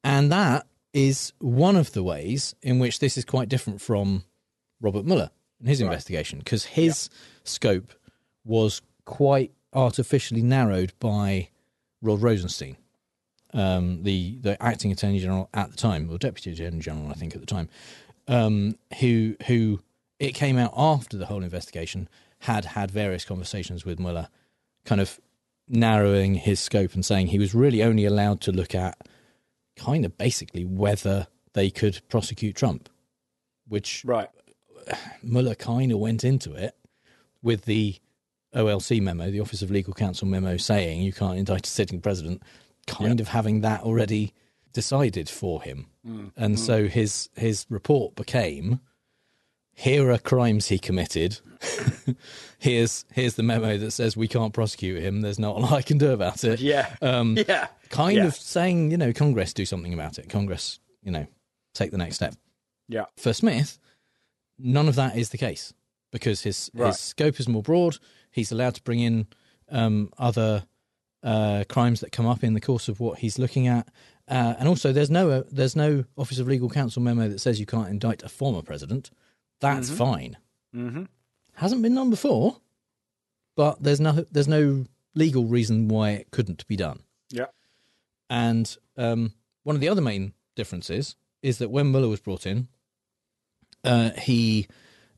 [0.03, 4.23] and that is one of the ways in which this is quite different from
[4.81, 5.29] Robert Mueller
[5.63, 7.09] and his investigation, because his
[7.45, 7.93] scope
[8.43, 11.47] was quite artificially narrowed by
[12.01, 12.75] Rod Rosenstein,
[13.53, 17.33] um, the the acting Attorney General at the time, or Deputy Attorney General, I think,
[17.33, 17.69] at the time,
[18.27, 19.79] um, who who
[20.19, 22.09] it came out after the whole investigation
[22.39, 24.27] had had various conversations with Mueller,
[24.83, 25.17] kind of
[25.69, 28.97] narrowing his scope and saying he was really only allowed to look at
[29.77, 32.89] kind of basically whether they could prosecute Trump,
[33.65, 34.27] which right
[35.21, 36.75] Mueller kind of went into it
[37.41, 37.95] with the
[38.55, 42.41] OLC memo, the Office of Legal Counsel memo, saying you can't indict a sitting president,
[42.87, 44.33] kind of having that already
[44.73, 46.31] decided for him, Mm.
[46.35, 46.59] and Mm.
[46.59, 48.79] so his his report became.
[49.75, 51.39] Here are crimes he committed.
[52.59, 55.21] here's here's the memo that says we can't prosecute him.
[55.21, 56.59] There's not a lot I can do about it.
[56.59, 56.95] Yeah.
[57.01, 57.67] Um, Yeah.
[57.89, 58.25] Kind Yeah.
[58.27, 60.29] of saying, you know, Congress do something about it.
[60.29, 61.25] Congress, you know,
[61.73, 62.35] take the next step.
[62.87, 63.05] Yeah.
[63.17, 63.79] For Smith,
[64.63, 65.73] none of that is the case
[66.11, 66.87] because his Right.
[66.87, 67.97] his scope is more broad.
[68.31, 69.27] He's allowed to bring in
[69.69, 70.65] um, other
[71.21, 73.87] uh, crimes that come up in the course of what he's looking at,
[74.27, 77.59] uh, and also there's no uh, there's no Office of Legal Counsel memo that says
[77.59, 79.11] you can't indict a former president.
[79.59, 79.97] That's Mhm.
[79.97, 80.37] fine.
[80.75, 81.03] Mm-hmm.
[81.53, 82.57] Hasn't been done before,
[83.55, 84.85] but there's no there's no
[85.15, 87.03] legal reason why it couldn't be done.
[87.29, 87.47] Yeah.
[88.29, 89.33] And um,
[89.63, 92.67] one of the other main differences is that when Mueller was brought in,
[93.83, 94.67] uh, he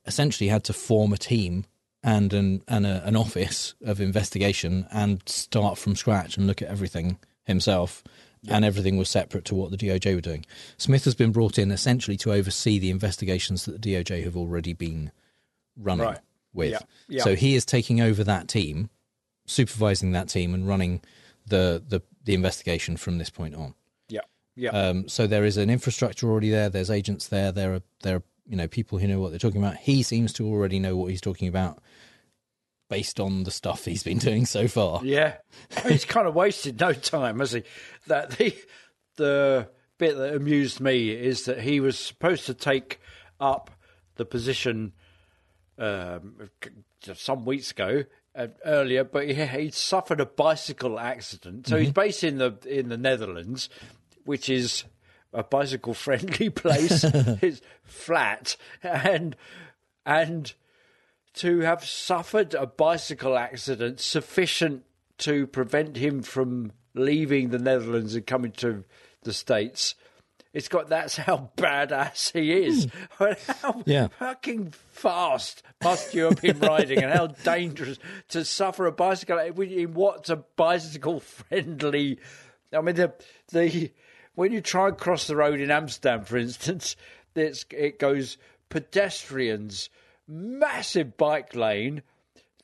[0.06, 1.66] essentially had to form a team
[2.04, 6.68] and an and a, an office of investigation and start from scratch and look at
[6.68, 8.04] everything himself.
[8.48, 10.46] And everything was separate to what the DOJ were doing.
[10.78, 14.72] Smith has been brought in essentially to oversee the investigations that the DOJ have already
[14.74, 15.12] been
[15.76, 16.20] running Right.
[16.54, 16.70] with.
[16.70, 16.80] Yeah.
[17.08, 17.24] Yeah.
[17.24, 18.92] So he is taking over that team,
[19.48, 21.02] supervising that team, and running
[21.48, 23.74] the the, the investigation from this point on.
[24.10, 24.22] Yeah.
[24.56, 24.70] Yeah.
[24.70, 26.70] Um, so there is an infrastructure already there.
[26.70, 27.52] There's agents there.
[27.52, 29.78] There are there are you know people who know what they're talking about.
[29.78, 31.82] He seems to already know what he's talking about,
[32.90, 35.02] based on the stuff he's been doing so far.
[35.04, 35.38] Yeah,
[35.88, 37.64] he's kind of wasted no time, has he?
[38.08, 38.56] That the
[39.18, 43.00] the bit that amused me is that he was supposed to take
[43.40, 43.72] up
[44.16, 44.94] the position
[45.78, 46.50] um,
[47.14, 48.04] some weeks ago
[48.36, 51.68] uh, earlier, but he he suffered a bicycle accident.
[51.68, 53.70] So he's based in the in the Netherlands,
[54.26, 54.84] which is
[55.36, 57.04] a bicycle friendly place.
[57.42, 59.36] it's flat and
[60.06, 60.54] and
[61.36, 64.84] to have suffered a bicycle accident sufficient
[65.18, 68.84] to prevent him from leaving the Netherlands and coming to
[69.24, 69.96] the States.
[70.54, 72.88] It's got that's how badass he is.
[73.18, 73.34] Hmm.
[73.62, 74.08] how Yeah.
[74.20, 78.00] fucking fast must you have been riding, and how dangerous
[78.30, 82.20] to suffer a bicycle in what's a bicycle friendly.
[82.72, 83.14] I mean, the
[83.52, 83.92] the
[84.36, 86.96] when you try and cross the road in Amsterdam, for instance,
[87.36, 88.38] it's, it goes
[88.70, 89.90] pedestrians,
[90.28, 92.04] massive bike lane,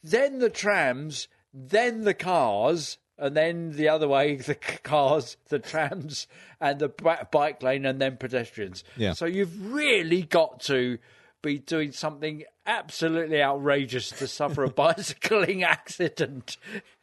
[0.04, 6.28] then the trams, then the cars, and then the other way, the cars, the trams,
[6.60, 6.90] and the
[7.32, 8.84] bike lane, and then pedestrians.
[8.98, 9.14] Yeah.
[9.14, 10.98] So you've really got to
[11.42, 16.58] be doing something absolutely outrageous to suffer a bicycling accident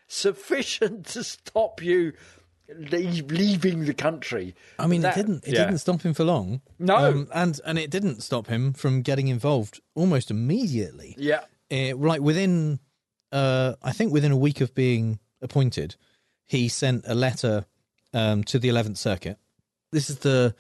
[0.09, 2.15] sufficient to stop you
[2.77, 4.55] leaving the country.
[4.79, 5.45] I mean, That- it didn't.
[5.47, 5.65] It yeah.
[5.65, 6.61] didn't stop him for long.
[6.79, 6.97] No.
[6.97, 11.15] um, and and it didn't stop him from getting involved almost immediately.
[11.19, 11.41] Yeah.
[11.71, 12.81] Uh, like within,
[13.33, 15.97] uh, I think within a week of being appointed,
[16.47, 17.67] he sent a letter
[18.15, 19.39] um, to the Eleventh Circuit.
[19.93, 20.55] This is the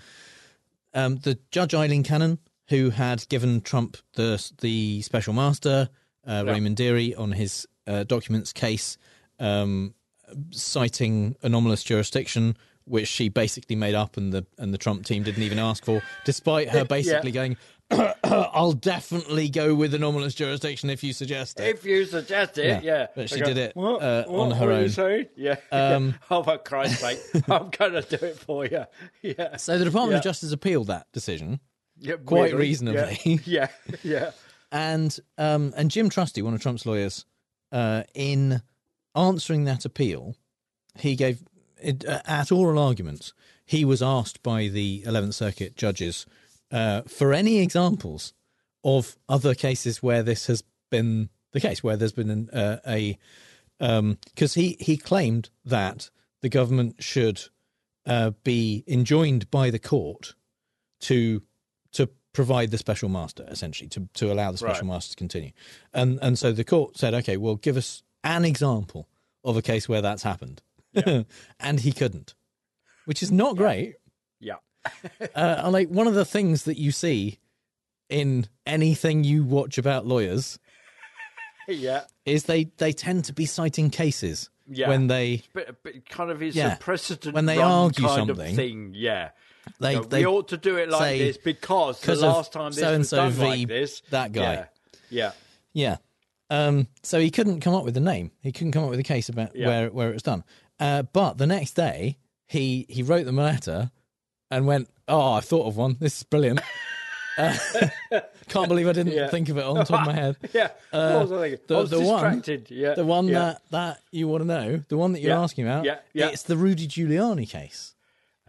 [0.94, 5.88] um, the Judge Aileen Cannon who had given Trump the the special master
[6.26, 6.52] uh, Yeah.
[6.52, 8.98] Raymond Dearie on his uh, documents case,
[9.38, 9.94] um,
[10.50, 15.42] citing anomalous jurisdiction, which she basically made up, and the and the Trump team didn't
[15.42, 17.56] even ask for, despite her basically going.
[18.22, 21.68] I'll definitely go with anomalous jurisdiction if you suggest it.
[21.74, 23.06] If you suggest it, yeah.
[23.16, 24.02] But she I go, did it "What?
[24.02, 24.40] uh, What?
[24.40, 24.88] on her What are you own.
[24.90, 25.26] saying?
[25.36, 25.56] Yeah.
[25.72, 27.18] Um, oh, for Christ's sake.
[27.48, 28.84] I'm going to do it for you.
[29.22, 29.56] Yeah.
[29.56, 30.18] So the Department yeah.
[30.18, 31.60] of Justice appealed that decision
[31.98, 32.58] Yeah, quite weirdly.
[32.58, 33.40] reasonably.
[33.46, 33.68] Yeah.
[33.86, 33.98] Yeah.
[34.02, 34.30] yeah.
[34.70, 37.24] and um, and Jim Trusty, one of Trump's lawyers,
[37.72, 38.60] uh, in
[39.18, 40.36] answering that appeal,
[40.96, 41.42] he gave
[41.80, 43.32] it, uh, at oral arguments.
[43.64, 46.26] He was asked by the Eleventh Circuit judges
[46.70, 48.32] uh, for any examples
[48.84, 53.18] of other cases where this has been the case, where there's been an, uh, a
[53.78, 56.10] because he he claimed that
[56.42, 57.42] the government should
[58.06, 60.34] uh, be enjoined by the court
[61.00, 61.42] to
[61.92, 64.94] to provide the special master essentially to to allow the special Right.
[64.94, 65.52] master to continue
[65.92, 69.08] and and so the court said okay well give us an example
[69.44, 70.62] of a case where that's happened
[71.60, 72.34] and he couldn't
[73.06, 73.96] which is not great
[74.40, 74.56] Yeah.
[75.34, 77.38] uh, like one of the things that you see
[78.08, 80.58] in anything you watch about lawyers
[81.68, 82.04] Yeah.
[82.24, 84.88] is they they tend to be citing cases Yeah.
[84.88, 86.74] when they But, but kind of is Yeah.
[86.74, 88.92] a precedent When they argue kind something, of thing.
[88.94, 89.30] Yeah.
[89.78, 92.52] they- You know, they we ought to do it like say, this because the last
[92.52, 94.02] time this so-and-so was done v like this.
[94.10, 94.42] that guy.
[94.52, 94.66] Yeah.
[95.10, 95.32] Yeah.
[95.74, 95.96] Yeah.
[96.50, 98.30] Um, so he couldn't come up with a name.
[98.42, 99.66] He couldn't come up with a case about Yeah.
[99.66, 100.44] where where it was done.
[100.80, 102.16] Uh, but the next day,
[102.46, 103.90] he he wrote them a letter
[104.50, 105.96] and went, "Oh, I thought of one.
[106.00, 106.60] This is brilliant.
[107.36, 107.56] Uh,
[108.48, 109.28] can't believe I didn't Yeah.
[109.28, 110.70] think of it on top of my head." Yeah.
[110.92, 112.42] Uh, what was I the, I was the one.
[112.70, 112.94] Yeah.
[112.94, 113.38] the one yeah.
[113.38, 115.98] that that you want to know, the one that you're asking about, Yeah.
[116.14, 116.28] Yeah.
[116.28, 117.94] it's the Rudy Giuliani case.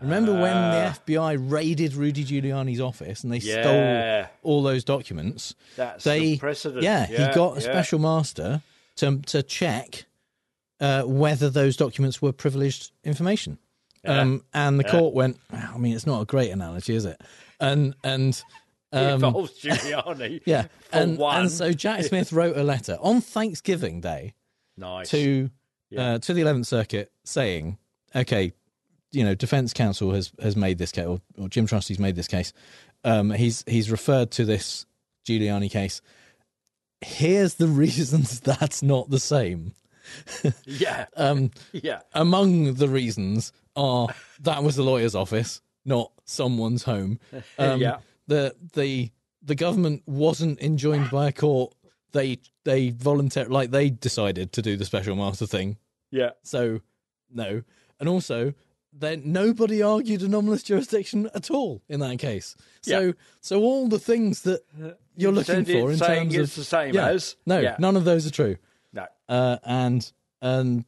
[0.01, 0.97] Remember when the Ah.
[1.05, 4.27] FBI raided Rudy Giuliani's office and they Yeah.
[4.27, 5.55] stole all those documents?
[5.75, 6.83] That's they, the precedent.
[6.83, 7.71] Yeah, Yeah, he got a yeah.
[7.71, 8.61] special master
[8.97, 10.05] to to check
[10.79, 13.57] uh, whether those documents were privileged information.
[14.05, 15.37] Um, and the court went.
[15.51, 17.19] I mean, it's not a great analogy, is it?
[17.59, 18.41] And and
[18.93, 20.41] um, involves Giuliani.
[20.45, 24.35] yeah, and and so Jack Smith wrote a letter on Thanksgiving Day
[24.77, 25.09] Nice.
[25.09, 25.49] to
[25.97, 27.77] uh, to the Eleventh Circuit saying,
[28.15, 28.53] okay,
[29.11, 32.27] you know, defense counsel has has made this case, or, or Jim Trusty's made this
[32.27, 32.53] case.
[33.03, 34.85] Um, he's he's referred to this
[35.27, 36.01] Giuliani case.
[37.01, 39.73] Here's the reasons that's not the same.
[40.65, 41.05] Yeah.
[41.15, 41.99] Um, Yeah.
[42.13, 44.07] among the reasons are
[44.41, 45.61] that was the lawyer's office.
[45.85, 47.19] not someone's home.
[47.59, 47.97] Um, Yeah.
[48.27, 49.11] The the
[49.43, 51.73] the government wasn't enjoined by a court.
[52.11, 55.77] They they voluntarily like they decided to do the special master thing.
[56.11, 56.31] Yeah.
[56.43, 56.81] So
[57.31, 57.61] no,
[57.99, 58.53] and also
[58.99, 62.55] then nobody argued anomalous jurisdiction at all in that case.
[62.81, 63.11] So Yeah.
[63.41, 64.61] so all the things that
[65.15, 67.35] you're looking it for in terms it's of the same yeah, as.
[67.45, 67.75] no, Yeah.
[67.79, 68.57] none of those are true.
[68.93, 69.05] No.
[69.27, 70.11] Uh, and
[70.41, 70.85] and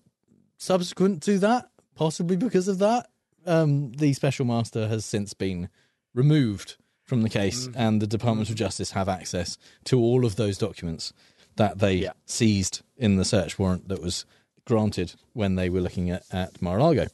[0.57, 3.09] subsequent to that, possibly because of that,
[3.45, 5.69] um, the special master has since been
[6.13, 7.73] removed from the case, Mm.
[7.75, 11.11] and the Department of Justice have access to all of those documents
[11.57, 14.25] that they seized in the search warrant that was
[14.65, 17.07] granted when they were looking at, at Mar-a-Lago.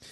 [0.00, 0.06] Yeah.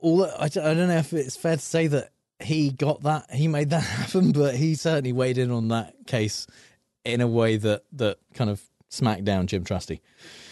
[0.00, 2.10] All I, I don't know if it's fair to say that
[2.40, 6.46] he got that, he made that happen, but he certainly weighed in on that case
[7.04, 10.00] in a way that that kind of smacked down Jim Trusty.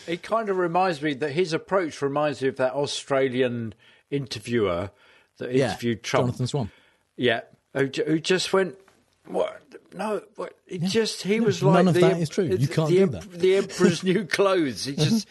[0.07, 3.75] It kind of reminds me that his approach reminds me of that Australian
[4.11, 4.91] interviewer
[5.39, 6.27] that Yeah, interviewed Trump.
[6.29, 6.71] Jonathan Swan.
[7.17, 7.41] Yeah,
[7.75, 8.77] who, who just went,
[9.29, 9.63] what?
[9.95, 10.55] No, what?
[10.67, 12.45] It just he was none like of the, that is true.
[12.45, 13.31] You can't the, do that.
[13.31, 14.87] The emperor's new clothes.
[14.87, 15.29] He just,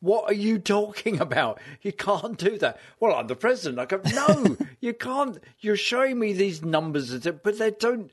[0.00, 1.60] what are you talking about?
[1.82, 2.78] You can't do that.
[3.00, 3.78] Well, I'm the president.
[3.78, 5.38] I go, no, you can't.
[5.60, 8.10] You're showing me these numbers, but they don't.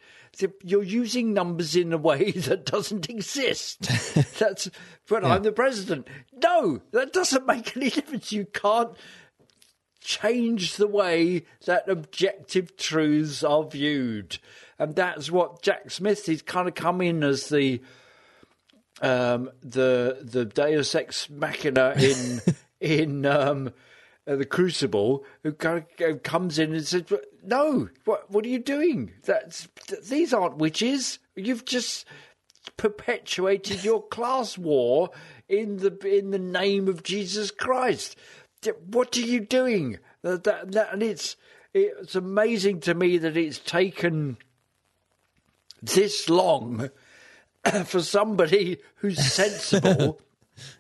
[0.63, 3.89] You're using numbers in a way that doesn't exist.
[4.37, 4.69] That's,
[5.07, 6.07] but I'm the president.
[6.43, 8.31] No, that doesn't make any difference.
[8.31, 8.91] You can't
[10.01, 14.37] change the way that objective truths are viewed.
[14.79, 17.81] And that's what Jack Smith, he's kind of come in as the
[19.01, 22.41] um, the the Deus Ex Machina in
[22.79, 23.73] in um,
[24.27, 27.03] uh, the Crucible, who kind of comes in and says,
[27.43, 29.11] "No, what what are you doing?
[29.23, 31.19] That's th- these aren't witches.
[31.35, 32.05] You've just
[32.77, 35.09] perpetuated your class war
[35.47, 38.15] in the in the name of Jesus Christ.
[38.87, 39.99] What are you doing?
[40.21, 41.35] That, that, that- and it's
[41.73, 44.37] it's amazing to me that it's taken
[45.81, 46.89] this long
[47.85, 50.21] for somebody who's sensible,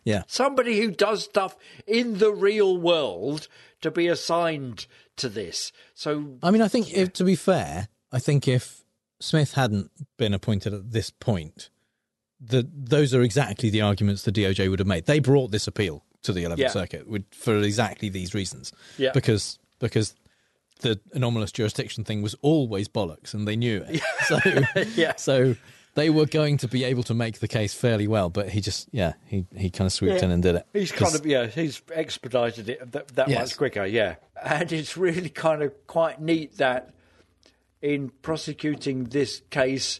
[0.03, 0.23] Yeah.
[0.27, 1.55] somebody who does stuff
[1.87, 3.47] in the real world,
[3.81, 5.71] to be assigned to this.
[5.93, 8.83] So I mean, I think if, to be fair, I think if
[9.21, 11.69] Smith hadn't been appointed at this point,
[12.41, 15.05] the those are exactly the arguments the DOJ would have made.
[15.05, 16.67] They brought this appeal to the 11th Yeah.
[16.69, 18.71] Circuit with, for exactly these reasons.
[18.97, 19.11] Yeah.
[19.13, 20.13] Because because
[20.79, 24.01] the anomalous jurisdiction thing was always bollocks, and they knew it.
[24.25, 24.39] So
[25.01, 25.15] Yeah.
[25.17, 25.55] so
[25.95, 28.87] they were going to be able to make the case fairly well, but he just
[28.91, 30.25] yeah he he kind of swooped Yeah.
[30.25, 30.65] in and did it.
[30.73, 33.39] He's kind of yeah, he's expedited it that, that Yes.
[33.49, 34.15] much quicker, yeah.
[34.41, 36.93] And it's really kind of quite neat that
[37.81, 39.99] in prosecuting this case,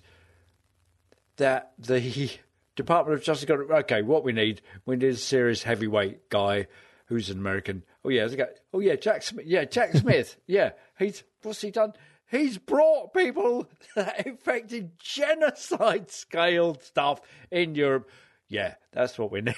[1.38, 2.30] that the
[2.76, 4.02] Department of Justice got okay.
[4.02, 6.68] What we need, we need a serious heavyweight guy
[7.08, 7.84] who's an American.
[8.06, 9.46] Oh yeah, there's a guy- oh yeah, Jack Smith.
[9.46, 10.38] Yeah, Jack Smith.
[10.48, 11.94] yeah, he's what's he done?
[12.30, 18.10] He's brought people that infected genocide scale stuff in Europe.
[18.48, 19.56] Yeah, that's what we need.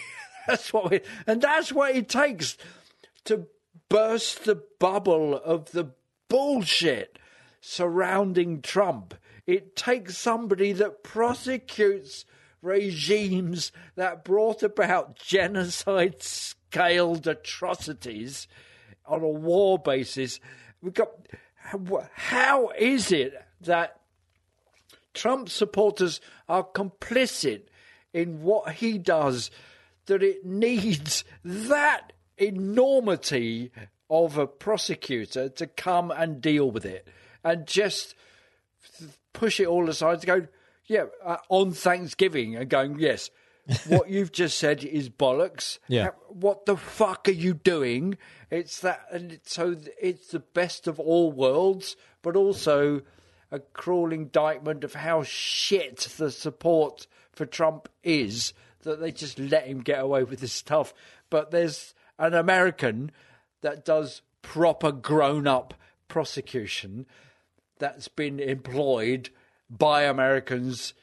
[0.48, 2.58] that's what we, and that's what it takes
[3.26, 3.48] to
[3.90, 5.92] burst the bubble of the
[6.30, 7.20] bullshit
[7.60, 9.14] surrounding Trump.
[9.46, 12.26] It takes somebody that prosecutes
[12.62, 18.48] regimes that brought about genocide scaled atrocities
[19.12, 20.40] on a war basis.
[20.82, 21.12] We've got
[22.14, 24.00] how- is it that
[25.14, 27.64] Trump supporters are complicit
[28.14, 29.52] in what he does
[30.06, 33.72] that it needs that enormity
[34.10, 37.08] of a prosecutor to come and deal with it
[37.44, 38.16] and just
[39.34, 40.48] push it all aside to go,
[40.86, 43.30] yeah, uh, on Thanksgiving and going, yes,
[43.88, 45.80] what you've just said is bollocks.
[45.88, 46.10] Yeah.
[46.28, 48.18] What the fuck are you doing?
[48.50, 53.02] It's that, and so it's the best of all worlds, but also
[53.52, 58.54] a cruel indictment of how shit the support for Trump is
[58.84, 60.94] that they just let him get away with this stuff.
[61.30, 63.12] But there's an American
[63.62, 65.74] that does proper grown up
[66.08, 67.06] prosecution
[67.78, 69.30] that's been employed
[69.70, 70.94] by Americans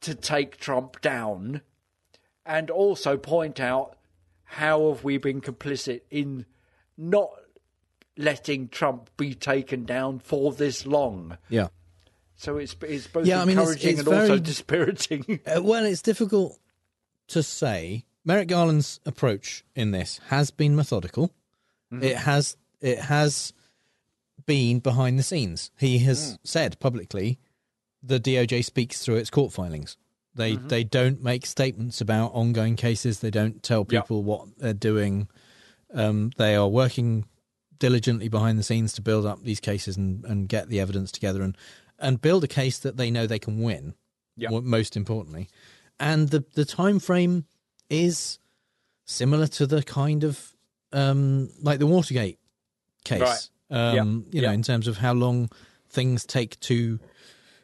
[0.00, 1.62] to take Trump down
[2.46, 3.96] and also point out
[4.44, 6.44] how have we been complicit in
[6.98, 7.30] not
[8.16, 11.38] letting Trump be taken down for this long.
[11.48, 11.68] yeah.
[12.36, 15.40] So it's it's both Yeah, I mean, it's- encouraging it's and also dispiriting.
[15.46, 16.58] Uh, well, it's difficult
[17.28, 18.04] to say.
[18.24, 21.32] Merrick Garland's approach in this has been methodical.
[21.92, 22.02] Mhm.
[22.02, 23.52] It has it has
[24.44, 25.70] been behind the scenes.
[25.78, 27.38] He has said publicly
[28.02, 29.96] the DOJ speaks through its court filings.
[30.34, 30.68] They Mhm.
[30.68, 33.20] they don't make statements about ongoing cases.
[33.20, 35.28] They don't tell people what they're doing.
[35.92, 37.26] Um, they are working
[37.78, 41.42] diligently behind the scenes to build up these cases and, and get the evidence together
[41.42, 41.56] and
[41.98, 43.94] and build a case that they know they can win.
[44.36, 44.48] Yeah.
[44.50, 45.48] Most importantly,
[46.00, 47.44] and the the time frame
[47.90, 48.38] is
[49.04, 50.54] similar to the kind of
[50.92, 52.38] um, like the Watergate
[53.04, 53.20] case.
[53.20, 53.48] Right.
[53.70, 54.36] Um, Yeah.
[54.40, 55.50] You know, in terms of how long
[55.88, 56.98] things take to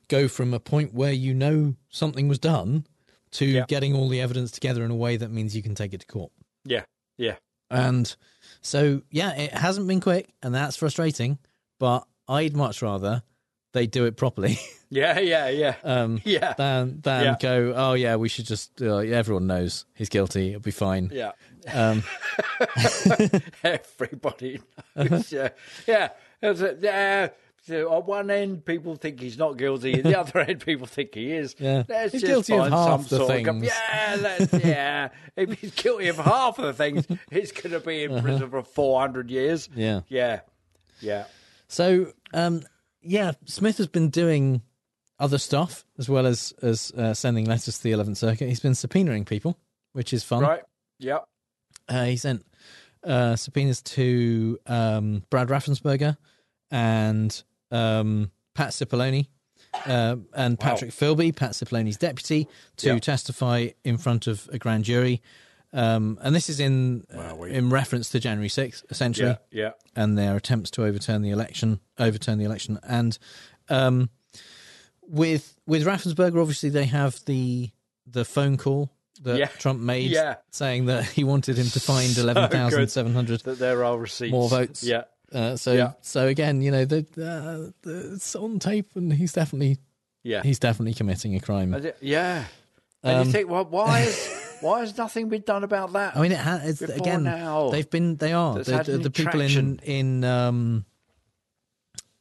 [0.09, 2.87] go from a point where you know something was done
[3.33, 3.65] to Yeah.
[3.69, 6.07] getting all the evidence together in a way that means you can take it to
[6.07, 6.33] court.
[6.65, 6.85] Yeah,
[7.17, 7.37] yeah.
[7.71, 8.15] And
[8.63, 11.39] so, yeah, it hasn't been quick, and that's frustrating.
[11.79, 13.23] But I'd much rather
[13.75, 14.59] they do it properly
[14.91, 15.75] Yeah, yeah, yeah.
[15.85, 16.55] um, Yeah.
[16.55, 17.37] than than Yeah.
[17.39, 17.75] go.
[17.77, 18.81] Oh yeah, we should just.
[18.81, 20.49] Uh, everyone knows he's guilty.
[20.49, 21.11] It'll be fine.
[21.13, 21.33] Yeah.
[21.71, 22.03] Um,
[23.63, 24.61] Everybody
[24.97, 25.31] knows.
[25.33, 25.49] yeah.
[25.87, 26.09] Yeah.
[26.43, 27.29] Yeah.
[27.67, 29.95] So on one end, people think he's not guilty.
[29.95, 31.55] At the other end, people think he is.
[31.59, 31.83] Yeah.
[31.89, 35.09] Let's He's just guilty of find half some the sort of- yeah, let's, yeah.
[35.37, 38.23] if he's guilty of half of the things, he's going to be in Uh-huh.
[38.23, 39.69] prison for 400 years.
[39.75, 40.01] Yeah.
[40.09, 40.41] Yeah.
[41.01, 41.25] Yeah.
[41.69, 42.63] So, um,
[43.03, 44.63] yeah, Smith has been doing
[45.21, 48.49] other stuff as well as as uh, sending letters to the Eleventh Circuit.
[48.49, 49.59] He's been subpoenaing people,
[49.93, 50.43] which is fun.
[50.43, 50.63] Right.
[51.01, 51.27] Yep.
[51.89, 52.47] Uh, he sent
[53.05, 56.17] uh, subpoenas to um, Brad Raffensperger
[56.71, 59.27] and um, Pat Cipollone
[59.87, 62.99] uh, and Patrick Philbin, Pat Cipollone's deputy, to Yeah.
[62.99, 65.23] testify in front of a grand jury.
[65.73, 67.05] Um, and this is in
[67.49, 69.65] in reference to January sixth, essentially Yeah.
[69.65, 69.71] Yeah.
[69.95, 73.19] and their attempts to overturn the election, overturn the election, and
[73.69, 74.09] um,
[75.03, 77.71] with with Raffensperger, obviously they have the
[78.07, 78.91] the phone call
[79.23, 79.47] that Yeah.
[79.59, 80.37] Trump made, Yeah.
[80.51, 83.99] saying that he wanted him to find So eleven thousand seven hundred That there are
[83.99, 84.31] receipts.
[84.33, 84.83] more votes.
[84.83, 85.05] Yeah.
[85.33, 85.93] Uh, so Yeah.
[86.01, 89.79] so again, you know, the, uh, the, it's on tape, and he's definitely
[90.23, 90.43] Yeah.
[90.43, 91.75] he's definitely committing a crime.
[91.75, 92.45] I di- Yeah.
[93.03, 94.29] And Um, you think, well, why is
[94.61, 96.17] why has nothing been done about that?
[96.17, 97.69] I mean, it ha- it's, again, now?
[97.71, 100.85] they've been they are the, the, the people in in um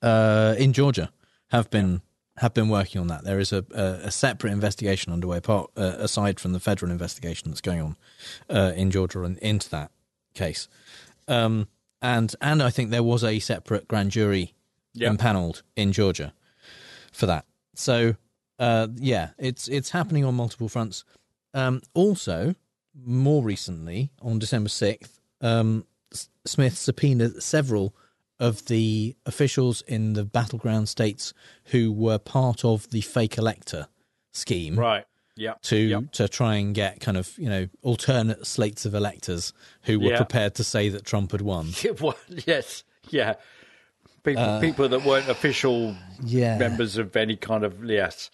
[0.01, 1.09] uh in Georgia
[1.49, 2.01] have been
[2.37, 3.23] have been working on that.
[3.23, 7.49] There is a a, a separate investigation underway, apart uh, aside from the federal investigation
[7.49, 7.95] that's going on
[8.49, 9.91] uh, in Georgia and into that
[10.35, 10.67] case.
[11.27, 11.67] Um,
[12.01, 14.53] and and I think there was a separate grand jury
[14.93, 15.09] Yeah.
[15.09, 16.33] impaneled in Georgia
[17.11, 17.45] for that.
[17.75, 18.15] So
[18.59, 21.03] uh, yeah, it's it's happening on multiple fronts.
[21.53, 22.55] Um, also,
[22.95, 25.85] more recently, on December sixth, um,
[26.45, 27.95] Smith subpoenaed several
[28.39, 31.33] of the officials in the battleground states
[31.65, 33.87] who were part of the fake elector
[34.31, 35.05] scheme, Right.
[35.37, 35.53] Yeah.
[35.63, 36.11] To Yep.
[36.13, 39.53] to try and get kind of you know alternate slates of electors
[39.83, 40.17] who were Yeah.
[40.17, 41.69] prepared to say that Trump had won.
[42.45, 42.83] Yes.
[43.09, 43.35] Yeah.
[44.23, 46.57] People, Uh, people that weren't official Yeah.
[46.57, 48.29] members of any kind of yes.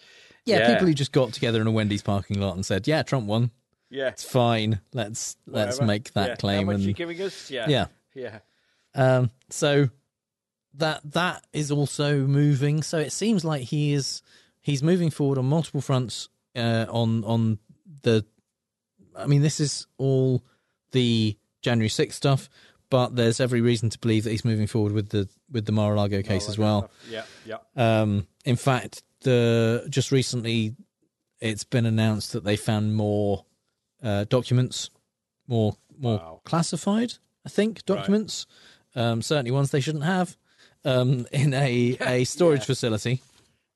[0.46, 3.26] Yeah, people who just got together in a Wendy's parking lot and said, "Yeah, Trump
[3.26, 3.50] won.
[3.90, 4.08] Yeah.
[4.08, 4.80] It's fine.
[4.92, 6.34] Let's let's make that Yeah.
[6.36, 7.50] claim." How much and you giving us?
[7.50, 7.68] Yeah.
[7.68, 7.86] yeah.
[8.14, 8.38] Yeah.
[8.94, 9.88] Um, so
[10.74, 12.82] that that is also moving.
[12.82, 14.20] So it seems like he is
[14.60, 16.28] he's moving forward on multiple fronts.
[16.56, 17.58] Uh, on on
[18.02, 18.24] the,
[19.16, 20.44] I mean, this is all
[20.92, 22.48] the January sixth stuff,
[22.90, 26.22] but there's every reason to believe that he's moving forward with the with the Mar-a-Lago
[26.22, 26.90] case as well.
[27.10, 27.24] Yeah.
[27.44, 27.56] Yeah.
[27.76, 30.74] Um, in fact, the just recently,
[31.40, 33.44] it's been announced that they found more
[34.02, 34.90] uh, documents,
[35.48, 37.14] more more classified.
[37.46, 38.46] I think documents,
[38.94, 40.36] um, certainly ones they shouldn't have,
[40.84, 43.22] um, in a a storage facility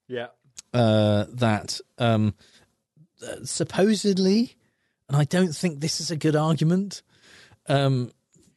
[0.06, 0.28] Yeah.
[0.72, 2.34] uh, that um,
[3.22, 4.56] uh, supposedly,
[5.08, 7.02] and I don't think this is a good argument.
[7.68, 8.12] Um,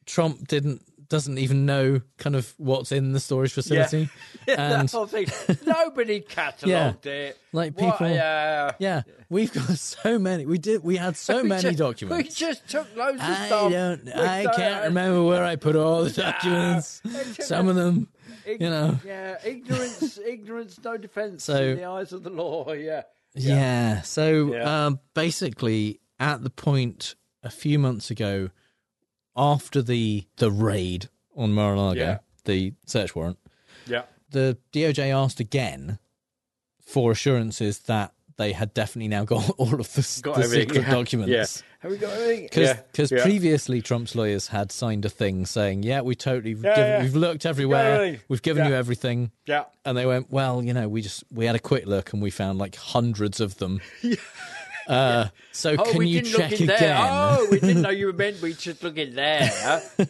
[0.05, 4.07] Trump didn't doesn't even know kind of what's in the storage facility,
[4.47, 5.27] Yeah, and the whole thing.
[5.65, 7.37] Nobody catalogued it.
[7.51, 8.71] like What- people, yeah.
[8.79, 10.45] yeah, we've got so many.
[10.45, 10.83] We did.
[10.83, 12.29] We had so We many just- documents.
[12.39, 13.71] We just took loads of I stuff.
[13.71, 14.07] don't.
[14.15, 17.01] I don't- can't remember where I put all the documents.
[17.41, 18.07] Some of them,
[18.45, 18.97] Ig- you know.
[19.05, 22.71] Yeah, ignorance, ignorance, no defence So- in the eyes of the law.
[22.71, 23.01] Yeah.
[23.35, 24.01] Yeah.
[24.01, 24.85] So Yeah.
[24.85, 28.49] Um, basically, at the point a few months ago,
[29.35, 32.17] after the the raid on Mar-a-Lago, Yeah.
[32.45, 33.39] the search warrant,
[33.87, 34.03] Yeah.
[34.29, 35.99] the DOJ asked again
[36.81, 40.91] for assurances that they had definitely now got all of the, the secret yeah.
[40.91, 41.31] documents.
[41.31, 41.67] Yeah.
[41.79, 42.43] Have we got everything?
[42.91, 43.23] Because Yeah, yeah.
[43.23, 48.19] previously Trump's lawyers had signed a thing saying, "Yeah, we totally given, we've looked everywhere,
[48.27, 49.65] we've given you everything." Yeah.
[49.85, 52.29] And they went, "Well, you know, we just we had a quick look and we
[52.29, 53.81] found like hundreds of them."
[54.87, 56.67] uh, so Oh, can you check again?
[56.67, 56.97] There.
[56.99, 58.41] Oh, we didn't know you were meant.
[58.41, 59.49] We should look in there.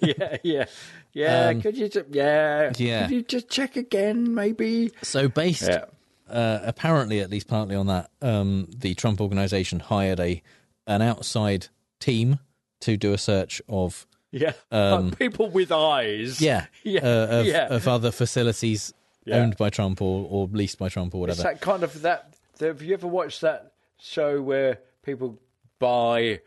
[0.01, 0.65] yeah, yeah,
[1.13, 1.47] yeah.
[1.47, 1.87] Um, could you?
[1.87, 3.03] Just, yeah, yeah.
[3.03, 4.91] Could you just check again, maybe?
[5.03, 5.85] So based, Yeah.
[6.31, 10.41] Uh, apparently, at least partly on that, um, the Trump organization hired a
[10.87, 11.67] an outside
[11.99, 12.39] team
[12.81, 16.41] to do a search of Yeah, Um, people with eyes.
[16.41, 17.67] yeah, yeah, uh, of, yeah.
[17.73, 18.93] of other facilities
[19.25, 19.37] Yeah.
[19.37, 21.43] owned by Trump or, or leased by Trump or It's whatever.
[21.55, 22.33] that kind of that.
[22.59, 25.39] Have you ever watched that show where people
[25.79, 26.39] buy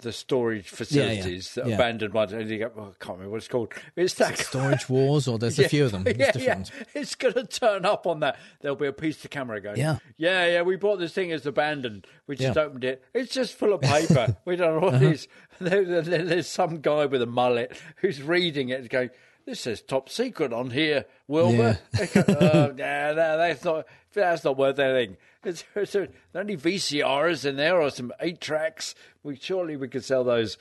[0.00, 1.64] the storage facilities, yeah.
[1.64, 1.74] the Yeah.
[1.76, 3.72] abandoned ones, and you go, oh, I can't remember what it's called.
[3.96, 6.04] It's that Storage Wars, or there's a few of them.
[6.04, 6.54] There's Yeah, different yeah.
[6.54, 6.72] ones.
[6.94, 8.36] It's going to turn up on that.
[8.60, 9.78] There'll be a piece of camera going.
[9.78, 9.98] Yeah.
[10.16, 10.62] yeah, yeah.
[10.62, 12.06] We bought this thing as abandoned.
[12.26, 12.62] We just Yeah.
[12.62, 13.04] opened it.
[13.14, 14.36] It's just full of paper.
[14.44, 15.04] we don't know what Uh-huh.
[15.06, 15.28] it is.
[15.60, 19.10] There- there- there's some guy with a mullet who's reading it, and going.
[19.50, 21.80] This says top secret on here, Wilbur.
[22.28, 25.16] oh, nah, nah, that's not that's not worth anything.
[25.42, 26.06] It's, it's a,
[26.36, 28.94] only VCRs in there or some eight tracks.
[29.24, 30.56] We surely we could sell those.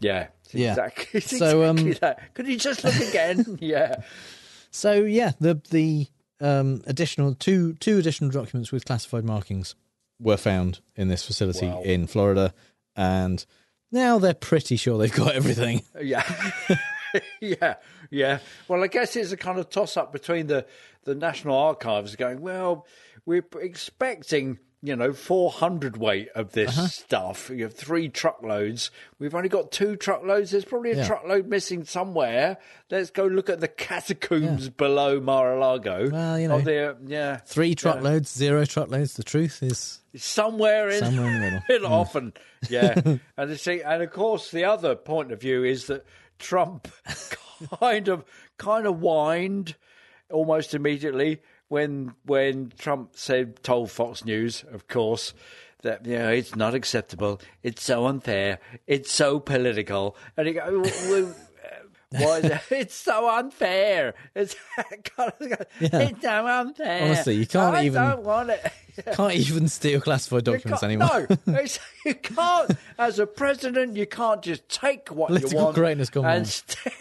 [0.00, 0.72] Yeah, Yeah.
[0.72, 2.34] Exactly, So, um, that.
[2.34, 3.56] Could you just look again?
[3.62, 4.02] yeah.
[4.70, 6.08] So yeah, the the
[6.38, 9.74] um, additional two two additional documents with classified markings
[10.20, 11.80] were found in this facility Wow.
[11.80, 12.52] in Florida,
[12.94, 13.46] and
[13.90, 15.80] now they're pretty sure they've got everything.
[15.98, 16.24] Yeah.
[17.40, 17.76] yeah,
[18.14, 18.38] yeah.
[18.68, 20.66] Well, I guess it's a kind of toss up between the,
[21.04, 22.86] the National Archives going, well,
[23.26, 26.86] we're expecting, you know, 400 weight of this Uh-huh.
[26.88, 27.50] stuff.
[27.50, 28.90] You have three truckloads.
[29.18, 30.50] We've only got two truckloads.
[30.50, 31.06] There's probably a Yeah.
[31.06, 32.58] truckload missing somewhere.
[32.90, 36.10] Let's go look at the catacombs below Mar-a-Lago.
[36.10, 37.38] Well, you know, the, yeah.
[37.38, 37.74] Three yeah.
[37.74, 39.14] truckloads, zero truckloads.
[39.14, 41.62] The truth is somewhere in, Somewhere in the middle.
[41.68, 41.92] middle, Mm.
[41.92, 42.32] often,
[42.70, 43.00] yeah.
[43.36, 46.04] and thing, and of course, the other point of view is that
[46.38, 46.88] Trump
[47.80, 48.24] kind of
[48.58, 49.76] kind of whined
[50.30, 55.34] almost immediately when when Trump said told Fox News, of course.
[55.82, 57.42] That you know it's not acceptable.
[57.62, 58.58] It's so unfair.
[58.86, 60.16] It's so political.
[60.34, 62.60] And he go, well, well, uh, why is it?
[62.70, 64.14] It's so unfair.
[64.34, 67.02] It's, it's so unfair.
[67.04, 68.72] Honestly, you can't I even- don't want it.
[69.12, 71.26] can't even steal classified documents anymore.
[71.44, 71.60] No,
[72.06, 72.70] you can't.
[72.98, 76.94] As a president, you can't just take what Political you want correctness gone and st-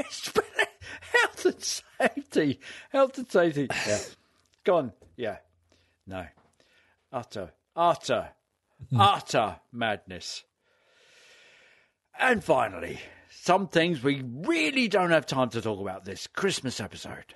[1.22, 2.60] health and safety,
[2.92, 3.68] health and safety.
[3.88, 4.00] Yeah,
[4.64, 4.94] gone.
[5.18, 5.38] Yeah,
[6.08, 6.26] no,
[7.12, 8.30] utter, utter,
[8.90, 9.00] Hmm.
[9.00, 10.44] utter madness.
[12.20, 13.00] And finally,
[13.30, 17.34] some things we really don't have time to talk about this Christmas episode.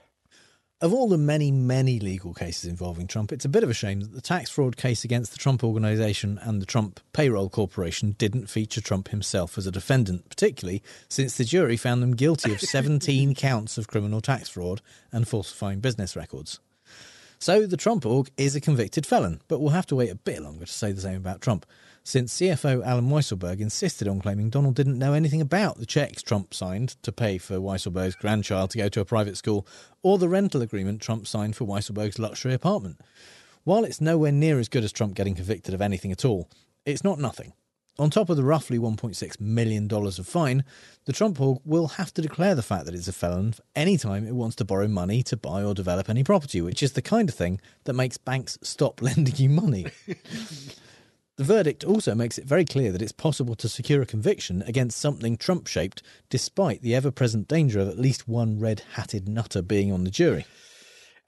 [0.80, 4.02] Of all the many, many legal cases involving Trump, it's a bit of a shame
[4.02, 8.46] that the tax fraud case against the Trump Organization and the Trump Payroll Corporation didn't
[8.46, 13.34] feature Trump himself as a defendant, particularly since the jury found them guilty of 17
[13.36, 14.82] counts of criminal tax fraud
[15.12, 16.60] and falsifying business records.
[17.40, 20.44] So the Trump Org is a convicted felon, but we'll have to wait a bit
[20.44, 21.66] longer to say the same about Trump,
[22.08, 26.54] since CFO Alan Weisselberg insisted on claiming Donald didn't know anything about the checks Trump
[26.54, 29.68] signed to pay for Weisselberg's grandchild to go to a private school,
[30.04, 33.02] or the rental agreement Trump signed for Weisselberg's luxury apartment.
[33.66, 36.50] While it's nowhere near as good as Trump getting convicted of anything at all,
[36.86, 37.52] it's not nothing.
[38.00, 40.64] On top of the roughly $1.6 million of fine,
[41.04, 44.26] the Trump Org will have to declare the fact that it's a felon any time
[44.26, 47.28] it wants to borrow money to buy or develop any property, which is the kind
[47.28, 49.88] of thing that makes banks stop lending you money.
[51.38, 55.00] The verdict also makes it very clear that it's possible to secure a conviction against
[55.00, 59.62] something Trump shaped, despite the ever present danger of at least one red hatted nutter
[59.62, 60.46] being on the jury.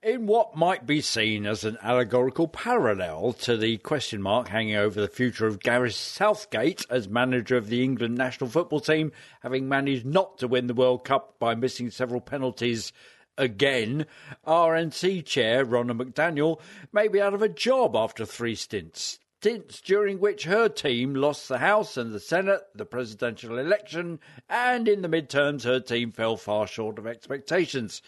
[0.02, 5.00] in what might be seen as an allegorical parallel to the question mark hanging over
[5.00, 9.12] the future of Gareth Southgate as manager of the England national football team,
[9.42, 12.92] having managed not to win the World Cup by missing several penalties
[13.38, 14.06] again,
[14.44, 16.60] RNC chair Ronna McDaniel
[16.92, 19.20] may be out of a job after three stints.
[19.40, 24.86] Stints during which her team lost the House and the Senate, the presidential election, and
[24.86, 28.02] in the midterms her team fell far short of expectations.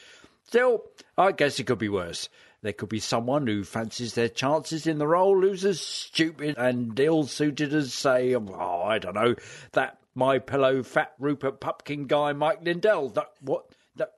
[0.44, 0.84] Still,
[1.16, 2.28] I guess it could be worse.
[2.60, 7.00] There could be someone who fancies their chances in the role who's as stupid and
[7.00, 9.34] ill suited as, say, um, oh, I don't know,
[9.72, 13.08] that my pillow fat Rupert Pupkin guy, Mike Lindell.
[13.08, 13.64] That, what?
[13.96, 14.12] That,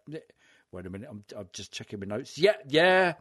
[0.73, 2.36] wait a minute, I'm, I'm just checking my notes.
[2.39, 3.15] Yeah, yeah.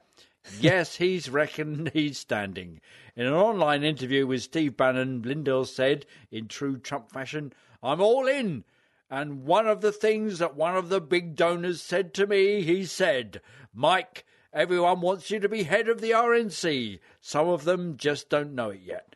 [0.59, 2.81] Yes, he's reckoned he's standing.
[3.15, 8.27] In an online interview with Steve Bannon, Lindell said, in true Trump fashion, I'm all
[8.27, 8.63] in.
[9.09, 12.85] And one of the things that one of the big donors said to me, he
[12.85, 13.41] said,
[13.73, 16.99] Mike, everyone wants you to be head of the RNC.
[17.21, 19.12] Some of them just don't know it yet.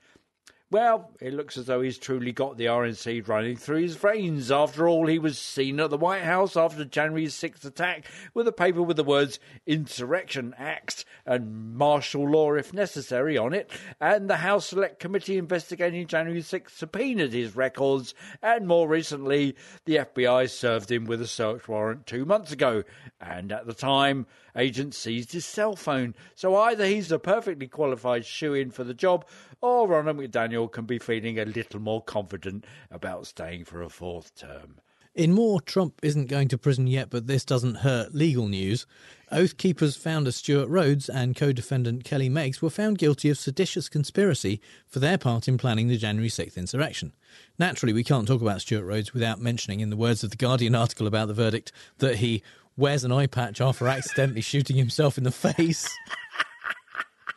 [0.69, 4.52] Well, it looks as though he's truly got the RNC running through his veins.
[4.52, 8.03] After all, he was seen at the White House after January's 6th attack
[8.34, 13.72] with a paper with the words Insurrection Act and martial law if necessary on it,
[14.02, 18.14] and the House Select Committee investigating January 6th subpoenaed his records,
[18.44, 22.84] and more recently, the FBI served him with a search warrant two months ago.
[23.22, 24.26] And at the time,
[24.58, 26.16] agents seized his cell phone.
[26.36, 29.26] So either he's a perfectly qualified shoo in for the job,
[29.62, 34.36] or Ronna McDaniel can be feeling a little more confident about staying for a fourth
[34.36, 34.80] term.
[35.16, 38.86] In more Trump isn't going to prison yet, but this doesn't hurt legal news,
[39.32, 43.90] Oath Keepers founder Stewart Rhodes and co defendant Kelly Meggs were found guilty of seditious
[43.90, 47.14] conspiracy for their part in planning the January 6th insurrection.
[47.60, 50.76] Naturally, we can't talk about Stewart Rhodes without mentioning, in the words of the Guardian
[50.76, 52.42] article about the verdict, that he
[52.78, 55.90] wears an eye patch after accidentally shooting himself in the face.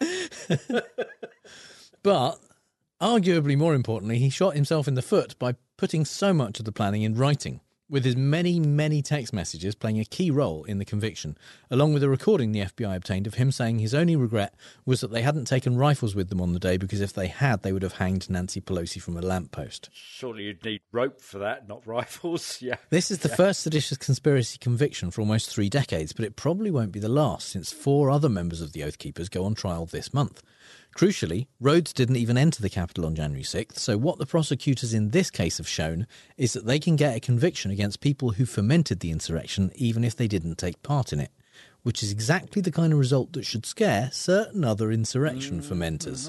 [2.03, 2.39] but
[3.01, 6.73] arguably more importantly, he shot himself in the foot by putting so much of the
[6.73, 7.61] planning in writing
[7.91, 11.37] with his many, many text messages playing a key role in the conviction,
[11.71, 14.55] along with a recording the FBI obtained of him saying his only regret
[14.87, 17.63] was that they hadn't taken rifles with them on the day because if they had,
[17.63, 19.91] they would have hanged Nancy Pelosi from a lamppost.
[19.93, 22.59] Surely you'd need rope for that, not rifles.
[22.63, 22.77] Yeah.
[22.91, 23.35] This is the Yeah.
[23.37, 27.49] first seditious conspiracy conviction for almost three decades, but it probably won't be the last
[27.49, 30.43] since four other members of the Oath Keepers go on trial this month.
[31.01, 35.13] Crucially, Rhodes didn't even enter the Capitol on January 6th, so what the prosecutors in
[35.13, 36.07] this case have shown
[36.37, 40.15] is that they can get a conviction against people who fomented the insurrection even if
[40.15, 41.31] they didn't take part in it,
[41.85, 45.73] which is exactly the kind of result that should scare certain other insurrection mm-hmm.
[45.73, 46.29] fomenters.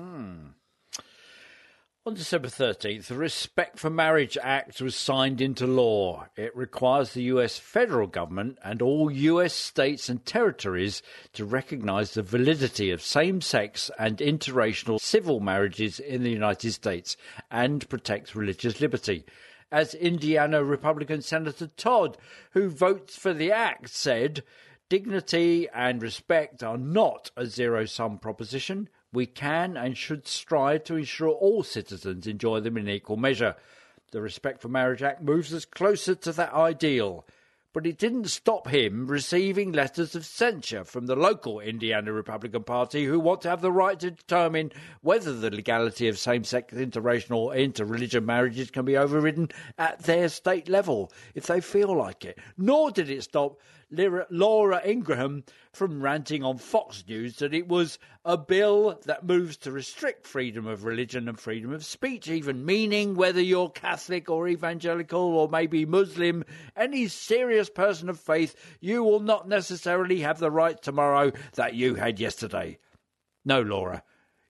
[2.04, 6.26] On December 13th, the Respect for Marriage Act was signed into law.
[6.36, 11.04] It requires the US federal government and all US states and territories
[11.34, 17.18] to recognize the validity of same sex and interracial civil marriages in the United States
[17.52, 19.24] and protects religious liberty.
[19.72, 22.18] As Indiana Republican Senator Todd,
[22.54, 24.42] who votes for the act, said,
[24.90, 28.90] Dignity and respect are not a zero sum proposition.
[29.14, 33.56] We can and should strive to ensure all citizens enjoy them in equal measure.
[34.12, 37.26] The Respect for Marriage Act moves us closer to that ideal.
[37.74, 43.06] But it didn't stop him receiving letters of censure from the local Indiana Republican Party
[43.06, 47.38] who want to have the right to determine whether the legality of same sex, interracial,
[47.38, 52.38] or interreligion marriages can be overridden at their state level if they feel like it.
[52.58, 53.62] Nor did it stop
[53.92, 55.44] Laura Ingraham
[55.74, 60.66] from ranting on Fox News that it was a bill that moves to restrict freedom
[60.66, 65.86] of religion and freedom of speech, even meaning whether you're Catholic or evangelical or maybe
[65.86, 66.44] Muslim,
[66.76, 71.96] any serious person of faith, you will not necessarily have the right tomorrow that you
[71.96, 72.78] had yesterday.
[73.44, 74.04] No, Laura,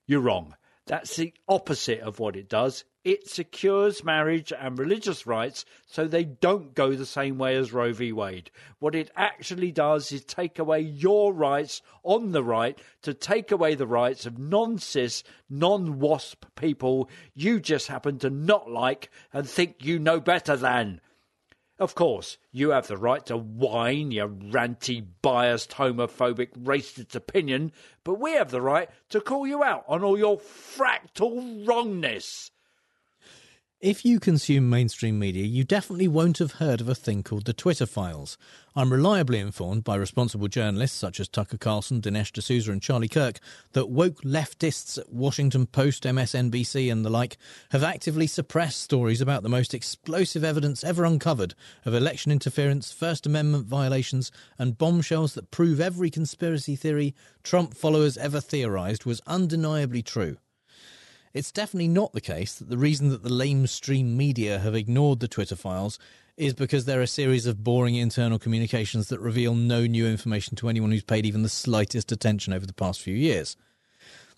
[0.06, 0.54] you're wrong.
[0.86, 2.84] That's the opposite of what it does.
[3.04, 7.92] It secures marriage and religious rights so they don't go the same way as Roe
[7.92, 8.12] v.
[8.12, 8.52] Wade.
[8.78, 13.74] What it actually does is take away your rights on the right to take away
[13.74, 19.48] the rights of non cis, non WASP people you just happen to not like and
[19.48, 21.00] think you know better than.
[21.80, 27.72] Of course, you have the right to whine your ranty, biased, homophobic, racist opinion,
[28.04, 32.52] but we have the right to call you out on all your fractal wrongness.
[33.82, 37.52] If you consume mainstream media, you definitely won't have heard of a thing called the
[37.52, 38.38] Twitter files.
[38.76, 43.40] I'm reliably informed by responsible journalists such as Tucker Carlson, Dinesh D'Souza, and Charlie Kirk
[43.72, 47.36] that woke leftists at Washington Post, MSNBC, and the like
[47.72, 53.26] have actively suppressed stories about the most explosive evidence ever uncovered of election interference, First
[53.26, 54.30] Amendment violations,
[54.60, 60.36] and bombshells that prove every conspiracy theory Trump followers ever theorized was undeniably true.
[61.34, 65.28] It's definitely not the case that the reason that the lamestream media have ignored the
[65.28, 65.98] Twitter files
[66.36, 70.68] is because they're a series of boring internal communications that reveal no new information to
[70.68, 73.56] anyone who's paid even the slightest attention over the past few years.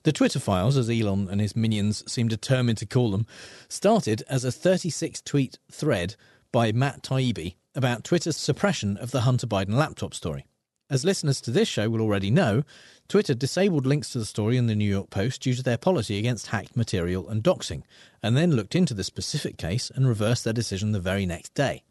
[0.05, 3.27] The Twitter files, as Elon and his minions seem determined to call them,
[3.69, 6.15] started as a 36 tweet thread
[6.53, 10.47] by Matt Taibbi about Twitter's suppression of the Hunter Biden laptop story.
[10.95, 12.63] As listeners to this show will already know,
[13.09, 16.21] Twitter disabled links to the story in the New York Post due to their policy
[16.21, 17.83] against hacked material and doxing,
[18.23, 21.83] and then looked into the specific case and reversed their decision the very next day.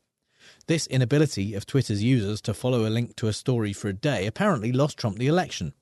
[0.68, 4.26] This inability of Twitter's users to follow a link to a story for a day
[4.26, 5.74] apparently lost Trump the election,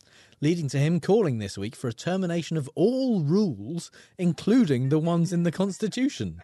[0.42, 5.32] leading to him calling this week for a termination of all rules, including the ones
[5.32, 6.42] in the Constitution.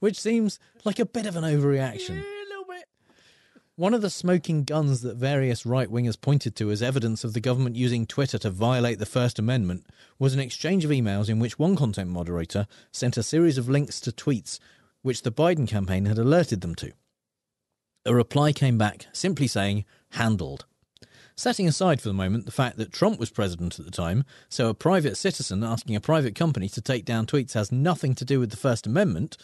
[0.00, 2.24] Which seems like a bit of an overreaction.
[3.76, 7.40] One of the smoking guns that various right wingers pointed to as evidence of the
[7.40, 9.86] government using Twitter to violate the First Amendment
[10.18, 13.98] was an exchange of emails in which one content moderator sent a series of links
[14.02, 14.58] to tweets
[15.00, 16.92] which the Biden campaign had alerted them to.
[18.04, 20.66] A reply came back simply saying, handled.
[21.34, 24.68] Setting aside for the moment the fact that Trump was president at the time, so
[24.68, 28.38] a private citizen asking a private company to take down tweets has nothing to do
[28.38, 29.38] with the First Amendment,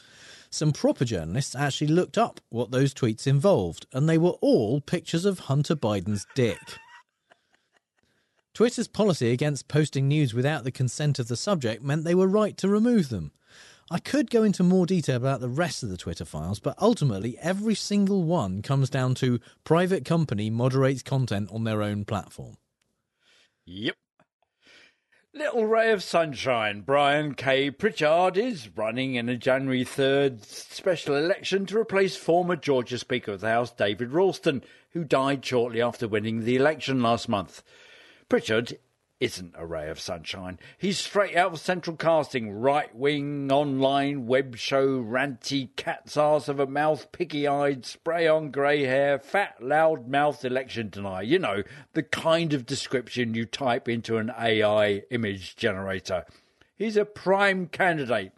[0.51, 5.25] some proper journalists actually looked up what those tweets involved, and they were all pictures
[5.25, 6.59] of Hunter Biden's dick.
[8.55, 12.57] Twitter's policy against posting news without the consent of the subject meant they were right
[12.57, 13.33] to remove them.
[13.91, 17.39] I could go into more detail about the rest of the Twitter files, but ultimately,
[17.41, 22.57] every single one comes down to private company moderates content on their own platform.
[23.65, 23.97] Yep.
[25.35, 26.81] Little ray of sunshine.
[26.81, 27.71] Brian K.
[27.71, 33.43] Pritchard is running in a January 3rd special election to replace former Georgia Speaker of
[33.43, 37.63] the House David Ralston, who died shortly after winning the election last month.
[38.31, 38.79] Pritchard
[39.21, 40.59] isn't a ray of sunshine.
[40.77, 46.61] He's straight out of central casting, right wing, online, web show, ranty, cat's arse of
[46.61, 51.23] a mouth, picky eyed, spray on grey hair, fat, loud mouthed election denier.
[51.23, 51.63] You know,
[51.95, 56.25] the kind of description you type into an AI image generator.
[56.77, 58.33] He's a prime candidate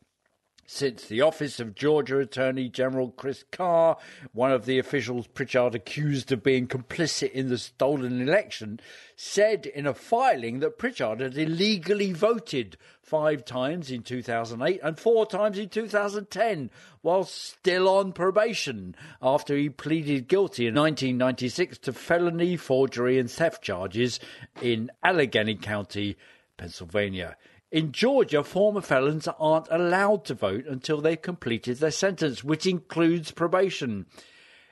[0.73, 3.97] since the office of Georgia Attorney General Chris Carr,
[4.33, 8.79] one of the officials Pritchard accused of being complicit in the stolen election,
[9.17, 15.27] said in a filing that Pritchard had illegally voted five times in 2008 and four
[15.27, 16.71] times in 2010
[17.03, 23.61] while still on probation after he pleaded guilty in 1996 to felony, forgery, and theft
[23.61, 24.21] charges
[24.63, 26.17] in Allegheny County,
[26.57, 27.37] Pennsylvania.
[27.71, 33.31] In Georgia, former felons aren't allowed to vote until they've completed their sentence, which includes
[33.31, 34.07] probation.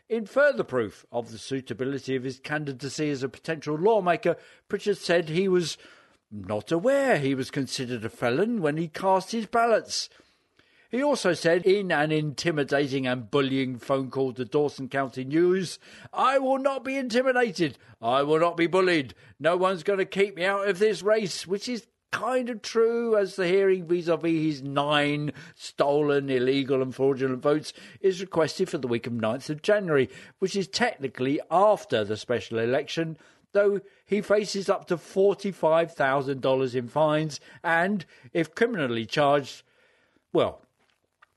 [0.08, 4.36] In further proof of the suitability of his candidacy as a potential lawmaker,
[4.68, 5.78] Pritchard said he was
[6.30, 10.08] not aware he was considered a felon when he cast his ballots.
[10.90, 15.78] He also said in an intimidating and bullying phone call to Dawson County News,
[16.12, 17.78] I will not be intimidated.
[18.00, 19.14] I will not be bullied.
[19.38, 23.16] No one's going to keep me out of this race, which is kind of true
[23.16, 28.88] as the hearing vis-a-vis his nine stolen, illegal and fraudulent votes is requested for the
[28.88, 30.08] week of 9th of January,
[30.38, 33.16] which is technically after the special election,
[33.52, 39.62] though he faces up to $45,000 in fines and, if criminally charged,
[40.32, 40.62] well,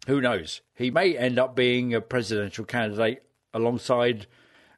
[0.07, 0.61] who knows?
[0.73, 3.23] He may end up being a presidential candidate
[3.53, 4.27] alongside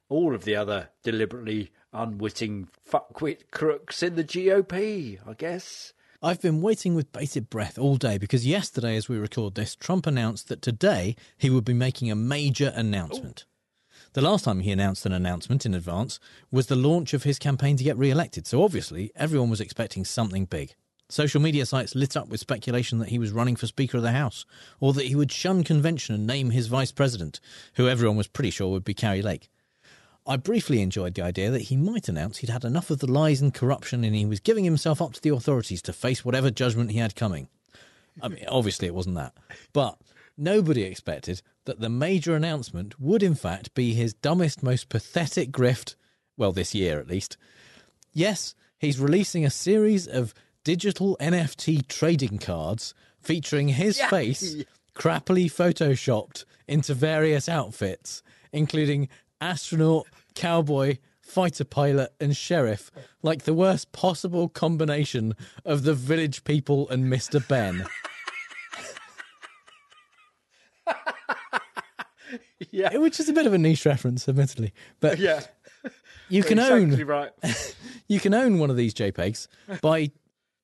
[0.10, 5.94] all of the other deliberately unwitting fuckwit crooks in the GOP, I guess.
[6.22, 10.08] I've been waiting with bated breath all day because yesterday, as we record this, Trump
[10.08, 13.46] announced that today he would be making a major announcement.
[13.46, 13.50] Ooh.
[14.14, 16.20] The last time he announced an announcement in advance
[16.52, 20.06] was the launch of his campaign to get re elected, so obviously everyone was expecting
[20.06, 20.76] something big.
[21.10, 24.12] Social media sites lit up with speculation that he was running for Speaker of the
[24.12, 24.46] House,
[24.80, 27.40] or that he would shun convention and name his vice president,
[27.76, 29.50] who everyone was pretty sure would be Kari Lake.
[30.26, 33.42] I briefly enjoyed the idea that he might announce he'd had enough of the lies
[33.42, 36.92] and corruption and he was giving himself up to the authorities to face whatever judgment
[36.92, 37.50] he had coming.
[38.22, 39.34] I mean, obviously it wasn't that.
[39.74, 39.98] But
[40.38, 45.96] nobody expected that the major announcement would, in fact, be his dumbest, most pathetic grift,
[46.38, 47.38] well, this year at least.
[48.14, 50.34] Yes, he's releasing a series of
[50.64, 54.10] digital NFT trading cards featuring his yeah.
[54.10, 54.56] face
[54.96, 59.10] crappily photoshopped into various outfits, including
[59.44, 62.90] astronaut, cowboy, fighter pilot, and sheriff,
[63.22, 67.46] like the worst possible combination of the village people and Mr.
[67.48, 67.86] Benn.
[72.72, 72.98] yeah.
[72.98, 74.74] Which is a bit of a niche reference, admittedly.
[75.00, 75.42] But yeah.
[76.30, 77.32] you can exactly own right.
[78.08, 79.48] you can own one of these JPEGs
[79.82, 80.12] by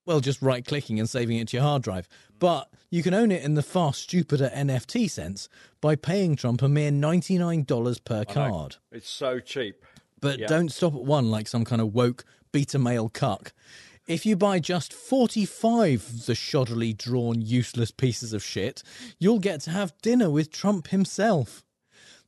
[0.10, 2.08] well, just right clicking and saving it to your hard drive.
[2.40, 5.48] But you can own it in the far stupider NFT sense
[5.82, 8.78] by paying Trump a mere $99 per card.
[8.92, 9.86] It's so cheap.
[10.20, 10.48] But Yeah.
[10.48, 13.54] don't stop at one like some kind of woke beta male cuck.
[14.08, 18.82] If you buy just 45 of the shoddily drawn useless pieces of shit,
[19.20, 21.64] you'll get to have dinner with Trump himself.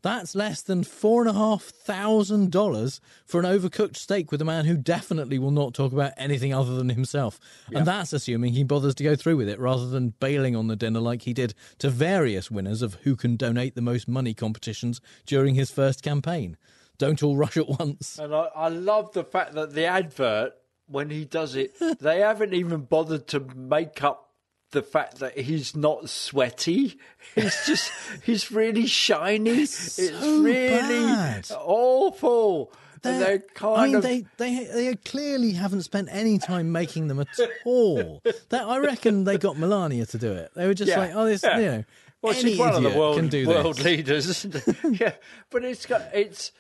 [0.04, 4.46] That's less than four and a half thousand dollars for an overcooked steak with a
[4.46, 7.40] man who definitely will not talk about anything other than himself.
[7.70, 7.80] Yeah.
[7.80, 10.76] And that's assuming he bothers to go through with it rather than bailing on the
[10.76, 15.02] dinner like he did to various winners of who can donate the most money competitions
[15.26, 16.58] during his first campaign.
[16.98, 18.18] Don't all rush at once.
[18.18, 20.54] And I, I love the fact that the advert,
[20.88, 24.31] when he does it, they haven't even bothered to make up
[24.72, 26.98] the fact that he's not sweaty.
[27.36, 27.92] He's just,
[28.24, 29.62] he's really shiny.
[29.62, 31.48] It's, so really bad.
[31.56, 32.74] awful.
[33.04, 34.04] they're kind I mean, of.
[34.04, 37.28] they, they they clearly haven't spent any time making them at
[37.64, 38.22] all.
[38.50, 40.52] that I reckon they got Melania to do it.
[40.56, 41.58] They were just Yeah, like, oh, this, yeah.
[41.58, 41.84] you know,
[42.22, 44.46] Well, any she's one of the world, world leaders.
[44.84, 45.14] yeah,
[45.52, 46.52] but it's got it's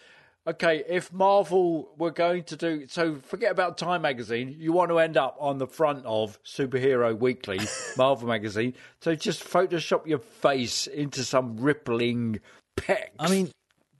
[0.47, 0.83] okay.
[0.87, 4.55] If Marvel were going to do so, forget about Time magazine.
[4.57, 7.59] You want to end up on the front of Superhero Weekly,
[7.97, 8.73] Marvel magazine.
[9.01, 12.39] So just Photoshop your face into some rippling
[12.75, 13.09] pecs.
[13.19, 13.51] I mean,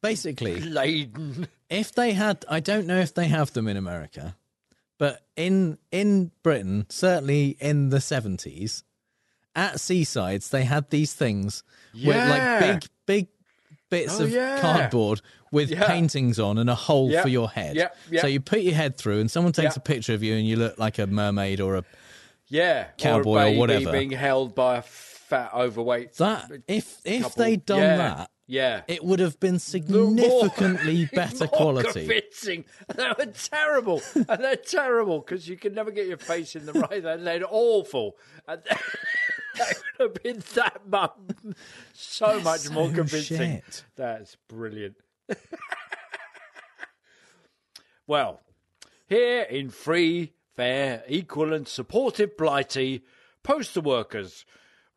[0.02, 1.48] basically, laden.
[1.70, 4.36] if they had, I don't know if they have them in America,
[4.98, 8.84] but in in Britain, certainly in the seventies,
[9.56, 11.64] at seasides they had these things
[11.94, 13.28] with like big, big
[13.92, 14.60] bits Oh, of yeah.
[14.60, 15.86] cardboard with Yeah.
[15.86, 17.22] paintings on and a hole Yep.
[17.24, 17.76] for your head.
[17.76, 18.22] Yep, yep.
[18.22, 20.56] So you put your head through, and someone takes a picture of you, and you
[20.56, 21.84] look like a mermaid or a
[22.48, 23.92] Yeah, Cowboy or, or whatever.
[23.92, 26.14] being held by a fat, overweight.
[26.16, 26.50] that.
[26.68, 27.44] If if couple.
[27.44, 32.00] they'd done Yeah, that, yeah, it would have been more- significantly better more quality.
[32.08, 32.66] Convincing.
[32.96, 36.74] They were terrible, and they're terrible because you can never get your face in the
[36.74, 37.02] right.
[37.04, 38.18] They're, they're awful.
[38.48, 38.62] And
[39.57, 39.64] they
[39.99, 41.11] would have been that much,
[41.94, 43.38] so much more convincing.
[43.38, 43.84] shit.
[43.95, 44.95] That's brilliant.
[48.07, 48.41] well,
[49.07, 53.03] here in free, fair, equal, and supportive Blighty,
[53.44, 54.45] postal workers,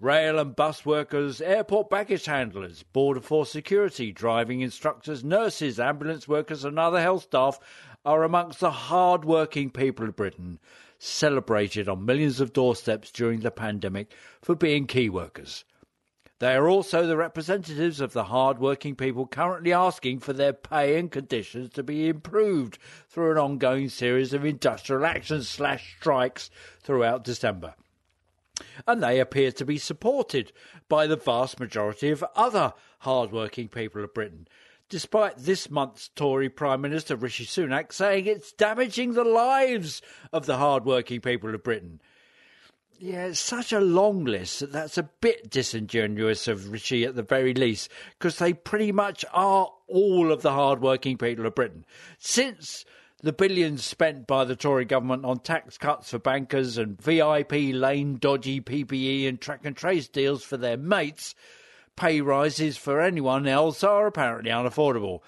[0.01, 6.64] rail and bus workers, airport baggage handlers, border force security, driving instructors, nurses, ambulance workers,
[6.64, 7.59] and other health staff
[8.05, 10.59] are amongst the hard working people of Britain,
[11.05, 15.64] celebrated on millions of doorsteps during the pandemic for being key workers.
[16.40, 21.10] They are also the representatives of the hard-working people currently asking for their pay and
[21.10, 22.78] conditions to be improved
[23.09, 26.51] through an ongoing series of industrial actions slash strikes
[26.81, 27.74] throughout December.
[28.86, 30.52] And they appear to be supported
[30.89, 34.48] by the vast majority of other hard-working people of Britain,
[34.89, 40.02] despite this month's Tory Prime Minister Rishi Sunak saying it's damaging the lives
[40.32, 42.01] of the hard-working people of Britain.
[42.98, 47.23] Yeah, it's such a long list that that's a bit disingenuous of Rishi at the
[47.23, 51.85] very least, because they pretty much are all of the hard-working people of Britain.
[52.19, 52.85] Since
[53.20, 58.16] the billions spent by the Tory government on tax cuts for bankers and VIP lane
[58.16, 61.35] dodgy PPE and track and trace deals for their mates,
[61.97, 65.21] pay rises for anyone else are apparently unaffordable.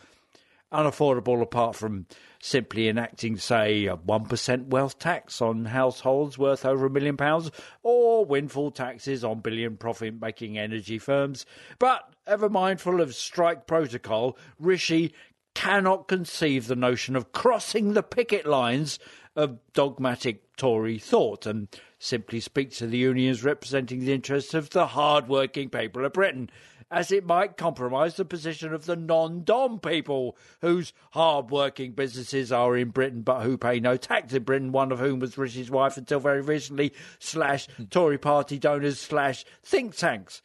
[0.73, 2.07] Unaffordable apart from
[2.41, 7.51] simply enacting, say, a 1% wealth tax on households worth over a million pounds
[7.83, 11.47] or windfall taxes on billion profit making energy firms.
[11.79, 15.13] But ever mindful of strike protocol, Rishi
[15.55, 18.99] cannot conceive the notion of crossing the picket lines
[19.35, 21.69] of dogmatic Tory thought and
[22.07, 26.49] simply speak to the unions representing the interests of the hard-working people of Britain,
[26.91, 32.91] as it might compromise the position of the non-dom people whose hard-working businesses are in
[32.91, 36.21] Britain but who pay no tax in Britain, one of whom was Rishi's wife until
[36.21, 40.43] very recently, slash Tory party donors, slash think tanks.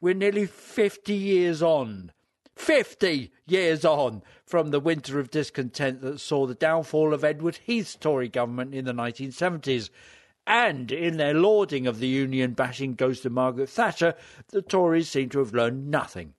[0.00, 2.12] We're nearly 50 years on
[2.58, 7.94] 50 years on from the winter of discontent that saw the downfall of Edward Heath's
[7.94, 9.90] Tory government in the 1970s.
[10.48, 14.14] And in their lauding of the union bashing ghost of Margaret Thatcher,
[14.48, 16.32] the Tories seem to have learned nothing.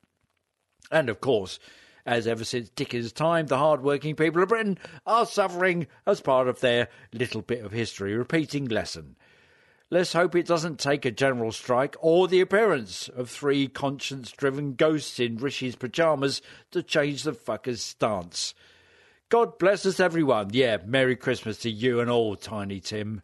[0.89, 1.59] And of course,
[2.07, 6.59] as ever since Dickens' time, the hard-working people of Britain are suffering as part of
[6.59, 9.15] their little bit of history repeating lesson.
[9.91, 14.73] Let's hope it doesn't take a general strike or the appearance of three conscience driven
[14.73, 16.41] ghosts in Rishi's pyjamas
[16.71, 18.55] to change the fucker's stance.
[19.29, 20.49] God bless us, everyone.
[20.51, 23.21] Yeah, Merry Christmas to you and all, Tiny Tim.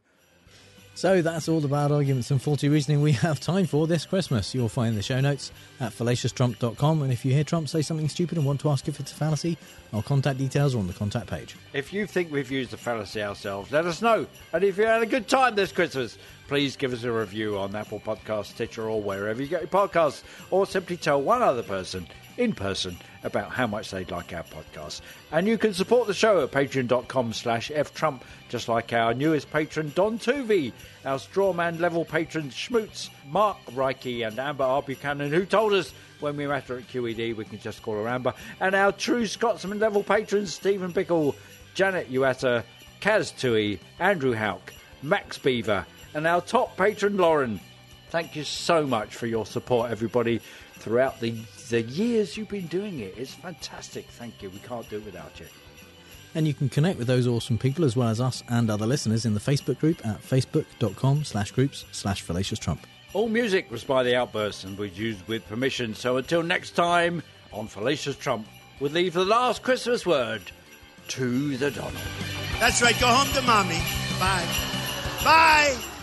[0.97, 4.55] So that's all the bad arguments and faulty reasoning we have time for this Christmas.
[4.55, 5.51] You'll find the show notes
[5.81, 7.01] at fallacioustrump.com.
[7.01, 9.15] And if you hear Trump say something stupid and want to ask if it's a
[9.15, 9.57] fallacy,
[9.95, 11.55] our contact details are on the contact page.
[11.73, 14.27] If you think we've used the fallacy ourselves, let us know.
[14.51, 16.17] And if you had a good time this Christmas,
[16.47, 20.23] please give us a review on Apple Podcasts, Stitcher, or wherever you get your podcasts,
[20.51, 22.05] or simply tell one other person
[22.37, 24.99] in person about how much they'd like our podcast.
[25.31, 29.93] And you can support the show at patreon.com slash ftrump, just like our newest patron,
[29.95, 30.73] Don Tuvey,
[31.05, 34.81] our strawman level patrons, Schmutz, Mark Reiki, and Amber R.
[34.81, 35.93] Buchanan, who told us
[36.25, 39.77] when we're at at QED, we can just call her Amber, and our true Scotsman
[39.79, 41.35] level patrons, Stephen Bickle,
[41.75, 42.63] Janet Uata,
[42.99, 44.73] Kaz Tui, Andrew Hauk,
[45.03, 45.85] Max Beaver,
[46.15, 47.59] and our top patron, Lauren.
[48.09, 50.39] Thank you so much for your support, everybody,
[50.73, 51.31] throughout the,
[51.69, 53.13] the years you've been doing it.
[53.17, 54.07] It's fantastic.
[54.07, 54.49] Thank you.
[54.49, 55.45] We can't do it without you.
[56.33, 59.25] And you can connect with those awesome people as well as us and other listeners
[59.25, 62.87] in the Facebook group at facebook.com slash groups slash fallacious trump.
[63.15, 65.95] All music was by The Outburst and was used with permission.
[65.95, 67.23] So until next time,
[67.53, 68.45] on Fallacious Trump,
[68.81, 70.41] we'll leave the last Christmas word
[71.07, 71.95] to the Donald.
[72.59, 72.99] That's right.
[72.99, 73.79] Go home to mommy.
[74.19, 74.45] Bye.
[75.23, 75.94] Bye.